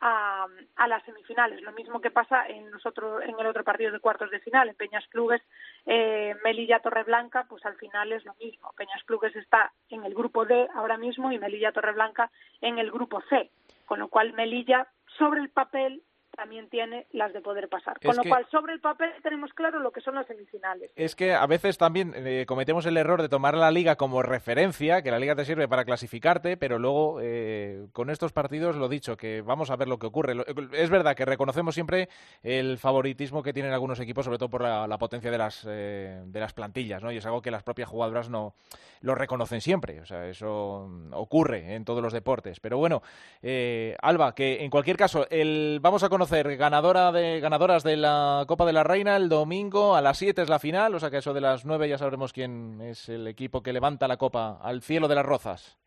a, 0.00 0.46
a, 0.76 0.88
las 0.88 1.02
semifinales. 1.04 1.62
Lo 1.62 1.72
mismo 1.72 2.00
que 2.00 2.10
pasa 2.10 2.46
en 2.46 2.70
nosotros 2.70 3.22
en 3.22 3.38
el 3.38 3.46
otro 3.46 3.64
partido 3.64 3.92
de 3.92 4.00
cuartos 4.00 4.30
de 4.30 4.40
final, 4.40 4.68
en 4.68 4.74
Peñas 4.74 5.06
Clubes, 5.08 5.40
eh, 5.86 6.34
Melilla 6.44 6.80
Torreblanca, 6.80 7.46
pues 7.48 7.64
al 7.64 7.76
final 7.76 8.12
es 8.12 8.24
lo 8.24 8.34
mismo. 8.34 8.72
Peñas 8.76 9.02
Clubes 9.04 9.34
está 9.36 9.72
en 9.88 10.04
el 10.04 10.14
grupo 10.14 10.44
D 10.44 10.68
ahora 10.74 10.98
mismo 10.98 11.32
y 11.32 11.38
Melilla 11.38 11.72
Torreblanca 11.72 12.30
en 12.60 12.78
el 12.78 12.90
grupo 12.90 13.22
C, 13.30 13.50
con 13.86 13.98
lo 14.00 14.08
cual 14.08 14.34
Melilla 14.34 14.86
sobre 15.16 15.40
el 15.40 15.48
papel 15.48 16.02
también 16.36 16.68
tiene 16.68 17.06
las 17.12 17.32
de 17.32 17.40
poder 17.40 17.68
pasar. 17.68 17.98
Con 18.00 18.10
Es 18.10 18.16
lo 18.16 18.22
que- 18.22 18.28
cual, 18.28 18.46
sobre 18.50 18.72
el 18.72 18.80
papel 18.80 19.10
tenemos 19.22 19.52
claro 19.52 19.78
lo 19.80 19.90
que 19.92 20.00
son 20.00 20.14
las 20.14 20.26
semifinales. 20.26 20.90
Es 20.96 21.14
que 21.16 21.32
a 21.34 21.46
veces 21.46 21.78
también 21.78 22.12
eh, 22.16 22.44
cometemos 22.46 22.86
el 22.86 22.96
error 22.96 23.22
de 23.22 23.28
tomar 23.28 23.56
la 23.56 23.70
liga 23.70 23.96
como 23.96 24.22
referencia, 24.22 25.02
que 25.02 25.10
la 25.10 25.18
liga 25.18 25.34
te 25.34 25.44
sirve 25.44 25.68
para 25.68 25.84
clasificarte, 25.84 26.56
pero 26.56 26.78
luego 26.78 27.18
eh, 27.22 27.86
con 27.92 28.10
estos 28.10 28.32
partidos 28.32 28.76
lo 28.76 28.88
dicho, 28.88 29.16
que 29.16 29.40
vamos 29.42 29.70
a 29.70 29.76
ver 29.76 29.88
lo 29.88 29.98
que 29.98 30.06
ocurre. 30.06 30.34
Es 30.72 30.90
verdad 30.90 31.14
que 31.16 31.24
reconocemos 31.24 31.74
siempre 31.74 32.08
el 32.42 32.78
favoritismo 32.78 33.42
que 33.42 33.52
tienen 33.52 33.72
algunos 33.72 34.00
equipos, 34.00 34.24
sobre 34.24 34.38
todo 34.38 34.48
por 34.50 34.62
la, 34.62 34.86
la 34.86 34.98
potencia 34.98 35.30
de 35.30 35.38
las, 35.38 35.64
eh, 35.68 36.22
de 36.26 36.40
las 36.40 36.52
plantillas, 36.52 37.02
¿no? 37.02 37.12
Y 37.12 37.16
es 37.18 37.26
algo 37.26 37.42
que 37.42 37.50
las 37.50 37.62
propias 37.62 37.88
jugadoras 37.88 38.28
no 38.28 38.54
lo 39.00 39.14
reconocen 39.14 39.60
siempre. 39.60 40.00
O 40.00 40.06
sea, 40.06 40.26
eso 40.28 40.86
mm, 40.88 41.12
ocurre 41.14 41.74
en 41.74 41.84
todos 41.84 42.02
los 42.02 42.12
deportes. 42.12 42.58
Pero 42.60 42.78
bueno, 42.78 43.02
eh, 43.42 43.96
Alba, 44.02 44.34
que 44.34 44.64
en 44.64 44.70
cualquier 44.70 44.96
caso, 44.96 45.26
el, 45.30 45.78
vamos 45.80 46.02
a 46.02 46.08
conocer 46.08 46.23
ganadora 46.30 47.12
de, 47.12 47.40
ganadoras 47.40 47.82
de 47.82 47.96
la 47.96 48.44
Copa 48.46 48.64
de 48.66 48.72
la 48.72 48.82
Reina 48.82 49.16
el 49.16 49.28
domingo 49.28 49.94
a 49.94 50.00
las 50.00 50.18
7 50.18 50.42
es 50.42 50.48
la 50.48 50.58
final, 50.58 50.94
o 50.94 51.00
sea 51.00 51.10
que 51.10 51.18
eso 51.18 51.34
de 51.34 51.40
las 51.40 51.64
9 51.64 51.88
ya 51.88 51.98
sabremos 51.98 52.32
quién 52.32 52.80
es 52.80 53.08
el 53.08 53.26
equipo 53.26 53.62
que 53.62 53.72
levanta 53.72 54.08
la 54.08 54.16
Copa 54.16 54.58
al 54.62 54.82
cielo 54.82 55.08
de 55.08 55.14
las 55.14 55.26
rozas. 55.26 55.78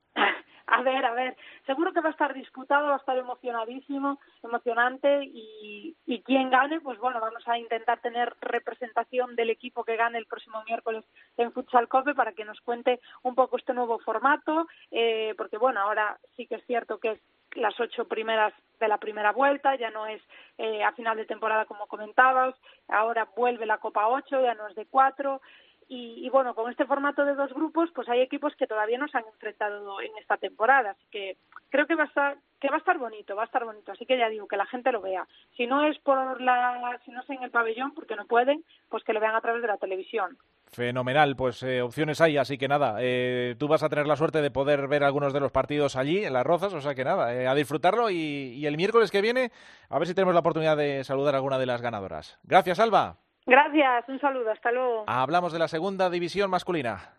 A 0.69 0.81
ver, 0.81 1.05
a 1.05 1.13
ver, 1.13 1.38
seguro 1.65 1.93
que 1.93 2.01
va 2.01 2.09
a 2.09 2.11
estar 2.11 2.33
disputado, 2.33 2.89
va 2.89 2.95
a 2.95 2.97
estar 2.97 3.17
emocionadísimo, 3.17 4.19
emocionante 4.43 5.23
y, 5.23 5.95
y 6.05 6.21
quien 6.23 6.49
gane, 6.49 6.81
pues 6.81 6.99
bueno, 6.99 7.21
vamos 7.21 7.47
a 7.47 7.57
intentar 7.57 8.01
tener 8.01 8.35
representación 8.41 9.38
del 9.38 9.49
equipo 9.49 9.85
que 9.85 9.95
gane 9.95 10.17
el 10.17 10.25
próximo 10.25 10.61
miércoles 10.65 11.05
en 11.38 11.53
Futsal 11.53 11.88
Cope 11.88 12.13
para 12.15 12.33
que 12.33 12.43
nos 12.43 12.59
cuente 12.59 12.99
un 13.23 13.33
poco 13.33 13.55
este 13.55 13.73
nuevo 13.73 13.97
formato, 13.99 14.67
eh, 14.91 15.33
porque 15.38 15.57
bueno, 15.57 15.79
ahora 15.79 16.19
sí 16.35 16.45
que 16.47 16.55
es 16.55 16.65
cierto 16.65 16.99
que 16.99 17.11
es 17.11 17.21
las 17.58 17.80
ocho 17.80 18.08
primeras 18.08 18.53
de 18.80 18.88
la 18.88 18.97
primera 18.97 19.32
vuelta, 19.32 19.76
ya 19.76 19.89
no 19.89 20.05
es 20.05 20.22
eh, 20.58 20.84
a 20.84 20.91
final 20.93 21.18
de 21.18 21.26
temporada 21.26 21.66
como 21.66 21.88
comentabas, 21.88 22.55
ahora 22.88 23.28
vuelve 23.36 23.66
la 23.66 23.80
Copa 23.80 24.08
8, 24.08 24.41
ya 24.41 24.53
no 24.53 24.68
es 24.68 24.76
de 24.76 24.86
cuatro, 24.86 25.41
y, 25.89 26.26
y, 26.26 26.30
bueno, 26.30 26.53
con 26.53 26.70
este 26.70 26.86
formato 26.86 27.24
de 27.24 27.34
dos 27.34 27.53
grupos, 27.53 27.89
pues 27.95 28.10
hay 28.10 28.20
equipos 28.20 28.53
que 28.58 28.68
todavía 28.68 28.97
no 28.97 29.08
se 29.08 29.18
han 29.18 29.26
enfrentado 29.26 30.01
en 30.01 30.12
esta 30.18 30.36
temporada, 30.36 30.91
así 30.91 31.05
que 31.10 31.38
creo 31.70 31.88
que 31.88 31.95
va 31.95 32.03
a 32.03 32.08
estar 32.08 32.38
que 32.60 32.70
va 32.70 32.76
a 32.76 32.80
estar 32.80 32.97
bonito, 32.97 33.36
va 33.36 33.43
a 33.43 33.45
estar 33.45 33.64
bonito, 33.64 33.91
así 33.91 34.05
que 34.05 34.18
ya 34.18 34.30
digo 34.30 34.47
que 34.47 34.58
la 34.58 34.66
gente 34.66 34.91
lo 34.91 35.01
vea. 35.01 35.28
Si 35.55 35.68
no 35.68 35.86
es 35.86 35.97
por 35.99 36.41
la, 36.41 36.99
si 37.05 37.12
no 37.12 37.22
es 37.22 37.30
en 37.30 37.43
el 37.43 37.51
pabellón, 37.51 37.93
porque 37.93 38.16
no 38.16 38.26
pueden, 38.26 38.64
pues 38.89 39.03
que 39.03 39.14
lo 39.14 39.20
vean 39.20 39.36
a 39.36 39.41
través 39.41 39.62
de 39.62 39.68
la 39.68 39.78
televisión. 39.78 40.38
Fenomenal, 40.72 41.36
pues 41.36 41.63
eh, 41.63 41.82
opciones 41.82 42.20
hay, 42.22 42.38
así 42.38 42.57
que 42.57 42.68
nada, 42.68 42.97
eh, 42.99 43.55
tú 43.57 43.68
vas 43.68 43.84
a 43.84 43.89
tener 43.89 44.05
la 44.05 44.15
suerte 44.15 44.41
de 44.41 44.51
poder 44.51 44.88
ver 44.88 45.03
algunos 45.03 45.34
de 45.34 45.39
los 45.39 45.51
partidos 45.51 45.95
allí, 45.95 46.24
en 46.24 46.34
las 46.34 46.45
Rozas, 46.45 46.74
o 46.74 46.82
sea 46.82 46.93
que 46.93 47.05
nada, 47.05 47.34
eh, 47.34 47.47
a 47.47 47.55
disfrutarlo 47.55 48.09
y, 48.09 48.15
y 48.15 48.65
el 48.65 48.76
miércoles 48.78 49.09
que 49.09 49.22
viene 49.22 49.51
a 49.89 49.97
ver 49.97 50.07
si 50.07 50.13
tenemos 50.13 50.34
la 50.34 50.41
oportunidad 50.41 50.76
de 50.78 51.03
saludar 51.03 51.34
a 51.34 51.38
alguna 51.38 51.57
de 51.57 51.65
las 51.65 51.82
ganadoras. 51.82 52.38
Gracias, 52.43 52.80
Alba. 52.80 53.15
Gracias, 53.45 54.09
un 54.09 54.20
saludo, 54.20 54.51
hasta 54.51 54.72
luego. 54.72 55.05
Hablamos 55.07 55.53
de 55.53 55.59
la 55.59 55.70
segunda 55.70 56.09
división 56.09 56.49
masculina. 56.49 57.13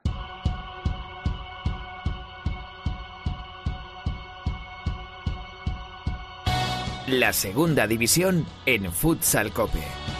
La 7.09 7.33
segunda 7.33 7.87
división 7.87 8.45
en 8.67 8.93
Futsal 8.93 9.51
Cope. 9.51 10.18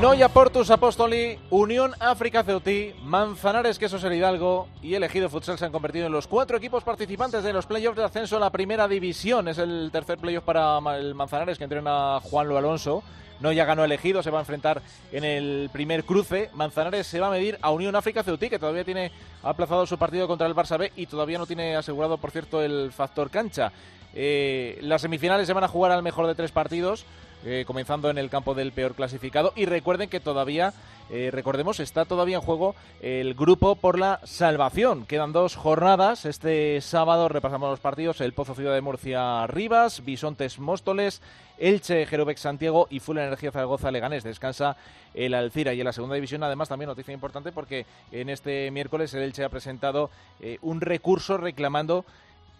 Noia 0.00 0.28
Portus 0.28 0.70
Apóstoli, 0.70 1.38
Unión 1.50 1.92
África 2.00 2.42
Ceutí, 2.42 2.92
Manzanares 3.04 3.78
Quesos 3.78 4.02
el 4.04 4.12
Hidalgo 4.12 4.68
y 4.82 4.94
el 4.94 5.04
Ejido 5.04 5.30
Futsal 5.30 5.56
se 5.56 5.64
han 5.64 5.72
convertido 5.72 6.06
en 6.06 6.12
los 6.12 6.26
cuatro 6.26 6.58
equipos 6.58 6.82
participantes 6.82 7.44
de 7.44 7.52
los 7.52 7.66
playoffs 7.66 7.96
de 7.96 8.04
ascenso 8.04 8.36
a 8.36 8.40
la 8.40 8.50
primera 8.50 8.88
división. 8.88 9.48
Es 9.48 9.58
el 9.58 9.90
tercer 9.92 10.18
playoff 10.18 10.44
para 10.44 10.78
el 10.98 11.14
Manzanares 11.14 11.58
que 11.58 11.64
entrena 11.64 12.20
Juan 12.20 12.48
Lo 12.48 12.58
Alonso. 12.58 13.02
Noya 13.40 13.64
ganó 13.64 13.84
el 13.84 13.92
Ejido, 13.92 14.22
se 14.22 14.30
va 14.30 14.38
a 14.38 14.42
enfrentar 14.42 14.82
en 15.12 15.24
el 15.24 15.70
primer 15.72 16.04
cruce. 16.04 16.50
Manzanares 16.54 17.06
se 17.06 17.20
va 17.20 17.28
a 17.28 17.30
medir 17.30 17.58
a 17.62 17.70
Unión 17.70 17.94
África 17.96 18.22
Ceutí, 18.22 18.50
que 18.50 18.58
todavía 18.58 18.84
tiene 18.84 19.12
aplazado 19.42 19.86
su 19.86 19.96
partido 19.96 20.26
contra 20.26 20.46
el 20.46 20.54
Barça 20.54 20.76
B 20.76 20.92
y 20.96 21.06
todavía 21.06 21.38
no 21.38 21.46
tiene 21.46 21.76
asegurado, 21.76 22.18
por 22.18 22.30
cierto, 22.30 22.62
el 22.62 22.92
factor 22.92 23.30
cancha. 23.30 23.72
Eh, 24.14 24.78
las 24.82 25.02
semifinales 25.02 25.46
se 25.46 25.52
van 25.52 25.64
a 25.64 25.68
jugar 25.68 25.90
al 25.90 26.02
mejor 26.02 26.26
de 26.26 26.34
tres 26.34 26.52
partidos, 26.52 27.04
eh, 27.44 27.64
comenzando 27.66 28.10
en 28.10 28.18
el 28.18 28.30
campo 28.30 28.54
del 28.54 28.72
peor 28.72 28.94
clasificado. 28.94 29.52
Y 29.54 29.66
recuerden 29.66 30.08
que 30.08 30.20
todavía, 30.20 30.72
eh, 31.10 31.30
recordemos, 31.32 31.80
está 31.80 32.04
todavía 32.04 32.36
en 32.36 32.42
juego 32.42 32.74
el 33.02 33.34
grupo 33.34 33.76
por 33.76 33.98
la 33.98 34.20
salvación. 34.24 35.06
Quedan 35.06 35.32
dos 35.32 35.54
jornadas. 35.54 36.24
Este 36.24 36.80
sábado 36.80 37.28
repasamos 37.28 37.70
los 37.70 37.80
partidos: 37.80 38.20
el 38.20 38.32
Pozo 38.32 38.54
Ciudad 38.54 38.74
de 38.74 38.80
Murcia 38.80 39.46
Rivas, 39.46 40.04
Bisontes 40.04 40.58
Móstoles, 40.58 41.20
Elche 41.58 42.06
Jerubex 42.06 42.40
Santiago 42.40 42.88
y 42.90 43.00
Full 43.00 43.18
Energía 43.18 43.52
Zaragoza 43.52 43.90
Leganés. 43.90 44.24
Descansa 44.24 44.76
el 45.14 45.34
Alcira 45.34 45.74
y 45.74 45.80
en 45.80 45.84
la 45.84 45.92
segunda 45.92 46.16
división, 46.16 46.42
además, 46.42 46.68
también 46.68 46.88
noticia 46.88 47.14
importante 47.14 47.52
porque 47.52 47.86
en 48.10 48.28
este 48.28 48.70
miércoles 48.70 49.14
el 49.14 49.22
Elche 49.22 49.44
ha 49.44 49.48
presentado 49.48 50.10
eh, 50.40 50.58
un 50.62 50.80
recurso 50.80 51.36
reclamando 51.36 52.04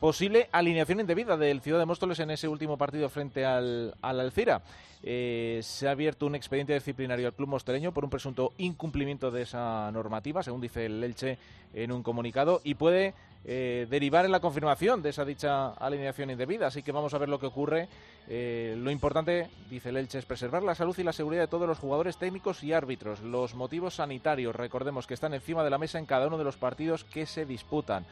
posible 0.04 0.50
alineación 0.52 1.00
indebida 1.00 1.38
del 1.38 1.62
Ciudad 1.62 1.78
de 1.78 1.86
Móstoles 1.86 2.20
en 2.20 2.30
ese 2.30 2.46
último 2.46 2.76
partido 2.76 3.08
frente 3.08 3.46
al, 3.46 3.94
al 4.02 4.20
Alcira. 4.20 4.60
Eh, 5.02 5.60
se 5.62 5.88
ha 5.88 5.92
abierto 5.92 6.26
un 6.26 6.34
expediente 6.34 6.74
disciplinario 6.74 7.26
al 7.26 7.32
club 7.32 7.48
mostoleño 7.48 7.90
por 7.90 8.04
un 8.04 8.10
presunto 8.10 8.52
incumplimiento 8.58 9.30
de 9.30 9.40
esa 9.40 9.90
normativa, 9.92 10.42
según 10.42 10.60
dice 10.60 10.84
el 10.84 11.02
Elche 11.02 11.38
en 11.72 11.90
un 11.90 12.02
comunicado, 12.02 12.60
y 12.64 12.74
puede 12.74 13.14
eh, 13.46 13.86
derivar 13.88 14.26
en 14.26 14.32
la 14.32 14.40
confirmación 14.40 15.00
de 15.00 15.08
esa 15.08 15.24
dicha 15.24 15.68
alineación 15.68 16.28
indebida. 16.28 16.66
Así 16.66 16.82
que 16.82 16.92
vamos 16.92 17.14
a 17.14 17.18
ver 17.18 17.30
lo 17.30 17.40
que 17.40 17.46
ocurre. 17.46 17.88
Eh, 18.28 18.74
lo 18.76 18.90
importante, 18.90 19.48
dice 19.70 19.88
el 19.88 19.96
Elche, 19.96 20.18
es 20.18 20.26
preservar 20.26 20.62
la 20.62 20.74
salud 20.74 20.98
y 20.98 21.02
la 21.02 21.14
seguridad 21.14 21.44
de 21.44 21.48
todos 21.48 21.66
los 21.66 21.78
jugadores 21.78 22.18
técnicos 22.18 22.62
y 22.62 22.74
árbitros. 22.74 23.22
Los 23.22 23.54
motivos 23.54 23.94
sanitarios, 23.94 24.54
recordemos 24.54 25.06
que 25.06 25.14
están 25.14 25.32
encima 25.32 25.64
de 25.64 25.70
la 25.70 25.78
mesa 25.78 25.98
en 25.98 26.04
cada 26.04 26.26
uno 26.26 26.36
de 26.36 26.44
los 26.44 26.58
partidos 26.58 27.04
que 27.04 27.24
se 27.24 27.46
disputan. 27.46 28.04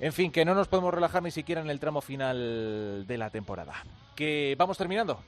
En 0.00 0.12
fin, 0.12 0.30
que 0.30 0.44
no 0.44 0.54
nos 0.54 0.68
podemos 0.68 0.94
relajar 0.94 1.22
ni 1.22 1.30
siquiera 1.30 1.60
en 1.60 1.70
el 1.70 1.80
tramo 1.80 2.00
final 2.00 3.04
de 3.06 3.18
la 3.18 3.30
temporada. 3.30 3.74
Que 4.14 4.54
vamos 4.56 4.78
terminando. 4.78 5.20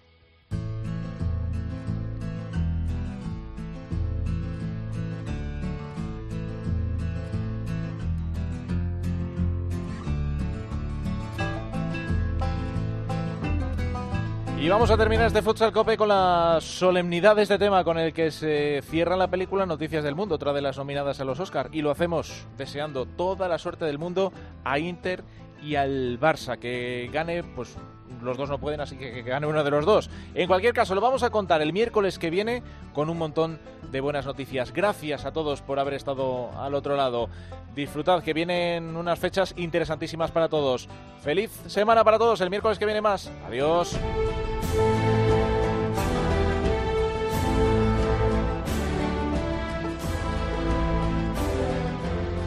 Vamos 14.70 14.90
a 14.92 14.96
terminar 14.96 15.26
este 15.26 15.42
Futsal 15.42 15.72
Cope 15.72 15.96
con 15.96 16.08
la 16.08 16.58
solemnidad 16.60 17.34
de 17.34 17.42
este 17.42 17.58
tema 17.58 17.82
con 17.82 17.98
el 17.98 18.12
que 18.12 18.30
se 18.30 18.82
cierra 18.88 19.16
la 19.16 19.28
película 19.28 19.66
Noticias 19.66 20.04
del 20.04 20.14
Mundo, 20.14 20.36
otra 20.36 20.52
de 20.52 20.62
las 20.62 20.78
nominadas 20.78 21.20
a 21.20 21.24
los 21.24 21.40
Oscar. 21.40 21.70
Y 21.72 21.82
lo 21.82 21.90
hacemos 21.90 22.46
deseando 22.56 23.04
toda 23.04 23.48
la 23.48 23.58
suerte 23.58 23.84
del 23.84 23.98
mundo 23.98 24.32
a 24.62 24.78
Inter 24.78 25.24
y 25.60 25.74
al 25.74 26.20
Barça. 26.20 26.58
Que 26.58 27.10
gane, 27.12 27.42
pues 27.42 27.76
los 28.22 28.36
dos 28.36 28.48
no 28.48 28.58
pueden, 28.58 28.80
así 28.80 28.96
que 28.96 29.12
que 29.12 29.22
gane 29.22 29.46
uno 29.46 29.64
de 29.64 29.70
los 29.70 29.84
dos. 29.84 30.10
En 30.34 30.46
cualquier 30.46 30.74
caso, 30.74 30.94
lo 30.94 31.00
vamos 31.00 31.22
a 31.22 31.30
contar 31.30 31.62
el 31.62 31.72
miércoles 31.72 32.18
que 32.18 32.30
viene 32.30 32.62
con 32.92 33.10
un 33.10 33.18
montón 33.18 33.58
de 33.90 34.00
buenas 34.00 34.26
noticias. 34.26 34.72
Gracias 34.72 35.24
a 35.24 35.32
todos 35.32 35.62
por 35.62 35.78
haber 35.78 35.94
estado 35.94 36.50
al 36.58 36.74
otro 36.74 36.96
lado. 36.96 37.28
Disfrutad, 37.74 38.22
que 38.22 38.34
vienen 38.34 38.96
unas 38.96 39.18
fechas 39.18 39.54
interesantísimas 39.56 40.30
para 40.30 40.48
todos. 40.48 40.88
Feliz 41.22 41.50
semana 41.66 42.04
para 42.04 42.18
todos. 42.18 42.40
El 42.40 42.50
miércoles 42.50 42.78
que 42.78 42.84
viene 42.84 43.00
más. 43.00 43.30
Adiós. 43.46 43.96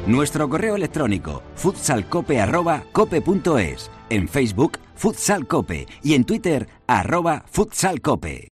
Nuestro 0.05 0.49
correo 0.49 0.75
electrónico 0.75 1.41
futsalcope@cope.es, 1.55 3.89
en 4.09 4.27
Facebook 4.27 4.79
Futsal 4.95 5.47
Cope 5.47 5.87
y 6.01 6.13
en 6.13 6.23
Twitter 6.23 6.67
arroba 6.87 7.43
futsalcope. 7.51 8.52